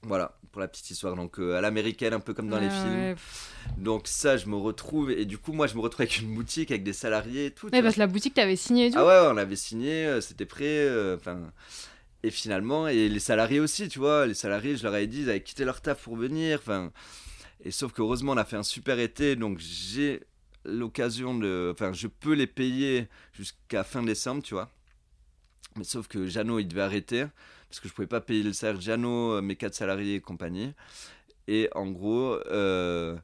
Voilà, 0.04 0.38
pour 0.52 0.62
la 0.62 0.70
petite 0.70 0.90
histoire. 0.90 1.16
Donc 1.16 1.38
euh, 1.38 1.58
à 1.58 1.62
l'américaine, 1.62 2.14
un 2.14 2.20
peu 2.22 2.34
comme 2.34 2.50
dans 2.50 2.60
les 2.60 2.70
films. 2.70 3.16
Donc 3.78 4.08
ça, 4.08 4.38
je 4.38 4.48
me 4.48 4.56
retrouve. 4.56 5.12
Et 5.12 5.26
du 5.26 5.38
coup, 5.38 5.52
moi, 5.52 5.68
je 5.68 5.76
me 5.76 5.82
retrouve 5.82 6.02
avec 6.02 6.20
une 6.20 6.34
boutique, 6.34 6.72
avec 6.72 6.84
des 6.84 6.94
salariés 6.94 7.48
et 7.48 7.52
tout. 7.52 7.68
Ouais, 7.68 7.82
parce 7.82 7.96
que 7.96 8.00
la 8.00 8.08
boutique, 8.08 8.36
t'avais 8.36 8.56
signé 8.56 8.88
et 8.88 8.92
tout. 8.92 9.00
Ah 9.00 9.06
ouais, 9.06 9.34
on 9.34 9.38
avait 9.38 9.58
signé, 9.58 10.22
c'était 10.22 10.46
prêt. 10.46 10.88
Enfin... 11.16 11.52
Et 12.28 12.30
finalement, 12.30 12.90
et 12.90 13.08
les 13.08 13.20
salariés 13.22 13.62
aussi, 13.62 13.88
tu 13.88 14.00
vois, 14.00 14.26
les 14.28 14.34
salariés, 14.34 14.76
je 14.76 14.84
leur 14.84 14.94
avais 14.94 15.08
dit, 15.08 15.22
ils 15.22 15.30
avaient 15.30 15.42
quitté 15.42 15.64
leur 15.64 15.80
taf 15.80 16.04
pour 16.04 16.18
venir. 16.18 16.60
Enfin, 16.60 16.92
et 17.64 17.72
sauf 17.72 17.94
qu'heureusement, 17.94 18.34
on 18.34 18.38
a 18.38 18.44
fait 18.44 18.58
un 18.58 18.64
super 18.64 19.00
été, 19.00 19.38
donc 19.38 19.60
j'ai 19.60 20.24
l'occasion 20.66 21.40
de. 21.40 21.72
Enfin, 21.72 21.94
je 21.94 22.08
peux 22.08 22.34
les 22.34 22.46
payer 22.46 23.08
jusqu'à 23.32 23.86
fin 23.86 24.04
décembre, 24.04 24.44
tu 24.44 24.56
vois. 24.56 24.70
Mais 25.78 25.86
sauf 25.86 26.10
que 26.10 26.28
Jeannot, 26.28 26.60
il 26.60 26.68
devait 26.68 26.82
arrêter, 26.82 27.28
parce 27.70 27.80
que 27.80 27.88
je 27.88 27.94
pouvais 27.94 28.08
pas 28.08 28.20
payer 28.20 28.44
le 28.44 28.52
salaire 28.52 28.82
Jeannot, 28.82 29.36
euh, 29.36 29.42
mes 29.42 29.56
quatre 29.56 29.76
salariés 29.76 30.16
et 30.16 30.20
compagnie. 30.20 30.74
Et 31.48 31.70
en 31.76 31.90
gros, 31.90 32.34
euh, 32.48 33.16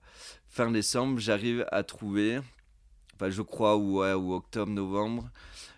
fin 0.48 0.72
décembre, 0.72 1.20
j'arrive 1.20 1.66
à 1.74 1.84
trouver, 1.84 2.40
enfin, 3.16 3.30
je 3.30 3.42
crois, 3.42 3.76
ou 3.76 4.34
octobre, 4.34 4.72
novembre, 4.72 5.30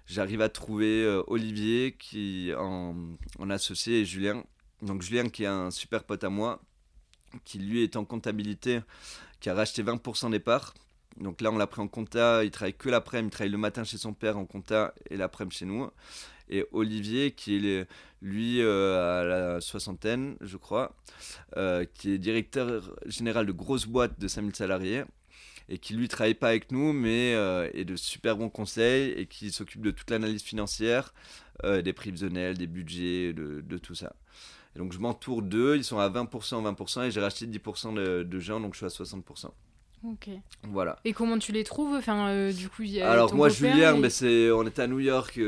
j'arrive 0.08 0.41
à 0.41 0.50
trouver 0.50 1.04
euh, 1.04 1.24
Olivier 1.28 1.96
qui 1.98 2.52
en, 2.58 2.96
en, 3.39 3.50
associé 3.50 4.02
et 4.02 4.06
Julien. 4.06 4.44
Donc 4.82 5.02
Julien 5.02 5.30
qui 5.30 5.44
est 5.44 5.48
un 5.48 5.72
super 5.72 6.04
pote 6.04 6.24
à 6.24 6.30
moi, 6.30 6.62
qui 7.44 7.60
lui 7.60 7.84
est 7.84 7.96
en 7.96 8.06
comptabilité, 8.06 8.82
qui 9.39 9.50
a 9.50 9.54
racheté 9.54 9.84
20% 9.84 10.32
des 10.32 10.39
parts. 10.39 10.74
Donc 11.18 11.41
là 11.41 11.52
on 11.52 11.58
l'a 11.58 11.68
pris 11.68 11.82
en 11.82 11.88
compta, 11.88 12.44
il 12.44 12.52
travaille 12.52 12.74
que 12.74 12.89
l'après-midi, 12.89 13.30
il 13.30 13.32
travaille 13.32 13.52
le 13.52 13.58
matin 13.58 13.84
chez 13.84 13.98
son 13.98 14.13
père 14.13 14.38
en 14.38 14.46
compta 14.46 14.94
et 15.10 15.18
l'après-midi 15.18 15.58
chez 15.58 15.65
nous. 15.65 15.89
Et 16.50 16.65
Olivier 16.72 17.32
qui 17.32 17.56
est 17.56 17.88
lui 18.22 18.62
euh, 18.62 19.22
à 19.22 19.24
la 19.24 19.62
soixantaine 19.62 20.36
je 20.41 20.58
crois, 20.58 20.96
euh, 21.58 21.86
qui 21.94 22.12
est 22.12 22.18
directeur 22.18 22.96
général 23.06 23.46
de 23.46 23.52
grosses 23.52 23.88
boîtes 23.88 24.20
de 24.20 24.28
5000 24.28 24.56
salariés 24.56 25.04
et 25.69 25.78
qui 25.78 25.93
lui 25.93 26.08
travaille 26.08 26.36
pas 26.36 26.49
avec 26.49 26.71
nous, 26.71 26.93
mais 26.93 27.34
euh, 27.34 27.69
est 27.73 27.86
de 27.86 27.95
super 27.95 28.38
bons 28.38 28.49
conseils 28.49 29.12
et 29.12 29.25
qui 29.25 29.51
s'occupe 29.51 29.82
de 29.82 29.91
toute 29.91 30.10
l'analyse 30.12 30.43
financière, 30.43 31.13
euh, 31.63 31.82
des 31.82 31.93
prévisionnels, 31.93 32.58
des 32.58 32.67
budgets, 32.67 33.34
de, 33.34 33.62
de 33.62 33.78
tout 33.78 33.95
ça. 33.95 34.13
Et 34.75 34.80
donc 34.80 34.93
je 34.93 34.99
m'entoure 34.99 35.41
d'eux, 35.41 35.75
ils 35.78 35.84
sont 35.84 35.99
à 35.99 36.10
20%, 36.10 36.75
20% 36.75 37.06
et 37.06 37.12
j'ai 37.12 37.21
racheté 37.21 37.47
10% 37.47 37.95
de, 37.95 38.23
de, 38.23 38.39
gens, 38.39 38.60
donc 38.60 38.73
je 38.73 38.78
suis 38.78 38.86
à 38.86 39.06
60%. 39.06 39.49
Ok. 40.04 40.30
Voilà. 40.63 40.99
Et 41.04 41.13
comment 41.13 41.39
tu 41.39 41.51
les 41.51 41.63
trouves 41.63 41.95
Enfin, 41.95 42.28
euh, 42.28 42.54
du 42.54 42.69
coup, 42.69 42.84
y 42.84 43.01
a 43.01 43.10
Alors 43.10 43.34
moi, 43.34 43.49
Julien, 43.49 43.97
mais 43.97 44.12
c'est, 44.12 44.51
on 44.51 44.67
était 44.67 44.84
à 44.84 44.88
New 44.88 44.99
York 44.99 45.39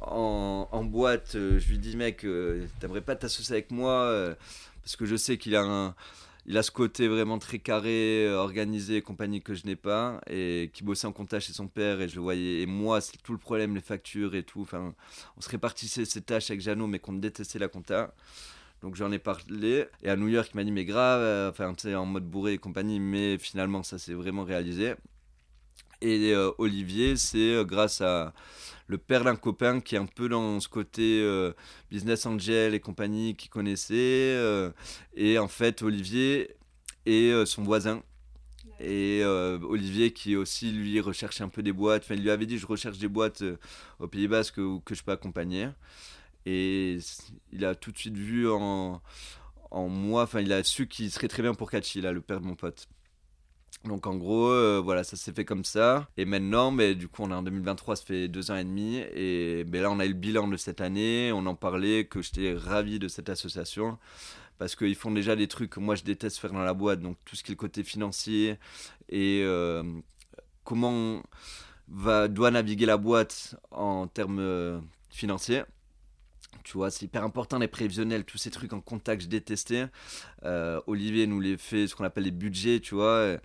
en, 0.00 0.68
en, 0.70 0.84
boîte. 0.84 1.32
je 1.34 1.68
lui 1.68 1.76
dis, 1.76 1.94
mec, 1.94 2.24
t'aimerais 2.80 3.02
pas 3.02 3.14
t'associer 3.14 3.54
avec 3.54 3.70
moi 3.70 4.34
parce 4.82 4.96
que 4.96 5.04
je 5.04 5.16
sais 5.16 5.36
qu'il 5.36 5.54
a 5.54 5.60
un, 5.60 5.94
il 6.48 6.56
a 6.56 6.62
ce 6.62 6.70
côté 6.70 7.08
vraiment 7.08 7.38
très 7.38 7.58
carré, 7.58 8.26
euh, 8.26 8.38
organisé 8.38 8.96
et 8.96 9.02
compagnie 9.02 9.42
que 9.42 9.52
je 9.52 9.66
n'ai 9.66 9.76
pas, 9.76 10.18
et 10.26 10.70
qui 10.72 10.82
bossait 10.82 11.06
en 11.06 11.12
comptage 11.12 11.44
chez 11.44 11.52
son 11.52 11.68
père, 11.68 12.00
et 12.00 12.08
je 12.08 12.18
voyais. 12.18 12.62
Et 12.62 12.66
moi, 12.66 13.02
c'est 13.02 13.22
tout 13.22 13.32
le 13.32 13.38
problème, 13.38 13.74
les 13.74 13.82
factures 13.82 14.34
et 14.34 14.42
tout. 14.42 14.62
Enfin, 14.62 14.94
on 15.36 15.42
se 15.42 15.50
répartissait 15.50 16.06
ces 16.06 16.22
tâches 16.22 16.50
avec 16.50 16.62
Jeannot, 16.62 16.86
mais 16.86 17.00
qu'on 17.00 17.12
détestait 17.12 17.58
la 17.58 17.68
compta. 17.68 18.14
Donc 18.80 18.94
j'en 18.96 19.12
ai 19.12 19.18
parlé. 19.18 19.84
Et 20.02 20.08
à 20.08 20.16
New 20.16 20.28
York, 20.28 20.48
il 20.54 20.56
m'a 20.56 20.64
dit, 20.64 20.72
mais 20.72 20.86
grave, 20.86 21.20
euh, 21.20 21.50
enfin, 21.50 21.74
en 21.94 22.06
mode 22.06 22.24
bourré 22.24 22.54
et 22.54 22.58
compagnie, 22.58 22.98
mais 22.98 23.36
finalement, 23.36 23.82
ça 23.82 23.98
s'est 23.98 24.14
vraiment 24.14 24.44
réalisé. 24.44 24.94
Et 26.00 26.32
euh, 26.32 26.50
Olivier, 26.56 27.16
c'est 27.16 27.62
grâce 27.66 28.00
à 28.00 28.32
le 28.88 28.98
père 28.98 29.22
d'un 29.22 29.36
copain 29.36 29.80
qui 29.80 29.94
est 29.94 29.98
un 29.98 30.06
peu 30.06 30.28
dans 30.28 30.58
ce 30.60 30.68
côté 30.68 31.20
euh, 31.22 31.52
business 31.90 32.26
angel 32.26 32.74
et 32.74 32.80
compagnie 32.80 33.36
qui 33.36 33.48
connaissait. 33.48 33.94
Euh, 33.94 34.70
et 35.14 35.38
en 35.38 35.46
fait, 35.46 35.82
Olivier 35.82 36.56
est 37.06 37.30
euh, 37.30 37.46
son 37.46 37.62
voisin. 37.62 38.02
Et 38.80 39.24
Olivier 39.24 40.12
qui 40.12 40.36
aussi, 40.36 40.70
lui, 40.70 41.00
recherche 41.00 41.40
un 41.40 41.48
peu 41.48 41.64
des 41.64 41.72
boîtes. 41.72 42.04
Enfin, 42.04 42.14
il 42.14 42.22
lui 42.22 42.30
avait 42.30 42.46
dit, 42.46 42.58
je 42.58 42.66
recherche 42.66 42.98
des 42.98 43.08
boîtes 43.08 43.42
au 43.98 44.06
Pays 44.06 44.28
Basque 44.28 44.54
que, 44.54 44.78
que 44.84 44.94
je 44.94 45.02
peux 45.02 45.10
accompagner. 45.10 45.68
Et 46.46 46.98
il 47.52 47.64
a 47.64 47.74
tout 47.74 47.90
de 47.90 47.98
suite 47.98 48.16
vu 48.16 48.48
en, 48.48 49.02
en 49.72 49.88
moi, 49.88 50.22
enfin, 50.22 50.40
il 50.40 50.52
a 50.52 50.62
su 50.62 50.86
qu'il 50.86 51.10
serait 51.10 51.26
très 51.26 51.42
bien 51.42 51.54
pour 51.54 51.70
Kachi, 51.70 52.00
là, 52.00 52.12
le 52.12 52.20
père 52.20 52.40
de 52.40 52.46
mon 52.46 52.54
pote. 52.54 52.88
Donc 53.84 54.06
en 54.06 54.16
gros, 54.16 54.48
euh, 54.48 54.80
voilà, 54.82 55.04
ça 55.04 55.16
s'est 55.16 55.32
fait 55.32 55.44
comme 55.44 55.64
ça. 55.64 56.08
Et 56.16 56.24
maintenant, 56.24 56.70
mais, 56.70 56.94
du 56.94 57.08
coup, 57.08 57.22
on 57.22 57.30
est 57.30 57.34
en 57.34 57.42
2023, 57.42 57.96
ça 57.96 58.04
fait 58.04 58.28
deux 58.28 58.50
ans 58.50 58.56
et 58.56 58.64
demi. 58.64 58.98
Et 59.14 59.64
mais 59.70 59.80
là, 59.80 59.90
on 59.90 60.00
a 60.00 60.04
eu 60.04 60.08
le 60.08 60.14
bilan 60.14 60.48
de 60.48 60.56
cette 60.56 60.80
année. 60.80 61.30
On 61.32 61.46
en 61.46 61.54
parlait, 61.54 62.04
que 62.06 62.20
j'étais 62.20 62.54
ravi 62.54 62.98
de 62.98 63.08
cette 63.08 63.28
association. 63.28 63.98
Parce 64.58 64.74
qu'ils 64.74 64.96
font 64.96 65.12
déjà 65.12 65.36
des 65.36 65.46
trucs 65.46 65.70
que 65.70 65.80
moi, 65.80 65.94
je 65.94 66.02
déteste 66.02 66.38
faire 66.38 66.52
dans 66.52 66.64
la 66.64 66.74
boîte. 66.74 67.00
Donc 67.00 67.16
tout 67.24 67.36
ce 67.36 67.44
qui 67.44 67.52
est 67.52 67.54
le 67.54 67.58
côté 67.58 67.84
financier 67.84 68.58
et 69.08 69.42
euh, 69.44 69.82
comment 70.64 71.22
va, 71.88 72.28
doit 72.28 72.50
naviguer 72.50 72.86
la 72.86 72.96
boîte 72.96 73.56
en 73.70 74.06
termes 74.08 74.40
euh, 74.40 74.80
financiers. 75.10 75.62
Tu 76.64 76.76
vois, 76.76 76.90
c'est 76.90 77.06
hyper 77.06 77.24
important 77.24 77.58
les 77.58 77.68
prévisionnels, 77.68 78.24
tous 78.24 78.38
ces 78.38 78.50
trucs 78.50 78.72
en 78.72 78.80
contact, 78.80 79.22
je 79.22 79.28
détestais. 79.28 79.86
Olivier 80.86 81.26
nous 81.26 81.40
les 81.40 81.56
fait 81.56 81.86
ce 81.86 81.94
qu'on 81.94 82.04
appelle 82.04 82.24
les 82.24 82.30
budgets, 82.30 82.80
tu 82.80 82.94
vois. 82.94 83.38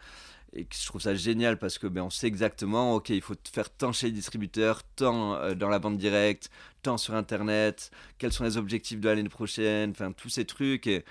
et 0.55 0.67
je 0.71 0.85
trouve 0.85 1.01
ça 1.01 1.15
génial 1.15 1.57
parce 1.57 1.77
que 1.77 1.87
ben, 1.87 2.03
on 2.03 2.09
sait 2.09 2.27
exactement, 2.27 2.95
ok, 2.95 3.09
il 3.09 3.21
faut 3.21 3.35
faire 3.51 3.69
tant 3.69 3.91
chez 3.91 4.07
les 4.07 4.11
distributeurs, 4.13 4.83
tant 4.95 5.35
euh, 5.35 5.55
dans 5.55 5.69
la 5.69 5.79
vente 5.79 5.97
directe, 5.97 6.49
tant 6.83 6.97
sur 6.97 7.15
Internet, 7.15 7.89
quels 8.19 8.31
sont 8.31 8.43
les 8.43 8.57
objectifs 8.57 8.99
de 8.99 9.09
l'année 9.09 9.29
prochaine, 9.29 9.91
enfin 9.91 10.11
tous 10.11 10.29
ces 10.29 10.45
trucs. 10.45 10.85
Et, 10.85 11.03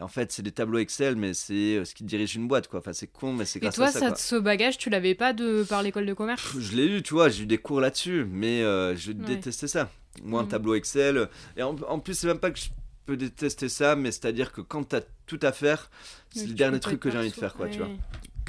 en 0.00 0.08
fait, 0.08 0.32
c'est 0.32 0.42
des 0.42 0.50
tableaux 0.50 0.78
Excel, 0.78 1.14
mais 1.16 1.34
c'est 1.34 1.76
euh, 1.76 1.84
ce 1.84 1.94
qui 1.94 2.02
dirige 2.02 2.34
une 2.34 2.48
boîte, 2.48 2.66
quoi. 2.66 2.80
Enfin, 2.80 2.92
c'est 2.92 3.06
con, 3.06 3.32
mais 3.32 3.44
c'est 3.44 3.60
grâce 3.60 3.76
toi, 3.76 3.86
à 3.86 3.92
ça. 3.92 3.98
Et 3.98 4.08
toi, 4.08 4.16
ce 4.16 4.36
bagage, 4.36 4.78
tu 4.78 4.90
l'avais 4.90 5.14
pas 5.14 5.32
de 5.32 5.64
par 5.68 5.82
l'école 5.82 6.06
de 6.06 6.14
commerce? 6.14 6.58
Je 6.58 6.76
l'ai 6.76 6.86
eu, 6.86 7.02
tu 7.02 7.14
vois, 7.14 7.28
j'ai 7.28 7.44
eu 7.44 7.46
des 7.46 7.58
cours 7.58 7.80
là-dessus, 7.80 8.26
mais 8.28 8.62
euh, 8.62 8.96
je 8.96 9.12
détestais 9.12 9.68
ça. 9.68 9.90
Moi, 10.24 10.40
un 10.40 10.44
mhm. 10.44 10.48
tableau 10.50 10.74
Excel, 10.74 11.28
et 11.56 11.62
en, 11.62 11.76
en 11.76 11.98
plus, 11.98 12.14
c'est 12.14 12.26
même 12.26 12.38
pas 12.38 12.50
que 12.50 12.58
je 12.58 12.68
peux 13.06 13.16
détester 13.16 13.68
ça, 13.68 13.96
mais 13.96 14.10
c'est-à-dire 14.10 14.52
que 14.52 14.60
quand 14.60 14.90
tu 14.90 14.96
as 14.96 15.02
tout 15.26 15.40
à 15.42 15.52
faire, 15.52 15.90
c'est 16.30 16.46
le 16.46 16.54
dernier 16.54 16.80
truc 16.80 17.00
que 17.00 17.10
j'ai 17.10 17.18
envie 17.18 17.30
de 17.30 17.34
faire, 17.34 17.54
quoi, 17.54 17.68
tu 17.68 17.78
vois 17.78 17.88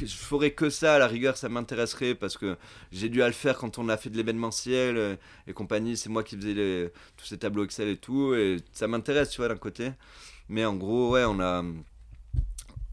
je 0.05 0.15
ferais 0.15 0.51
que 0.51 0.69
ça, 0.69 0.95
à 0.95 0.99
la 0.99 1.07
rigueur, 1.07 1.37
ça 1.37 1.49
m'intéresserait 1.49 2.15
parce 2.15 2.37
que 2.37 2.57
j'ai 2.91 3.09
dû 3.09 3.21
à 3.21 3.27
le 3.27 3.33
faire 3.33 3.57
quand 3.57 3.77
on 3.77 3.89
a 3.89 3.97
fait 3.97 4.09
de 4.09 4.17
l'événementiel 4.17 4.97
euh, 4.97 5.15
et 5.47 5.53
compagnie. 5.53 5.97
C'est 5.97 6.09
moi 6.09 6.23
qui 6.23 6.35
faisais 6.35 6.91
tous 7.17 7.25
ces 7.25 7.37
tableaux 7.37 7.65
Excel 7.65 7.89
et 7.89 7.97
tout. 7.97 8.33
Et 8.35 8.57
ça 8.71 8.87
m'intéresse, 8.87 9.29
tu 9.29 9.37
vois, 9.37 9.47
d'un 9.47 9.57
côté. 9.57 9.91
Mais 10.47 10.65
en 10.65 10.75
gros, 10.75 11.11
ouais, 11.11 11.25
on 11.25 11.39
a. 11.39 11.63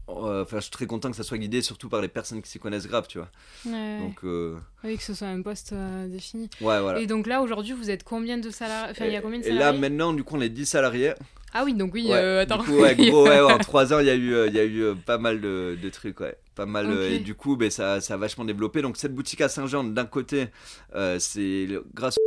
Euh, 0.09 0.43
enfin, 0.43 0.57
je 0.57 0.63
suis 0.63 0.71
très 0.71 0.85
content 0.85 1.09
que 1.09 1.17
ça 1.17 1.23
soit 1.23 1.37
guidé 1.37 1.61
surtout 1.61 1.89
par 1.89 2.01
les 2.01 2.07
personnes 2.07 2.41
qui 2.41 2.49
s'y 2.49 2.59
connaissent 2.59 2.87
grave, 2.87 3.07
tu 3.07 3.17
vois. 3.17 3.29
Donc, 3.65 4.23
euh... 4.23 4.57
Oui, 4.83 4.97
que 4.97 5.03
ce 5.03 5.13
soit 5.13 5.27
un 5.27 5.41
poste 5.41 5.73
euh, 5.73 6.07
défini. 6.07 6.49
Ouais, 6.61 6.79
voilà. 6.79 6.99
Et 6.99 7.07
donc 7.07 7.27
là, 7.27 7.41
aujourd'hui, 7.41 7.73
vous 7.73 7.89
êtes 7.89 8.03
combien 8.03 8.37
de 8.37 8.49
salariés 8.49 8.91
Enfin, 8.91 9.05
il 9.05 9.13
y 9.13 9.15
a 9.15 9.21
combien 9.21 9.39
de 9.39 9.43
salariés 9.43 9.61
Et 9.61 9.71
là, 9.71 9.73
maintenant, 9.73 10.13
du 10.13 10.23
coup, 10.23 10.37
on 10.37 10.41
est 10.41 10.49
10 10.49 10.65
salariés. 10.65 11.13
Ah 11.53 11.63
oui, 11.65 11.73
donc 11.73 11.93
oui, 11.93 12.11
attends. 12.11 12.59
Du 12.59 12.65
coup, 12.65 12.79
ouais, 12.79 12.95
gros, 12.95 13.25
ouais, 13.27 13.41
en 13.41 13.57
3 13.57 13.93
ans, 13.93 13.99
il 13.99 14.05
y 14.07 14.09
a 14.09 14.15
eu, 14.15 14.47
il 14.47 14.53
y 14.53 14.59
a 14.59 14.65
eu 14.65 14.95
pas 14.95 15.17
mal 15.17 15.41
de, 15.41 15.77
de 15.81 15.89
trucs, 15.89 16.19
ouais 16.19 16.37
pas 16.55 16.65
mal 16.65 16.91
et 17.03 17.19
du 17.19 17.35
coup 17.35 17.55
ben, 17.55 17.69
ça, 17.69 18.01
ça 18.01 18.15
a 18.15 18.17
vachement 18.17 18.43
développé 18.43 18.81
donc 18.81 18.97
cette 18.97 19.13
boutique 19.13 19.41
à 19.41 19.47
Saint-Jean 19.47 19.83
d'un 19.83 20.05
côté 20.05 20.47
euh, 20.95 21.19
c'est 21.19 21.67
grâce 21.93 22.17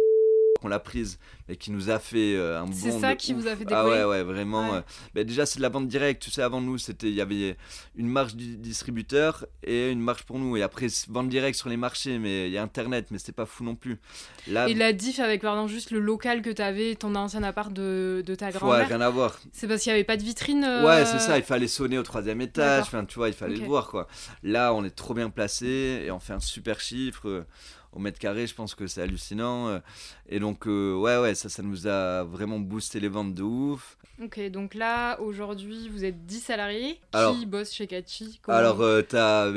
qu'on 0.61 0.69
l'a 0.69 0.79
prise 0.79 1.19
et 1.49 1.57
qui 1.57 1.71
nous 1.71 1.91
a 1.91 1.99
fait 1.99 2.37
euh, 2.37 2.61
un 2.61 2.67
bon 2.67 2.73
c'est 2.73 2.93
ça 2.93 3.17
qui 3.17 3.33
vous 3.33 3.47
a 3.47 3.57
fait 3.57 3.65
décoller 3.65 3.75
ah 3.75 3.89
ouais 3.89 4.05
ouais 4.05 4.23
vraiment 4.23 4.75
euh, 4.75 4.81
ben, 5.15 5.25
déjà 5.25 5.47
c'est 5.47 5.59
de 5.59 5.63
la 5.63 5.69
vente 5.69 5.89
directe 5.89 6.23
tu 6.23 6.31
sais 6.31 6.43
avant 6.43 6.61
nous 6.61 6.79
c'était 6.79 7.09
il 7.09 7.15
y 7.15 7.21
avait 7.21 7.57
une 7.97 8.09
marge 8.09 8.35
du 8.35 8.57
distributeur 8.57 9.47
et 9.63 9.91
une 9.91 10.01
marge 10.01 10.23
pour 10.25 10.39
nous. 10.39 10.57
Et 10.57 10.63
après 10.63 10.87
vente 11.09 11.29
directe 11.29 11.59
sur 11.59 11.69
les 11.69 11.77
marchés 11.77 12.19
mais 12.19 12.49
il 12.49 12.53
y 12.53 12.59
a 12.59 12.63
internet 12.63 13.07
mais 13.11 13.19
c'était 13.19 13.33
pas 13.33 13.47
fou 13.47 13.65
non 13.65 13.75
plus. 13.75 13.99
Là, 14.47 14.69
et 14.69 14.75
la 14.75 14.93
diff 14.93 15.19
avec 15.19 15.43
pardon 15.43 15.67
juste 15.67 15.91
le 15.91 15.99
local 15.99 16.43
que 16.43 16.51
tu 16.51 16.63
avais 16.63 16.95
ton 16.95 17.15
ancien 17.15 17.43
appart 17.43 17.73
de, 17.73 18.23
de 18.25 18.35
ta 18.35 18.51
grand-mère 18.51 18.81
ouais 18.81 18.85
rien 18.85 19.01
à 19.01 19.11
voir. 19.11 19.39
c'est 19.53 19.67
parce 19.67 19.83
qu'il 19.83 19.91
y 19.91 19.95
avait 19.95 20.05
pas 20.05 20.17
de 20.17 20.23
vitrine 20.23 20.65
ouais 20.85 21.05
c'est 21.05 21.19
ça 21.19 21.37
il 21.39 21.45
fallait 21.45 21.69
sonner 21.69 21.99
au 21.99 22.03
troisième 22.03 22.41
étage 22.41 22.83
enfin 22.83 23.05
tu 23.05 23.17
vois 23.17 23.29
il 23.29 23.35
fallait 23.35 23.57
le 23.57 23.65
voir 23.65 23.89
quoi. 23.89 24.07
Là 24.43 24.73
on 24.75 24.85
est 24.85 24.95
trop 24.95 25.15
bien 25.15 25.31
placé 25.31 26.05
et 26.05 26.11
on 26.11 26.21
fait 26.21 26.33
un 26.33 26.41
super 26.41 26.81
chiffre 26.81 27.45
au 27.93 27.99
mètre 27.99 28.19
carré, 28.19 28.47
je 28.47 28.55
pense 28.55 28.75
que 28.75 28.87
c'est 28.87 29.03
hallucinant. 29.03 29.69
Euh. 29.69 29.79
Et 30.29 30.39
donc, 30.39 30.67
euh, 30.67 30.95
ouais, 30.95 31.19
ouais, 31.19 31.35
ça, 31.35 31.49
ça 31.49 31.63
nous 31.63 31.87
a 31.87 32.23
vraiment 32.25 32.59
boosté 32.59 33.01
les 33.01 33.09
ventes 33.09 33.35
de 33.35 33.43
ouf. 33.43 33.97
Ok, 34.23 34.39
donc 34.51 34.75
là, 34.75 35.19
aujourd'hui, 35.21 35.89
vous 35.89 36.05
êtes 36.05 36.27
10 36.27 36.41
salariés. 36.41 37.01
qui 37.13 37.47
bossent 37.47 37.73
chez 37.73 37.87
Catchy 37.87 38.39
Alors, 38.49 38.83
euh, 38.83 39.03
as, 39.15 39.51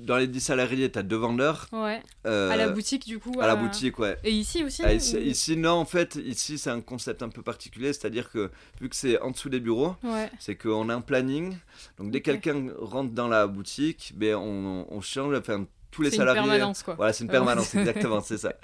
dans 0.00 0.16
les 0.16 0.26
10 0.26 0.40
salariés, 0.40 0.90
tu 0.90 0.98
as 0.98 1.02
deux 1.02 1.16
vendeurs. 1.16 1.68
Ouais. 1.72 2.00
à 2.24 2.56
la 2.56 2.68
boutique, 2.68 3.06
du 3.06 3.18
coup 3.18 3.34
À 3.40 3.46
la 3.46 3.54
boutique, 3.54 3.98
ouais. 3.98 4.16
Et 4.24 4.32
ici 4.32 4.64
aussi 4.64 4.82
ah, 4.84 4.94
ici, 4.94 5.56
non, 5.56 5.72
en 5.72 5.84
fait, 5.84 6.16
ici, 6.16 6.58
c'est 6.58 6.70
un 6.70 6.80
concept 6.80 7.22
un 7.22 7.28
peu 7.28 7.42
particulier. 7.42 7.92
C'est-à-dire 7.92 8.30
que, 8.30 8.50
vu 8.80 8.88
que 8.88 8.96
c'est 8.96 9.20
en 9.20 9.30
dessous 9.30 9.50
des 9.50 9.60
bureaux, 9.60 9.94
c'est 10.40 10.56
qu'on 10.56 10.88
a 10.88 10.94
un 10.94 11.00
planning. 11.00 11.56
Donc, 11.98 12.10
dès 12.10 12.22
que 12.22 12.32
quelqu'un 12.32 12.72
rentre 12.80 13.12
dans 13.12 13.28
la 13.28 13.46
boutique, 13.46 14.14
ben, 14.16 14.34
on, 14.36 14.86
on 14.90 15.00
change. 15.00 15.36
Enfin, 15.36 15.66
tous 15.90 16.02
les 16.02 16.10
salariés. 16.10 16.40
C'est 16.40 16.44
une 16.44 16.50
permanence, 16.50 16.82
quoi. 16.82 16.94
Voilà, 16.94 17.12
c'est 17.12 17.24
une 17.24 17.30
permanence, 17.30 17.74
exactement, 17.74 18.20
c'est 18.20 18.38
ça. 18.38 18.54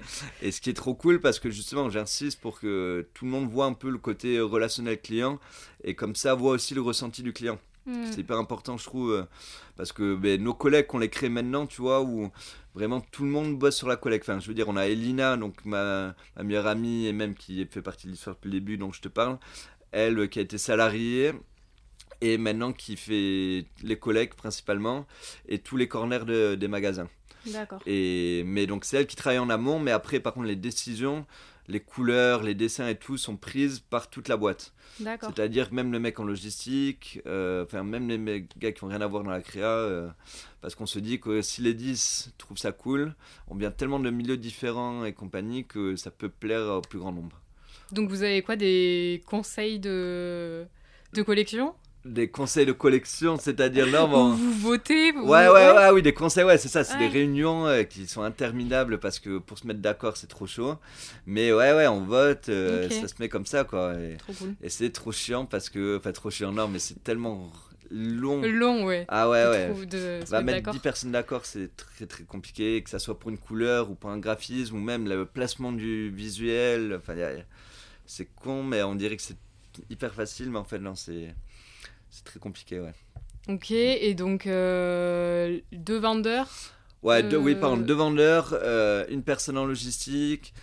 Et 0.43 0.51
ce 0.51 0.61
qui 0.61 0.71
est 0.71 0.75
trop 0.75 0.95
cool, 0.95 1.21
parce 1.21 1.39
que 1.39 1.51
justement, 1.51 1.91
j'insiste 1.91 2.41
pour 2.41 2.61
que 2.61 3.07
tout 3.15 3.25
le 3.25 3.31
monde 3.31 3.49
voit 3.49 3.67
un 3.67 3.73
peu 3.73 3.91
le 3.91 3.99
côté 3.99 4.41
relationnel 4.41 5.01
client, 5.01 5.39
et 5.83 5.95
comme 5.95 6.15
ça, 6.15 6.35
voit 6.35 6.53
aussi 6.53 6.75
le 6.75 6.81
ressenti 6.81 7.23
du 7.23 7.33
client. 7.33 7.59
Hmm. 7.87 8.07
C'est 8.11 8.21
hyper 8.21 8.39
important, 8.39 8.79
je 8.79 8.85
trouve, 8.85 9.13
euh, 9.13 9.25
parce 9.77 9.93
que 9.93 10.15
ben, 10.15 10.43
nos 10.43 10.55
collègues 10.55 10.87
qu'on 10.87 10.99
les 10.99 11.11
crée 11.11 11.29
maintenant, 11.29 11.67
tu 11.67 11.83
vois, 11.83 12.03
où 12.03 12.31
vraiment 12.75 13.01
tout 13.01 13.25
le 13.25 13.31
monde 13.31 13.59
bosse 13.59 13.77
sur 13.77 13.89
la 13.89 13.97
collecte. 13.97 14.29
Enfin, 14.29 14.41
je 14.41 14.49
veux 14.49 14.55
dire, 14.55 14.69
on 14.69 14.77
a 14.77 14.87
Elina, 14.87 15.37
donc 15.37 15.65
ma, 15.67 16.15
ma 16.37 16.43
meilleure 16.43 16.67
amie, 16.67 17.07
et 17.07 17.13
même 17.13 17.35
qui 17.35 17.65
fait 17.67 17.83
partie 17.83 18.07
de 18.07 18.13
l'histoire 18.13 18.37
depuis 18.37 18.49
le 18.49 18.55
début, 18.55 18.79
dont 18.79 18.91
je 18.91 19.03
te 19.03 19.09
parle, 19.09 19.39
elle 19.93 20.29
qui 20.29 20.39
a 20.39 20.43
été 20.43 20.57
salariée, 20.57 21.33
et 22.25 22.39
maintenant 22.39 22.73
qui 22.73 22.97
fait 22.97 23.67
les 23.83 23.99
collègues 23.99 24.35
principalement 24.35 25.07
et 25.47 25.59
tous 25.59 25.77
les 25.77 25.89
corners 25.89 26.57
des 26.57 26.69
magasins. 26.69 27.09
D'accord. 27.47 27.81
Et 27.85 28.43
mais 28.47 28.67
donc 28.67 28.87
c'est 28.87 28.97
elle 28.97 29.07
qui 29.07 29.17
travaille 29.17 29.39
en 29.39 29.51
amont, 29.51 29.79
mais 29.79 29.91
après 29.91 30.21
par 30.21 30.33
contre 30.33 30.47
les 30.47 30.57
décisions, 30.57 31.27
les 31.69 31.81
couleurs, 31.81 32.43
les 32.43 32.55
dessins 32.55 32.89
et 32.89 32.97
tout 32.97 33.19
sont 33.19 33.37
prises 33.37 33.81
par 33.81 34.09
toute 34.09 34.29
la 34.29 34.39
boîte. 34.39 34.73
D'accord. 35.01 35.33
C'est-à-dire 35.35 35.71
même 35.71 35.93
le 35.93 35.99
mec 35.99 36.19
en 36.19 36.25
logistique, 36.25 37.21
euh, 37.27 37.65
enfin 37.65 37.83
même 37.83 38.09
les 38.09 38.47
gars 38.57 38.73
qui 38.73 38.83
n'ont 38.83 38.91
rien 38.91 39.03
à 39.03 39.07
voir 39.07 39.23
dans 39.23 39.31
la 39.31 39.43
créa, 39.43 39.67
euh, 39.67 40.09
parce 40.63 40.75
qu'on 40.75 40.87
se 40.87 40.99
dit 40.99 41.21
que 41.21 41.43
si 41.43 41.61
les 41.61 41.75
10 41.75 42.33
trouvent 42.39 42.57
ça 42.57 42.73
cool, 42.73 43.15
on 43.49 43.55
vient 43.55 43.71
tellement 43.71 44.01
de 44.01 44.09
milieux 44.09 44.39
différents 44.39 45.05
et 45.05 45.13
compagnie 45.13 45.67
que 45.67 45.97
ça 45.97 46.11
peut 46.11 46.31
plaire 46.31 46.67
au 46.69 46.81
plus 46.81 46.99
grand 46.99 47.13
nombre. 47.13 47.39
Donc 47.93 48.09
vous 48.09 48.23
avez 48.23 48.41
quoi 48.41 48.57
des 48.57 49.23
conseils 49.27 49.79
de 49.79 50.67
de 51.13 51.23
collection? 51.23 51.75
Des 52.05 52.29
conseils 52.29 52.67
de 52.67 52.73
collection, 52.73 53.39
c'est-à-dire 53.39 53.87
non, 53.87 54.35
vous 54.35 54.53
votez 54.53 55.13
ouais, 55.13 55.49
ouais, 55.49 55.71
ouais, 55.73 55.91
oui, 55.91 56.03
des 56.03 56.13
conseils, 56.13 56.45
ouais, 56.45 56.59
c'est 56.59 56.69
ça, 56.69 56.85
c'est 56.85 56.99
des 56.99 57.09
réunions 57.09 57.67
euh, 57.67 57.83
qui 57.85 58.07
sont 58.07 58.23
interminables 58.23 58.99
parce 58.99 59.19
que 59.19 59.39
pour 59.39 59.59
se 59.59 59.67
mettre 59.67 59.81
d'accord, 59.81 60.17
c'est 60.17 60.27
trop 60.27 60.47
chaud. 60.47 60.77
Mais 61.27 61.53
ouais, 61.53 61.73
ouais, 61.73 61.87
on 61.87 62.05
vote, 62.05 62.49
euh, 62.51 62.89
ça 62.91 63.09
se 63.09 63.15
met 63.21 63.29
comme 63.29 63.47
ça, 63.47 63.65
quoi. 63.65 63.95
Et, 63.95 64.19
et 64.63 64.69
c'est 64.69 64.91
trop 64.91 65.13
chiant 65.13 65.47
parce 65.47 65.71
que, 65.71 65.97
enfin, 65.97 66.13
trop 66.13 66.31
chiant, 66.31 66.53
non, 66.53 66.69
mais 66.69 66.79
c'est 66.79 67.03
tellement 67.03 67.51
long. 67.91 68.43
Long, 68.43 68.85
ouais. 68.85 69.07
Ah 69.09 69.31
ouais, 69.31 69.47
ouais. 69.47 69.87
De 69.87 70.21
Va 70.27 70.43
mettre 70.43 70.73
10 70.73 70.79
personnes 70.81 71.13
d'accord, 71.13 71.47
c'est 71.47 71.75
très 71.75 72.07
très 72.07 72.25
compliqué, 72.25 72.83
que 72.83 72.91
ça 72.91 72.99
soit 72.99 73.19
pour 73.19 73.31
une 73.31 73.39
couleur 73.39 73.91
ou 73.91 73.95
pour 73.95 74.11
un 74.11 74.19
graphisme 74.19 74.77
ou 74.77 74.81
même 74.81 75.09
le 75.09 75.25
placement 75.25 75.73
du 75.73 76.11
visuel. 76.11 76.95
Enfin, 76.99 77.15
c'est 78.05 78.27
con, 78.27 78.63
mais 78.63 78.83
on 78.83 78.95
dirait 78.95 79.17
que 79.17 79.23
c'est 79.23 79.39
hyper 79.89 80.13
facile, 80.13 80.51
mais 80.51 80.59
en 80.59 80.65
fait, 80.65 80.79
non, 80.79 80.95
c'est 80.95 81.35
c'est 82.15 82.25
très 82.25 82.39
compliqué, 82.39 82.79
ouais. 82.79 82.95
Ok, 83.49 83.73
et 83.73 84.15
donc 84.15 84.47
euh, 84.47 85.59
deux 85.73 85.99
vendeurs 85.99 86.49
Ouais, 87.03 87.23
deux, 87.23 87.37
oui, 87.37 87.55
pardon, 87.55 87.77
deux 87.77 87.93
vendeurs, 87.95 88.55
euh, 88.63 89.05
une 89.11 89.23
personne 89.23 89.59
en 89.59 89.67
logistique, 89.67 90.55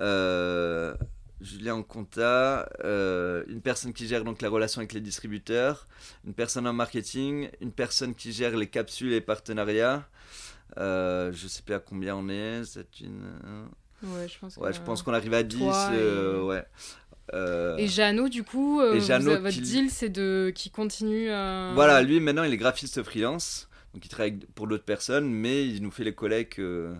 euh, 0.00 0.94
Julien 1.42 1.74
en 1.74 1.82
compta, 1.82 2.70
euh, 2.84 3.44
une 3.48 3.60
personne 3.60 3.92
qui 3.92 4.06
gère 4.06 4.24
donc 4.24 4.40
la 4.40 4.48
relation 4.48 4.78
avec 4.78 4.94
les 4.94 5.02
distributeurs, 5.02 5.86
une 6.24 6.32
personne 6.32 6.66
en 6.66 6.72
marketing, 6.72 7.50
une 7.60 7.72
personne 7.72 8.14
qui 8.14 8.32
gère 8.32 8.56
les 8.56 8.68
capsules 8.68 9.12
et 9.12 9.20
partenariats. 9.20 10.08
Euh, 10.78 11.32
je 11.34 11.48
sais 11.48 11.60
plus 11.60 11.74
à 11.74 11.80
combien 11.80 12.16
on 12.16 12.30
est, 12.30 12.64
c'est 12.64 13.00
une. 13.00 13.20
Ouais, 14.02 14.26
je 14.26 14.38
pense. 14.38 14.56
Ouais, 14.56 14.72
je 14.72 15.02
qu'on 15.02 15.12
arrive 15.12 15.34
à 15.34 15.42
10. 15.42 15.60
Et... 15.60 16.38
ouais. 16.40 16.64
Euh, 17.34 17.76
et 17.76 17.86
Jeannot, 17.86 18.28
du 18.28 18.42
coup, 18.42 18.80
euh, 18.80 18.98
votre 18.98 19.60
deal, 19.60 19.90
c'est 19.90 20.08
de 20.08 20.52
qui 20.54 20.70
continue. 20.70 21.26
Voilà, 21.74 22.02
lui 22.02 22.20
maintenant, 22.20 22.44
il 22.44 22.52
est 22.52 22.56
graphiste 22.56 23.02
freelance, 23.02 23.68
donc 23.94 24.04
il 24.04 24.08
travaille 24.08 24.38
pour 24.54 24.66
d'autres 24.66 24.84
personnes, 24.84 25.30
mais 25.30 25.66
il 25.66 25.82
nous 25.82 25.90
fait 25.90 26.04
les 26.04 26.14
collègues, 26.14 26.54
euh, 26.58 26.94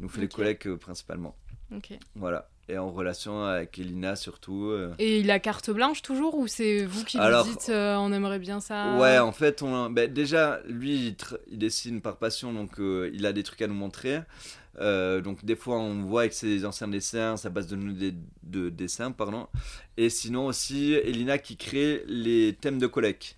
nous 0.00 0.08
fait 0.08 0.20
les 0.20 0.28
collègues 0.28 0.74
principalement. 0.76 1.36
Ok. 1.74 1.90
Voilà. 2.14 2.48
Et 2.70 2.76
en 2.76 2.90
relation 2.90 3.44
avec 3.44 3.78
Elina 3.78 4.14
surtout. 4.14 4.74
Et 4.98 5.20
il 5.20 5.30
a 5.30 5.38
carte 5.38 5.70
blanche 5.70 6.02
toujours 6.02 6.34
ou 6.34 6.46
c'est 6.46 6.84
vous 6.84 7.02
qui 7.02 7.16
lui 7.16 7.24
dites 7.44 7.70
on 7.70 8.12
aimerait 8.12 8.38
bien 8.38 8.60
ça? 8.60 8.98
Ouais, 8.98 9.18
en 9.18 9.32
fait, 9.32 9.62
on, 9.62 9.88
ben, 9.88 10.12
déjà, 10.12 10.60
lui, 10.66 11.16
il, 11.50 11.58
dessine 11.58 12.02
par 12.02 12.18
passion, 12.18 12.52
donc 12.52 12.72
il 12.78 13.24
a 13.24 13.32
des 13.32 13.42
trucs 13.42 13.62
à 13.62 13.66
nous 13.66 13.74
montrer. 13.74 14.20
Euh, 14.80 15.20
donc 15.20 15.44
des 15.44 15.56
fois 15.56 15.78
on 15.78 16.04
voit 16.04 16.22
avec 16.22 16.32
ses 16.32 16.64
anciens 16.64 16.88
dessins, 16.88 17.36
sa 17.36 17.50
base 17.50 17.66
de, 17.66 17.76
de, 17.76 18.14
de 18.44 18.68
dessins, 18.70 19.12
pardon. 19.12 19.48
Et 19.96 20.10
sinon 20.10 20.46
aussi 20.46 20.94
Elina 20.94 21.38
qui 21.38 21.56
crée 21.56 22.04
les 22.06 22.56
thèmes 22.60 22.78
de 22.78 22.86
collecte. 22.86 23.36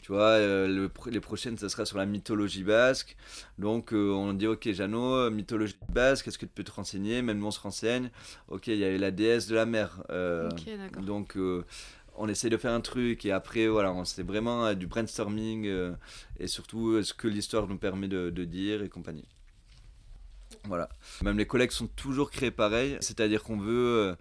Tu 0.00 0.12
vois, 0.12 0.38
euh, 0.38 0.88
les 1.10 1.20
prochaines, 1.20 1.58
ça 1.58 1.68
sera 1.68 1.84
sur 1.84 1.98
la 1.98 2.06
mythologie 2.06 2.62
basque. 2.62 3.16
Donc, 3.58 3.92
euh, 3.92 4.12
on 4.12 4.34
dit, 4.34 4.46
ok, 4.46 4.70
Jeannot, 4.70 5.32
mythologie 5.32 5.74
basque, 5.92 6.28
est-ce 6.28 6.38
que 6.38 6.46
tu 6.46 6.52
peux 6.54 6.62
te 6.62 6.70
renseigner? 6.70 7.22
Même 7.22 7.40
nous, 7.40 7.46
on 7.46 7.50
se 7.50 7.58
renseigne. 7.58 8.10
Ok, 8.46 8.68
il 8.68 8.76
y 8.76 8.84
a 8.84 8.96
la 8.96 9.10
déesse 9.10 9.48
de 9.48 9.56
la 9.56 9.66
mer. 9.66 10.04
donc, 11.02 11.36
on 12.14 12.28
essaie 12.28 12.48
de 12.50 12.56
faire 12.56 12.70
un 12.70 12.80
truc 12.80 13.26
et 13.26 13.32
après, 13.32 13.66
voilà, 13.66 13.92
c'est 14.04 14.22
vraiment 14.22 14.72
du 14.74 14.86
brainstorming 14.86 15.68
et 16.38 16.46
surtout 16.46 17.02
ce 17.02 17.12
que 17.12 17.26
l'histoire 17.26 17.66
nous 17.66 17.76
permet 17.76 18.06
de, 18.06 18.30
de 18.30 18.44
dire 18.44 18.82
et 18.82 18.88
compagnie. 18.88 19.26
Voilà. 20.68 20.88
Même 21.22 21.38
les 21.38 21.46
collègues 21.46 21.70
sont 21.70 21.86
toujours 21.86 22.30
créés 22.30 22.50
pareil, 22.50 22.96
c'est-à-dire 23.00 23.42
qu'on 23.42 23.58
veut 23.58 23.98
euh, 23.98 24.14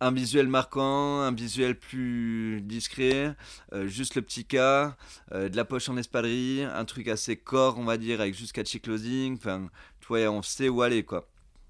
un 0.00 0.12
visuel 0.12 0.48
marquant, 0.48 1.20
un 1.20 1.32
visuel 1.32 1.78
plus 1.78 2.60
discret, 2.62 3.34
euh, 3.72 3.86
juste 3.86 4.14
le 4.14 4.22
petit 4.22 4.44
cas, 4.44 4.96
euh, 5.32 5.48
de 5.48 5.56
la 5.56 5.64
poche 5.64 5.88
en 5.88 5.96
espadrille, 5.96 6.62
un 6.62 6.84
truc 6.84 7.08
assez 7.08 7.36
corps, 7.36 7.78
on 7.78 7.84
va 7.84 7.96
dire, 7.96 8.20
avec 8.20 8.34
juste 8.34 8.52
catchy 8.52 8.80
closing. 8.80 9.36
Enfin, 9.36 9.68
tu 10.00 10.08
vois, 10.08 10.20
on 10.30 10.42
sait 10.42 10.68
où 10.68 10.82
aller, 10.82 11.02
quoi. 11.02 11.28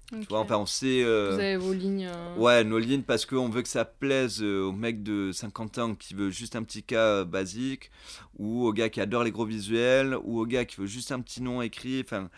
Tu 0.09 0.25
vois, 0.29 0.39
enfin, 0.39 0.55
on 0.55 0.65
sait. 0.65 1.03
Vous 1.03 1.33
avez 1.33 1.57
vos 1.57 1.73
lignes. 1.73 2.09
Ouais, 2.37 2.63
nos 2.63 2.79
lignes, 2.79 3.03
parce 3.03 3.25
qu'on 3.25 3.49
veut 3.49 3.61
que 3.61 3.67
ça 3.67 3.83
plaise 3.83 4.41
au 4.41 4.71
mec 4.71 5.03
de 5.03 5.31
50 5.33 5.77
ans 5.79 5.95
qui 5.95 6.13
veut 6.13 6.29
juste 6.29 6.55
un 6.55 6.63
petit 6.63 6.81
cas 6.81 7.25
basique, 7.25 7.91
ou 8.39 8.65
au 8.65 8.71
gars 8.71 8.87
qui 8.87 9.01
adore 9.01 9.25
les 9.25 9.31
gros 9.31 9.45
visuels, 9.45 10.17
ou 10.23 10.39
au 10.39 10.45
gars 10.45 10.63
qui 10.63 10.77
veut 10.77 10.87
juste 10.87 11.11
un 11.11 11.19
petit 11.19 11.41
nom 11.41 11.61
écrit. 11.61 12.01
Enfin, 12.05 12.29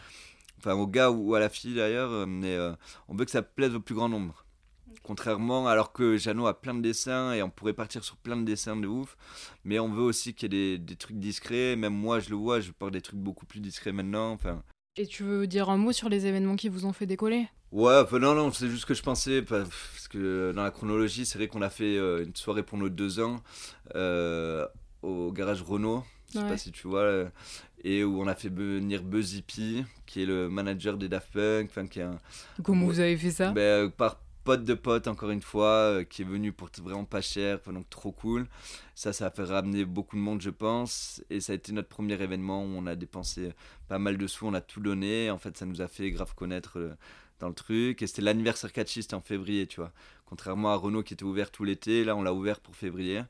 enfin 0.59 0.73
au 0.73 0.87
gars 0.87 1.09
ou 1.09 1.35
à 1.35 1.39
la 1.39 1.49
fille 1.49 1.75
d'ailleurs, 1.75 2.27
mais 2.27 2.57
on 3.07 3.15
veut 3.15 3.25
que 3.25 3.31
ça 3.31 3.41
plaise 3.41 3.73
au 3.75 3.79
plus 3.79 3.95
grand 3.95 4.09
nombre. 4.09 4.45
Contrairement, 5.03 5.67
alors 5.67 5.91
que 5.91 6.17
Jeannot 6.17 6.47
a 6.47 6.59
plein 6.59 6.73
de 6.73 6.81
dessins 6.81 7.33
et 7.33 7.41
on 7.41 7.49
pourrait 7.49 7.73
partir 7.73 8.03
sur 8.03 8.17
plein 8.17 8.37
de 8.37 8.43
dessins 8.43 8.75
de 8.75 8.87
ouf, 8.87 9.17
mais 9.63 9.79
on 9.79 9.91
veut 9.91 10.03
aussi 10.03 10.33
qu'il 10.33 10.53
y 10.53 10.73
ait 10.73 10.77
des, 10.77 10.95
trucs 10.95 11.17
discrets. 11.17 11.75
Même 11.75 11.93
moi, 11.93 12.19
je 12.19 12.29
le 12.29 12.35
vois, 12.35 12.59
je 12.59 12.71
porte 12.71 12.93
des 12.93 13.01
trucs 13.01 13.19
beaucoup 13.19 13.45
plus 13.45 13.59
discrets 13.59 13.91
maintenant. 13.91 14.31
Enfin. 14.31 14.61
Et 14.97 15.07
tu 15.07 15.23
veux 15.23 15.47
dire 15.47 15.69
un 15.69 15.77
mot 15.77 15.91
sur 15.91 16.09
les 16.09 16.25
événements 16.25 16.55
qui 16.55 16.69
vous 16.69 16.85
ont 16.85 16.93
fait 16.93 17.05
décoller? 17.05 17.47
Ouais, 17.71 18.03
non, 18.13 18.33
non, 18.33 18.51
c'est 18.51 18.67
juste 18.67 18.81
ce 18.81 18.85
que 18.85 18.93
je 18.93 19.03
pensais, 19.03 19.41
parce 19.41 20.07
que 20.09 20.51
dans 20.55 20.63
la 20.63 20.71
chronologie, 20.71 21.25
c'est 21.25 21.37
vrai 21.37 21.47
qu'on 21.47 21.61
a 21.61 21.69
fait 21.69 21.97
euh, 21.97 22.25
une 22.25 22.35
soirée 22.35 22.63
pour 22.63 22.77
nos 22.77 22.89
deux 22.89 23.19
ans 23.19 23.37
euh, 23.95 24.67
au 25.03 25.31
garage 25.31 25.61
Renault, 25.61 26.03
je 26.33 26.39
sais 26.39 26.47
pas 26.47 26.57
si 26.57 26.71
tu 26.71 26.87
vois, 26.87 27.01
euh, 27.01 27.29
et 27.83 28.03
où 28.03 28.21
on 28.21 28.27
a 28.27 28.35
fait 28.35 28.49
venir 28.49 29.03
Buzzy 29.03 29.41
P, 29.41 29.85
qui 30.05 30.23
est 30.23 30.25
le 30.25 30.49
manager 30.49 30.97
des 30.97 31.09
Daft 31.09 31.31
Punk. 31.33 31.89
Qui 31.89 31.99
est 31.99 32.03
un... 32.03 32.19
Comment 32.63 32.85
vous 32.85 32.99
avez 32.99 33.17
fait 33.17 33.31
ça? 33.31 33.51
Ben, 33.51 33.89
Par 33.89 34.19
pote 34.43 34.63
de 34.63 34.73
pote, 34.73 35.07
encore 35.07 35.29
une 35.29 35.41
fois, 35.41 35.67
euh, 35.67 36.03
qui 36.03 36.23
est 36.23 36.25
venu 36.25 36.51
pour 36.51 36.69
vraiment 36.81 37.05
pas 37.05 37.21
cher, 37.21 37.59
donc 37.67 37.89
trop 37.89 38.11
cool. 38.11 38.47
Ça, 38.95 39.13
ça 39.13 39.27
a 39.27 39.31
fait 39.31 39.43
ramener 39.43 39.85
beaucoup 39.85 40.15
de 40.15 40.21
monde, 40.21 40.41
je 40.41 40.49
pense. 40.49 41.23
Et 41.29 41.39
ça 41.39 41.53
a 41.53 41.55
été 41.55 41.71
notre 41.71 41.89
premier 41.89 42.19
événement 42.21 42.63
où 42.63 42.67
on 42.67 42.87
a 42.87 42.95
dépensé 42.95 43.53
pas 43.87 43.99
mal 43.99 44.17
de 44.17 44.27
sous, 44.27 44.47
on 44.47 44.53
a 44.53 44.61
tout 44.61 44.79
donné. 44.79 45.29
En 45.29 45.37
fait, 45.37 45.55
ça 45.55 45.65
nous 45.65 45.81
a 45.81 45.87
fait 45.87 46.09
grave 46.11 46.33
connaître 46.35 46.79
euh, 46.79 46.95
dans 47.39 47.47
le 47.47 47.53
truc. 47.53 48.01
Et 48.01 48.07
c'était 48.07 48.21
l'anniversaire 48.21 48.71
catchy, 48.73 49.03
c'était 49.03 49.13
en 49.13 49.21
février, 49.21 49.67
tu 49.67 49.81
vois. 49.81 49.91
Contrairement 50.25 50.71
à 50.71 50.75
Renault 50.75 51.03
qui 51.03 51.13
était 51.13 51.23
ouvert 51.23 51.51
tout 51.51 51.63
l'été, 51.63 52.03
là, 52.03 52.15
on 52.15 52.21
l'a 52.21 52.33
ouvert 52.33 52.59
pour 52.59 52.75
février. 52.75 53.21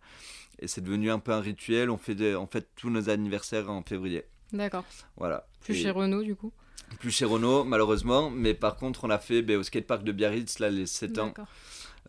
Et 0.59 0.67
c'est 0.67 0.81
devenu 0.81 1.11
un 1.11 1.19
peu 1.19 1.31
un 1.31 1.41
rituel. 1.41 1.89
On 1.89 1.97
fait, 1.97 2.35
en 2.35 2.47
fait 2.47 2.67
tous 2.75 2.89
nos 2.89 3.09
anniversaires 3.09 3.69
en 3.69 3.81
février. 3.81 4.23
D'accord. 4.53 4.85
Voilà. 5.17 5.47
Plus 5.61 5.75
chez 5.75 5.91
Renault, 5.91 6.23
du 6.23 6.35
coup 6.35 6.51
plus 6.97 7.11
chez 7.11 7.25
Renault, 7.25 7.63
malheureusement. 7.63 8.29
Mais 8.29 8.53
par 8.53 8.75
contre, 8.75 9.03
on 9.03 9.09
a 9.09 9.19
fait 9.19 9.41
ben, 9.41 9.57
au 9.57 9.63
skatepark 9.63 10.03
de 10.03 10.11
Biarritz, 10.11 10.59
là, 10.59 10.69
les 10.69 10.85
7 10.85 11.19
ans. 11.19 11.33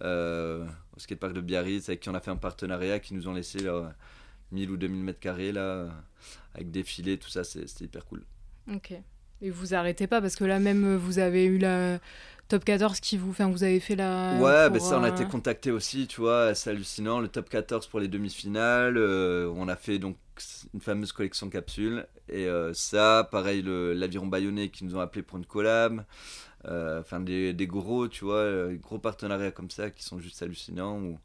Euh, 0.03 0.67
au 0.97 1.01
skatepark 1.01 1.35
de 1.35 1.41
Biarritz, 1.41 1.89
avec 1.89 2.01
qui 2.01 2.09
on 2.09 2.15
a 2.15 2.21
fait 2.21 2.31
un 2.31 2.37
partenariat, 2.37 2.99
qui 2.99 3.15
nous 3.15 3.29
ont 3.29 3.35
laissé 3.35 3.59
1000 4.53 4.71
ou 4.71 4.77
2000 4.77 5.03
mètres 5.03 5.21
carrés, 5.21 5.53
là, 5.53 5.89
avec 6.55 6.71
des 6.71 6.83
filets, 6.83 7.19
tout 7.19 7.29
ça, 7.29 7.45
c'était 7.45 7.85
hyper 7.85 8.07
cool. 8.07 8.25
Ok. 8.73 8.95
Et 9.43 9.51
vous 9.51 9.75
arrêtez 9.75 10.07
pas, 10.07 10.21
parce 10.21 10.37
que 10.37 10.45
là, 10.45 10.59
même, 10.59 10.97
vous 10.97 11.19
avez 11.19 11.45
eu 11.45 11.59
la 11.59 11.99
top 12.49 12.65
14 12.65 13.01
qui 13.01 13.17
vous. 13.17 13.31
Enfin, 13.31 13.49
vous 13.49 13.65
avez 13.65 13.81
fait 13.81 13.97
la. 13.97 14.37
Ouais, 14.39 14.69
ben 14.69 14.81
ça, 14.81 14.99
on 14.99 15.05
a 15.05 15.09
été 15.09 15.25
contacté 15.25 15.71
aussi, 15.71 16.07
tu 16.07 16.21
vois, 16.21 16.55
c'est 16.55 16.71
hallucinant. 16.71 17.21
Le 17.21 17.29
top 17.29 17.49
14 17.49 17.87
pour 17.87 18.01
les 18.01 18.09
demi-finales. 18.09 18.97
Euh, 18.99 19.51
on 19.57 19.69
a 19.69 19.77
fait 19.77 19.99
donc 19.99 20.17
une 20.75 20.81
fameuse 20.81 21.13
collection 21.13 21.49
capsule. 21.49 22.07
Et 22.29 22.47
euh, 22.47 22.73
ça, 22.75 23.29
pareil, 23.31 23.63
l'aviron 23.65 24.27
bayonnais 24.27 24.69
qui 24.69 24.85
nous 24.85 24.97
ont 24.97 25.01
appelé 25.01 25.23
pour 25.23 25.39
une 25.39 25.47
collab. 25.47 26.05
Euh, 26.67 27.01
enfin, 27.01 27.21
des, 27.21 27.55
des, 27.55 27.67
gros, 27.67 28.09
tu 28.09 28.25
vois, 28.25 28.35
euh, 28.35 28.77
gros 28.77 28.99
partenariats 28.99 29.51
comme 29.51 29.71
ça 29.71 29.91
qui 29.91 30.03
sont 30.03 30.19
juste 30.19 30.43
hallucinants. 30.43 30.99
Où, 30.99 31.19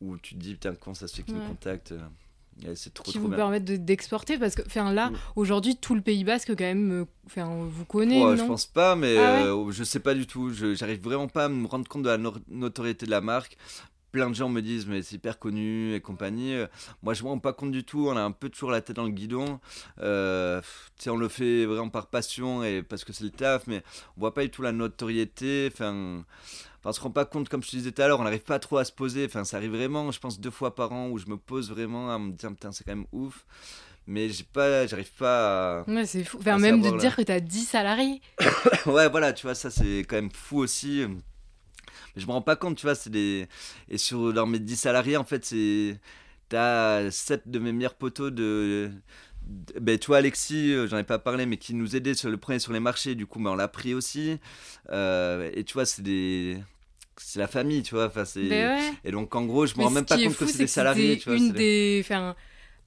où 0.00 0.18
tu 0.18 0.34
te 0.34 0.40
dis, 0.40 0.54
putain, 0.54 0.74
comment 0.74 0.94
ça 0.94 1.08
se 1.08 1.16
fait 1.16 1.22
qu'ils 1.22 1.34
nous 1.34 1.46
contactent 1.46 1.94
c'est 2.74 2.94
trop, 2.94 3.10
qui 3.10 3.18
vous 3.18 3.28
permettent 3.28 3.64
d'exporter 3.84 4.38
parce 4.38 4.54
que 4.54 4.62
enfin 4.66 4.92
là 4.92 5.10
aujourd'hui 5.36 5.76
tout 5.76 5.94
le 5.94 6.00
Pays 6.00 6.24
Basque 6.24 6.50
quand 6.50 6.64
même 6.64 7.06
enfin 7.26 7.48
vous 7.68 7.84
connaissez 7.84 8.24
ouais, 8.24 8.36
je 8.36 8.44
pense 8.44 8.66
pas 8.66 8.94
mais 8.94 9.16
ah 9.18 9.44
je 9.70 9.84
sais 9.84 10.00
pas 10.00 10.14
du 10.14 10.26
tout 10.26 10.52
j'arrive 10.74 11.02
vraiment 11.02 11.28
pas 11.28 11.46
à 11.46 11.48
me 11.48 11.66
rendre 11.66 11.88
compte 11.88 12.02
de 12.02 12.08
la 12.08 12.18
notoriété 12.48 13.06
de 13.06 13.10
la 13.10 13.20
marque 13.20 13.56
plein 14.12 14.28
de 14.28 14.34
gens 14.34 14.50
me 14.50 14.60
disent 14.60 14.86
mais 14.86 15.02
c'est 15.02 15.16
hyper 15.16 15.38
connu 15.38 15.94
et 15.94 16.00
compagnie. 16.00 16.54
Euh, 16.54 16.66
moi 17.02 17.14
je 17.14 17.24
me 17.24 17.28
rends 17.28 17.38
pas 17.38 17.54
compte 17.54 17.72
du 17.72 17.82
tout, 17.82 18.06
on 18.08 18.16
a 18.16 18.20
un 18.20 18.30
peu 18.30 18.50
toujours 18.50 18.70
la 18.70 18.82
tête 18.82 18.96
dans 18.96 19.04
le 19.04 19.10
guidon. 19.10 19.58
Euh, 20.00 20.60
on 21.06 21.16
le 21.16 21.28
fait 21.28 21.64
vraiment 21.64 21.88
par 21.88 22.06
passion 22.06 22.62
et 22.62 22.82
parce 22.82 23.04
que 23.04 23.12
c'est 23.12 23.24
le 23.24 23.30
taf, 23.30 23.66
mais 23.66 23.82
on 24.16 24.20
voit 24.20 24.34
pas 24.34 24.42
du 24.42 24.50
tout 24.50 24.62
la 24.62 24.72
notoriété. 24.72 25.68
Enfin, 25.72 26.24
on 26.84 26.92
se 26.92 27.00
rend 27.00 27.10
pas 27.10 27.24
compte, 27.24 27.48
comme 27.48 27.62
je 27.62 27.70
te 27.70 27.76
disais 27.76 27.92
tout 27.92 28.02
à 28.02 28.08
l'heure, 28.08 28.20
on 28.20 28.24
n'arrive 28.24 28.42
pas 28.42 28.58
trop 28.58 28.78
à 28.78 28.84
se 28.84 28.92
poser. 28.92 29.26
Enfin, 29.26 29.44
ça 29.44 29.56
arrive 29.56 29.72
vraiment, 29.72 30.10
je 30.10 30.18
pense, 30.18 30.40
deux 30.40 30.50
fois 30.50 30.74
par 30.74 30.92
an 30.92 31.08
où 31.08 31.18
je 31.18 31.26
me 31.26 31.36
pose 31.36 31.70
vraiment 31.70 32.12
à 32.12 32.18
me 32.18 32.32
dire 32.32 32.50
putain, 32.50 32.72
c'est 32.72 32.84
quand 32.84 32.96
même 32.96 33.06
ouf. 33.12 33.46
Mais 34.06 34.28
j'ai 34.28 34.44
pas, 34.44 34.86
j'arrive 34.86 35.12
pas 35.12 35.80
à. 35.80 35.90
Ouais, 35.90 36.06
c'est 36.06 36.24
fou. 36.24 36.38
Enfin, 36.40 36.58
même 36.58 36.82
de 36.82 36.90
te 36.90 36.98
dire 36.98 37.14
que 37.14 37.22
tu 37.22 37.30
as 37.30 37.40
10 37.40 37.64
salariés. 37.64 38.20
ouais, 38.86 39.08
voilà, 39.08 39.32
tu 39.32 39.46
vois, 39.46 39.54
ça 39.54 39.70
c'est 39.70 40.00
quand 40.00 40.16
même 40.16 40.32
fou 40.32 40.58
aussi. 40.58 41.06
Mais 42.14 42.22
je 42.22 42.26
me 42.26 42.32
rends 42.32 42.42
pas 42.42 42.56
compte, 42.56 42.76
tu 42.76 42.86
vois, 42.86 42.94
c'est 42.94 43.10
des... 43.10 43.48
Et 43.88 43.98
sur, 43.98 44.32
dans 44.32 44.46
mes 44.46 44.58
10 44.58 44.76
salariés, 44.76 45.16
en 45.16 45.24
fait, 45.24 45.44
c'est... 45.44 45.98
T'as 46.48 47.10
7 47.10 47.48
de 47.48 47.58
mes 47.58 47.72
meilleurs 47.72 47.94
poteaux 47.94 48.30
de... 48.30 48.90
Ben, 49.80 49.98
tu 49.98 50.08
vois, 50.08 50.18
Alexis, 50.18 50.72
euh, 50.72 50.86
j'en 50.86 50.98
ai 50.98 51.04
pas 51.04 51.18
parlé, 51.18 51.46
mais 51.46 51.56
qui 51.56 51.74
nous 51.74 51.96
aidait 51.96 52.14
sur 52.14 52.30
le 52.30 52.36
premier 52.36 52.58
sur 52.58 52.72
les 52.72 52.80
marchés, 52.80 53.14
du 53.14 53.26
coup, 53.26 53.40
mais 53.40 53.50
on 53.50 53.56
l'a 53.56 53.68
pris 53.68 53.94
aussi. 53.94 54.38
Euh, 54.90 55.50
et 55.54 55.64
tu 55.64 55.72
vois, 55.72 55.86
c'est 55.86 56.02
des 56.02 56.62
c'est 57.16 57.38
la 57.38 57.46
famille, 57.46 57.82
tu 57.82 57.94
vois. 57.94 58.06
Enfin, 58.06 58.24
c'est... 58.24 58.48
Ben 58.48 58.80
et 59.04 59.10
donc, 59.10 59.34
en 59.34 59.44
gros, 59.44 59.66
je 59.66 59.76
me 59.76 59.82
rends 59.82 59.90
même 59.90 60.06
pas 60.06 60.16
compte 60.16 60.36
que 60.36 60.46
c'est 60.46 60.58
des 60.58 60.66
salariés. 60.66 61.18
Tu 61.18 61.28
vois, 61.28 61.38
une 61.38 61.52
des 61.52 62.02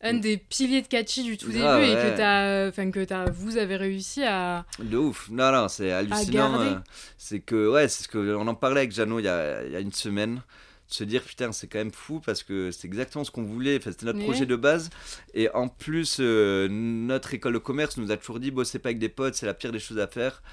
un 0.02 0.14
mm. 0.14 0.20
des 0.20 0.38
piliers 0.38 0.82
de 0.82 0.88
Catchy 0.88 1.24
du 1.24 1.38
tout 1.38 1.48
début 1.48 1.60
et 1.60 1.94
que, 1.94 2.22
as, 2.22 2.70
enfin, 2.70 2.92
que 2.92 3.12
as, 3.12 3.30
vous 3.32 3.58
avez 3.58 3.76
réussi 3.76 4.24
à. 4.24 4.66
De 4.80 4.98
ouf. 4.98 5.30
Non, 5.30 5.52
non, 5.52 5.68
c'est 5.68 5.92
hallucinant. 5.92 6.62
Euh, 6.62 6.76
c'est 7.18 7.40
que, 7.40 7.70
ouais, 7.70 7.88
c'est 7.88 8.04
ce 8.04 8.10
qu'on 8.10 8.48
en 8.48 8.56
parlait 8.56 8.82
avec 8.82 8.92
Jeannot 8.92 9.20
il 9.20 9.26
y 9.26 9.30
a, 9.30 9.64
il 9.64 9.72
y 9.72 9.76
a 9.76 9.80
une 9.80 9.94
semaine 9.94 10.42
se 10.88 11.04
dire 11.04 11.24
putain 11.24 11.52
c'est 11.52 11.68
quand 11.68 11.80
même 11.80 11.92
fou 11.92 12.22
parce 12.24 12.44
que 12.44 12.70
c'est 12.70 12.86
exactement 12.86 13.24
ce 13.24 13.32
qu'on 13.32 13.44
voulait 13.44 13.78
enfin, 13.78 13.92
c'était 13.92 14.06
notre 14.06 14.20
projet 14.20 14.46
de 14.46 14.56
base 14.56 14.90
et 15.34 15.50
en 15.50 15.68
plus 15.68 16.18
euh, 16.20 16.68
notre 16.70 17.34
école 17.34 17.54
de 17.54 17.58
commerce 17.58 17.98
nous 17.98 18.12
a 18.12 18.18
toujours 18.18 18.40
dit 18.40 18.52
bosser 18.52 18.78
pas 18.78 18.90
avec 18.90 19.00
des 19.00 19.10
potes 19.10 19.34
c'est 19.34 19.48
la 19.48 19.56
pire 19.56 19.72
des 19.72 19.80
choses 19.80 19.98
à 19.98 20.08
faire 20.08 20.44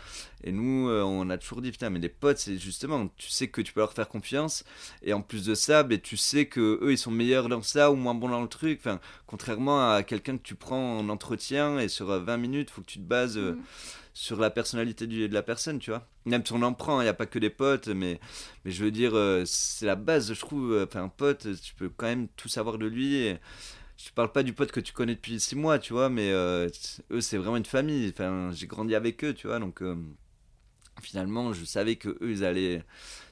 et 0.45 0.53
nous 0.53 0.89
euh, 0.89 1.03
on 1.03 1.29
a 1.31 1.39
toujours 1.39 1.63
dit 1.63 1.71
putain 1.71 1.91
mais 1.91 1.99
des 1.99 2.09
potes 2.09 2.39
c'est 2.39 2.59
justement 2.59 3.09
tu 3.17 3.31
sais 3.31 3.49
que 3.49 3.61
tu 3.61 3.73
peux 3.73 3.81
leur 3.81 3.93
faire 3.93 4.09
confiance 4.09 4.65
et 5.03 5.13
en 5.13 5.23
plus 5.23 5.45
de 5.45 5.55
ça 5.55 5.83
ben, 5.83 6.01
tu 6.01 6.17
sais 6.17 6.47
que 6.47 6.79
eux 6.83 6.93
ils 6.93 6.99
sont 6.99 7.11
meilleurs 7.11 7.49
dans 7.49 7.63
ça 7.63 7.91
ou 7.91 7.95
moins 7.97 8.15
bons 8.15 8.29
dans 8.29 8.43
le 8.43 8.49
truc 8.49 8.81
enfin 8.81 9.01
contrairement 9.27 9.93
à 9.93 10.03
quelqu'un 10.03 10.37
que 10.37 10.43
tu 10.43 10.55
prends 10.55 10.99
en 10.99 11.09
entretien 11.09 11.79
et 11.79 11.89
sur 11.89 12.07
20 12.07 12.37
minutes 12.37 12.71
faut 12.71 12.81
que 12.81 12.87
tu 12.87 12.99
te 12.99 13.05
bases 13.05 13.39
mm 13.39 13.57
sur 14.15 14.39
la 14.39 14.51
personnalité 14.51 15.07
de 15.07 15.33
la 15.33 15.43
personne, 15.43 15.79
tu 15.79 15.91
vois. 15.91 16.07
Même 16.27 16.45
si 16.45 16.53
on 16.53 16.63
en 16.63 16.75
prend, 16.75 17.01
il 17.01 17.05
n'y 17.05 17.09
a 17.09 17.15
pas 17.15 17.27
que 17.27 17.39
des 17.39 17.51
potes, 17.51 17.89
mais, 17.89 18.21
mais 18.65 18.71
je 18.71 18.85
veux 18.85 18.91
dire, 18.91 19.13
euh, 19.15 19.45
c'est 19.47 19.87
la 19.87 19.97
base, 19.97 20.33
je 20.35 20.41
trouve. 20.41 20.73
Euh, 20.73 20.87
enfin, 20.87 21.05
un 21.05 21.09
pote, 21.09 21.47
tu 21.61 21.75
peux 21.75 21.89
quand 21.89 22.07
même 22.07 22.29
tout 22.37 22.49
savoir 22.49 22.79
de 22.79 22.87
lui. 22.87 23.17
Et 23.17 23.39
je 23.97 24.11
parle 24.13 24.33
pas 24.33 24.43
du 24.43 24.53
pote 24.53 24.73
que 24.73 24.81
tu 24.81 24.93
connais 24.93 25.15
depuis 25.15 25.41
six 25.41 25.57
mois, 25.57 25.79
tu 25.79 25.93
vois, 25.93 26.09
mais 26.09 26.31
euh, 26.33 26.69
eux, 27.11 27.21
c'est 27.21 27.39
vraiment 27.39 27.57
une 27.57 27.65
famille. 27.65 28.11
Enfin, 28.13 28.51
j'ai 28.53 28.67
grandi 28.67 28.95
avec 28.95 29.25
eux, 29.25 29.35
tu 29.35 29.47
vois, 29.47 29.59
donc 29.59 29.83
finalement, 31.01 31.53
je 31.53 31.65
savais 31.65 31.97
que 31.97 32.11
eux, 32.21 32.31
ils 32.31 32.45
allaient 32.45 32.85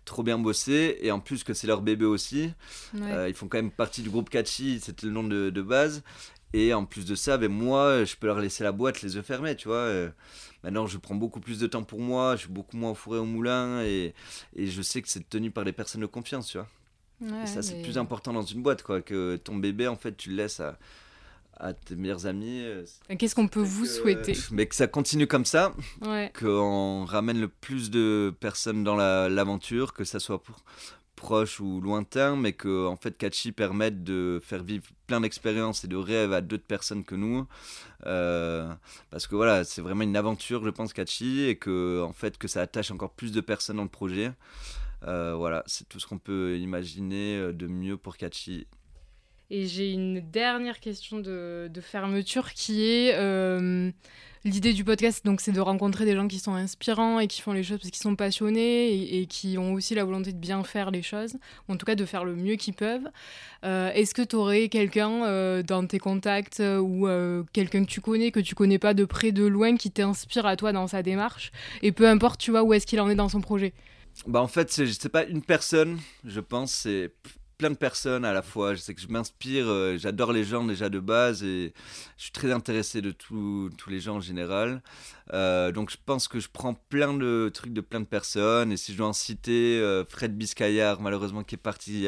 trop 0.04 0.22
bien 0.22 0.38
bosser 0.38 0.98
et 1.00 1.10
en 1.10 1.20
plus 1.20 1.44
que 1.44 1.54
c'est 1.54 1.66
leur 1.66 1.82
bébé 1.82 2.04
aussi. 2.04 2.52
ils 2.94 3.34
font 3.34 3.48
quand 3.48 3.58
même 3.58 3.70
partie 3.70 4.02
du 4.02 4.10
groupe 4.10 4.30
Catchy, 4.30 4.80
c'était 4.80 5.06
le 5.06 5.12
nom 5.12 5.22
de, 5.22 5.50
de, 5.50 5.62
base. 5.62 6.02
Et 6.52 6.74
en 6.74 6.84
plus 6.84 7.06
de 7.06 7.14
ça, 7.14 7.38
ben 7.38 7.50
moi, 7.50 8.04
je 8.04 8.16
peux 8.16 8.26
leur 8.26 8.40
laisser 8.40 8.64
la 8.64 8.72
boîte 8.72 9.02
les 9.02 9.14
yeux 9.14 9.22
fermés, 9.22 9.54
tu 9.54 9.68
vois. 9.68 9.88
Maintenant, 10.64 10.86
je 10.86 10.98
prends 10.98 11.14
beaucoup 11.14 11.40
plus 11.40 11.58
de 11.58 11.66
temps 11.66 11.84
pour 11.84 12.00
moi, 12.00 12.36
je 12.36 12.42
suis 12.42 12.52
beaucoup 12.52 12.76
moins 12.76 12.94
fourré 12.94 13.18
au 13.18 13.24
moulin 13.24 13.82
et, 13.82 14.14
et 14.56 14.66
je 14.66 14.82
sais 14.82 15.00
que 15.00 15.08
c'est 15.08 15.28
tenu 15.28 15.50
par 15.50 15.64
des 15.64 15.72
personnes 15.72 16.02
de 16.02 16.06
confiance, 16.06 16.48
tu 16.48 16.58
vois. 16.58 16.68
et 17.42 17.46
ça, 17.46 17.62
c'est 17.62 17.80
plus 17.82 17.98
important 17.98 18.32
dans 18.32 18.42
une 18.42 18.62
boîte, 18.62 18.82
quoi, 18.82 19.00
que 19.00 19.36
ton 19.36 19.56
bébé, 19.56 19.86
en 19.86 19.96
fait, 19.96 20.16
tu 20.16 20.30
le 20.30 20.36
laisses 20.36 20.60
à, 20.60 20.78
à 21.60 21.74
tes 21.74 21.94
meilleurs 21.94 22.26
amis. 22.26 22.62
Euh, 22.62 22.84
qu'est-ce 23.18 23.34
qu'on 23.34 23.48
peut 23.48 23.62
vous 23.62 23.86
souhaiter 23.86 24.36
Mais 24.50 24.66
que 24.66 24.74
ça 24.74 24.86
continue 24.86 25.26
comme 25.26 25.44
ça, 25.44 25.72
qu'on 26.38 27.04
ramène 27.04 27.40
le 27.40 27.48
plus 27.48 27.90
de 27.90 28.34
personnes 28.40 28.82
dans 28.82 28.96
l'aventure, 28.96 29.92
que 29.92 30.04
ça 30.04 30.18
soit 30.20 30.42
pour, 30.42 30.56
proche 31.20 31.60
ou 31.60 31.80
lointain, 31.82 32.34
mais 32.34 32.54
que 32.54 32.86
en 32.86 32.96
fait 32.96 33.16
Catchy 33.16 33.52
permette 33.52 34.02
de 34.02 34.40
faire 34.42 34.62
vivre 34.62 34.86
plein 35.06 35.20
d'expériences 35.20 35.84
et 35.84 35.88
de 35.88 35.96
rêves 35.96 36.32
à 36.32 36.40
d'autres 36.40 36.64
personnes 36.64 37.04
que 37.04 37.14
nous. 37.14 37.46
Euh, 38.06 38.72
parce 39.10 39.26
que 39.26 39.36
voilà, 39.36 39.64
c'est 39.64 39.82
vraiment 39.82 40.02
une 40.02 40.16
aventure, 40.16 40.64
je 40.64 40.70
pense, 40.70 40.94
Catchy, 40.94 41.44
et 41.44 41.56
que 41.56 42.02
en 42.02 42.14
fait 42.14 42.38
que 42.38 42.48
ça 42.48 42.62
attache 42.62 42.90
encore 42.90 43.10
plus 43.10 43.32
de 43.32 43.42
personnes 43.42 43.76
dans 43.76 43.82
le 43.82 43.90
projet. 43.90 44.32
Euh, 45.06 45.34
voilà, 45.34 45.62
c'est 45.66 45.88
tout 45.88 46.00
ce 46.00 46.06
qu'on 46.06 46.18
peut 46.18 46.58
imaginer 46.58 47.52
de 47.52 47.66
mieux 47.66 47.98
pour 47.98 48.16
Catchy. 48.16 48.66
Et 49.50 49.66
j'ai 49.66 49.90
une 49.90 50.20
dernière 50.20 50.78
question 50.78 51.18
de, 51.18 51.68
fermeture 51.82 52.52
qui 52.52 52.84
est 52.84 53.14
euh, 53.14 53.90
l'idée 54.44 54.72
du 54.72 54.84
podcast, 54.84 55.24
donc 55.26 55.40
c'est 55.40 55.50
de 55.50 55.60
rencontrer 55.60 56.04
des 56.04 56.14
gens 56.14 56.28
qui 56.28 56.38
sont 56.38 56.54
inspirants 56.54 57.18
et 57.18 57.26
qui 57.26 57.40
font 57.40 57.52
les 57.52 57.64
choses 57.64 57.78
parce 57.78 57.90
qu'ils 57.90 58.02
sont 58.02 58.14
passionnés 58.14 59.18
et, 59.18 59.26
qui 59.26 59.58
ont 59.58 59.72
aussi 59.72 59.96
la 59.96 60.04
volonté 60.04 60.32
de 60.32 60.38
bien 60.38 60.62
faire 60.62 60.92
les 60.92 61.02
choses, 61.02 61.34
ou 61.68 61.72
en 61.72 61.76
tout 61.76 61.84
cas 61.84 61.96
de 61.96 62.04
faire 62.04 62.24
le 62.24 62.36
mieux 62.36 62.54
qu'ils 62.54 62.74
peuvent. 62.74 63.08
Euh, 63.64 63.90
est-ce 63.92 64.14
que 64.14 64.22
tu 64.22 64.36
aurais 64.36 64.68
quelqu'un 64.68 65.24
euh, 65.24 65.64
dans 65.64 65.84
tes 65.84 65.98
contacts 65.98 66.60
ou 66.60 67.08
quelqu'un 67.52 67.84
que 67.84 67.90
tu 67.90 68.00
connais, 68.00 68.30
que 68.30 68.40
tu 68.40 68.54
connais 68.54 68.78
pas 68.78 68.94
de 68.94 69.04
près, 69.04 69.32
de 69.32 69.44
loin, 69.44 69.76
qui 69.76 69.90
t'inspire 69.90 70.46
à 70.46 70.54
toi 70.54 70.70
dans 70.70 70.86
sa 70.86 71.02
démarche 71.02 71.50
Et 71.82 71.90
peu 71.90 72.06
importe, 72.06 72.40
tu 72.40 72.52
vois, 72.52 72.62
où 72.62 72.72
est-ce 72.72 72.86
qu'il 72.86 73.00
en 73.00 73.10
est 73.10 73.16
dans 73.16 73.28
son 73.28 73.40
projet? 73.40 73.72
Bah 74.28 74.42
en 74.42 74.48
fait, 74.48 74.70
c'est 74.70 75.08
pas 75.08 75.24
une 75.24 75.42
personne, 75.42 75.98
je 76.24 76.40
pense, 76.40 76.72
c'est 76.72 77.12
plein 77.60 77.70
de 77.70 77.76
personnes 77.76 78.24
à 78.24 78.32
la 78.32 78.40
fois. 78.40 78.74
Je 78.74 78.80
sais 78.80 78.94
que 78.94 79.02
je 79.02 79.08
m'inspire, 79.08 79.66
euh, 79.68 79.98
j'adore 79.98 80.32
les 80.32 80.44
gens 80.44 80.64
déjà 80.64 80.88
de 80.88 80.98
base 80.98 81.42
et 81.42 81.74
je 82.16 82.22
suis 82.22 82.32
très 82.32 82.50
intéressé 82.52 83.02
de 83.02 83.10
tous 83.10 83.70
les 83.86 84.00
gens 84.00 84.16
en 84.16 84.20
général. 84.20 84.82
Euh, 85.34 85.70
donc 85.70 85.90
je 85.90 85.98
pense 86.02 86.26
que 86.26 86.40
je 86.40 86.48
prends 86.50 86.72
plein 86.72 87.12
de 87.12 87.50
trucs 87.52 87.74
de 87.74 87.82
plein 87.82 88.00
de 88.00 88.06
personnes. 88.06 88.72
Et 88.72 88.78
si 88.78 88.92
je 88.92 88.96
dois 88.96 89.08
en 89.08 89.12
citer, 89.12 89.78
euh, 89.78 90.06
Fred 90.08 90.38
Biscayar, 90.38 91.02
malheureusement 91.02 91.44
qui 91.44 91.56
est 91.56 91.58
parti 91.58 92.06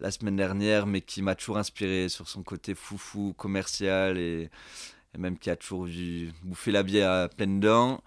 la 0.00 0.10
semaine 0.10 0.36
dernière, 0.36 0.86
mais 0.86 1.02
qui 1.02 1.20
m'a 1.20 1.34
toujours 1.34 1.58
inspiré 1.58 2.08
sur 2.08 2.26
son 2.26 2.42
côté 2.42 2.74
foufou, 2.74 3.34
commercial 3.36 4.16
et, 4.16 4.48
et 5.14 5.18
même 5.18 5.38
qui 5.38 5.50
a 5.50 5.56
toujours 5.56 5.84
vu 5.84 6.32
bouffer 6.42 6.72
la 6.72 6.82
bière 6.82 7.10
à 7.10 7.28
pleines 7.28 7.60
dents. 7.60 8.02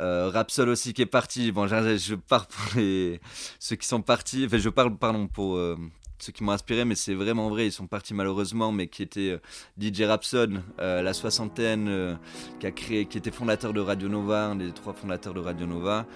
Euh, 0.00 0.30
Rapsol 0.30 0.68
aussi 0.68 0.94
qui 0.94 1.02
est 1.02 1.06
parti. 1.06 1.52
Bon, 1.52 1.66
je, 1.66 1.96
je 1.96 2.14
pars 2.14 2.46
pour 2.46 2.80
les... 2.80 3.20
ceux 3.58 3.76
qui 3.76 3.86
sont 3.86 4.02
partis. 4.02 4.44
Enfin, 4.46 4.58
je 4.58 4.68
parle, 4.68 4.96
pardon, 4.96 5.26
pour 5.26 5.56
euh, 5.56 5.76
ceux 6.18 6.32
qui 6.32 6.44
m'ont 6.44 6.52
inspiré, 6.52 6.84
mais 6.84 6.94
c'est 6.94 7.14
vraiment 7.14 7.50
vrai. 7.50 7.66
Ils 7.66 7.72
sont 7.72 7.86
partis 7.86 8.14
malheureusement, 8.14 8.72
mais 8.72 8.86
qui 8.86 9.02
était 9.02 9.38
euh, 9.38 9.38
DJ 9.80 10.02
Rapson, 10.02 10.62
euh, 10.80 11.02
la 11.02 11.12
soixantaine, 11.12 12.18
qui 12.60 12.66
a 12.66 12.70
créé, 12.70 13.06
qui 13.06 13.18
était 13.18 13.30
fondateur 13.30 13.72
de 13.72 13.80
Radio 13.80 14.08
Nova, 14.08 14.46
un 14.46 14.56
des 14.56 14.72
trois 14.72 14.94
fondateurs 14.94 15.34
de 15.34 15.40
Radio 15.40 15.66
Nova, 15.66 16.06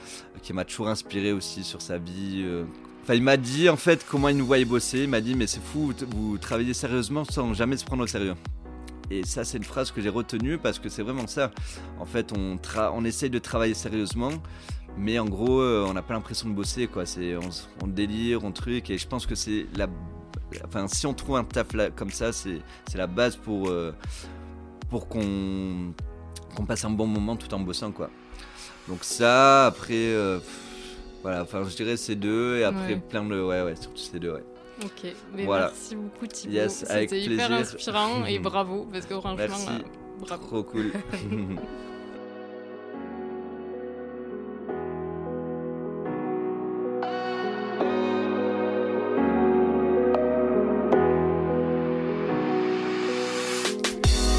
qui 0.43 0.53
m'a 0.53 0.65
toujours 0.65 0.89
inspiré 0.89 1.33
aussi 1.33 1.65
sur 1.65 1.83
sa 1.83 1.99
vie. 1.99 2.45
Enfin, 3.03 3.15
il 3.15 3.23
m'a 3.23 3.37
dit 3.37 3.69
en 3.69 3.77
fait 3.77 4.05
comment 4.09 4.29
il 4.29 4.37
nous 4.37 4.47
voyait 4.47 4.65
bosser. 4.65 5.01
Il 5.01 5.09
m'a 5.09 5.21
dit 5.21 5.35
mais 5.35 5.47
c'est 5.47 5.63
fou, 5.63 5.93
vous 6.11 6.39
travaillez 6.39 6.75
sérieusement 6.75 7.25
sans 7.25 7.53
jamais 7.55 7.77
se 7.77 7.85
prendre 7.85 8.03
au 8.03 8.07
sérieux. 8.07 8.35
Et 9.11 9.25
ça, 9.25 9.45
c'est 9.45 9.59
une 9.59 9.65
phrase 9.65 9.93
que 9.93 10.01
j'ai 10.01 10.09
retenue 10.09 10.59
parce 10.59 10.79
que 10.79 10.89
c'est 10.89 11.03
vraiment 11.03 11.27
ça. 11.27 11.51
En 12.01 12.07
fait, 12.07 12.33
on, 12.37 12.59
on 12.93 13.05
essaye 13.05 13.31
de 13.31 13.39
travailler 13.39 13.75
sérieusement, 13.75 14.33
mais 14.99 15.19
en 15.19 15.27
gros, 15.27 15.61
euh, 15.61 15.87
on 15.89 15.95
n'a 15.95 16.03
pas 16.03 16.15
l'impression 16.15 16.49
de 16.49 16.55
bosser. 16.55 16.89
Quoi. 16.89 17.05
On, 17.19 17.85
on 17.85 17.87
délire, 17.87 18.45
on 18.45 18.51
truc. 18.51 18.91
Et 18.91 18.99
je 18.99 19.07
pense 19.07 19.27
que 19.27 19.35
c'est 19.35 19.67
la. 19.77 19.87
Enfin, 20.65 20.89
si 20.89 21.07
on 21.07 21.15
trouve 21.15 21.37
un 21.37 21.45
taf 21.45 21.73
là, 21.73 21.91
comme 21.91 22.11
ça, 22.11 22.33
c'est 22.33 22.61
la 22.95 23.07
base 23.07 23.37
pour, 23.37 23.69
euh, 23.69 23.93
pour 24.91 25.09
qu'on 25.09 25.93
passe 26.67 26.85
un 26.85 26.91
bon 26.91 27.07
moment 27.07 27.37
tout 27.37 27.53
en 27.55 27.61
bossant. 27.61 27.93
Quoi. 27.93 28.11
Donc, 28.89 29.05
ça, 29.05 29.67
après. 29.67 29.95
Euh, 29.95 30.41
voilà, 31.23 31.43
enfin, 31.43 31.65
je 31.69 31.75
dirais 31.75 31.97
ces 31.97 32.15
deux, 32.15 32.59
et 32.59 32.65
après 32.65 32.97
plein 32.97 33.25
de. 33.25 33.41
Ouais, 33.41 33.63
ouais, 33.63 33.77
surtout 33.77 33.99
ces 33.99 34.19
deux, 34.19 34.33
ouais. 34.33 34.45
Ok, 34.85 35.15
mais 35.35 35.47
merci 35.47 35.97
beaucoup 35.97 36.27
Thibaut. 36.27 36.69
C'était 36.69 37.21
hyper 37.21 37.53
inspirant 37.53 38.27
et 38.27 38.39
bravo, 38.41 38.87
parce 38.93 39.07
que 39.07 39.15
franchement, 39.15 39.37
merci. 39.39 39.69
Euh, 39.71 40.19
bravo. 40.21 40.47
Trop 40.47 40.63
cool. 40.65 40.93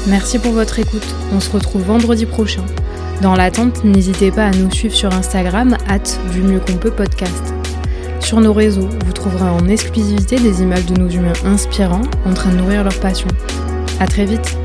Merci 0.08 0.38
pour 0.38 0.52
votre 0.52 0.78
écoute. 0.78 1.04
On 1.34 1.40
se 1.40 1.50
retrouve 1.50 1.82
vendredi 1.82 2.24
prochain. 2.24 2.64
Dans 3.20 3.34
l'attente, 3.34 3.84
n'hésitez 3.84 4.30
pas 4.30 4.46
à 4.46 4.50
nous 4.52 4.70
suivre 4.70 4.94
sur 4.94 5.12
Instagram, 5.12 5.76
hâte 5.86 6.18
du 6.32 6.40
mieux 6.40 6.60
qu'on 6.60 6.78
peut 6.78 6.90
podcast. 6.90 7.57
Sur 8.20 8.40
nos 8.40 8.52
réseaux, 8.52 8.88
vous 9.06 9.12
trouverez 9.12 9.48
en 9.48 9.68
exclusivité 9.68 10.36
des 10.36 10.62
images 10.62 10.86
de 10.86 11.00
nos 11.00 11.08
humains 11.08 11.32
inspirants 11.44 12.02
en 12.26 12.34
train 12.34 12.50
de 12.50 12.56
nourrir 12.56 12.84
leur 12.84 12.98
passion. 13.00 13.28
A 14.00 14.06
très 14.06 14.24
vite 14.24 14.56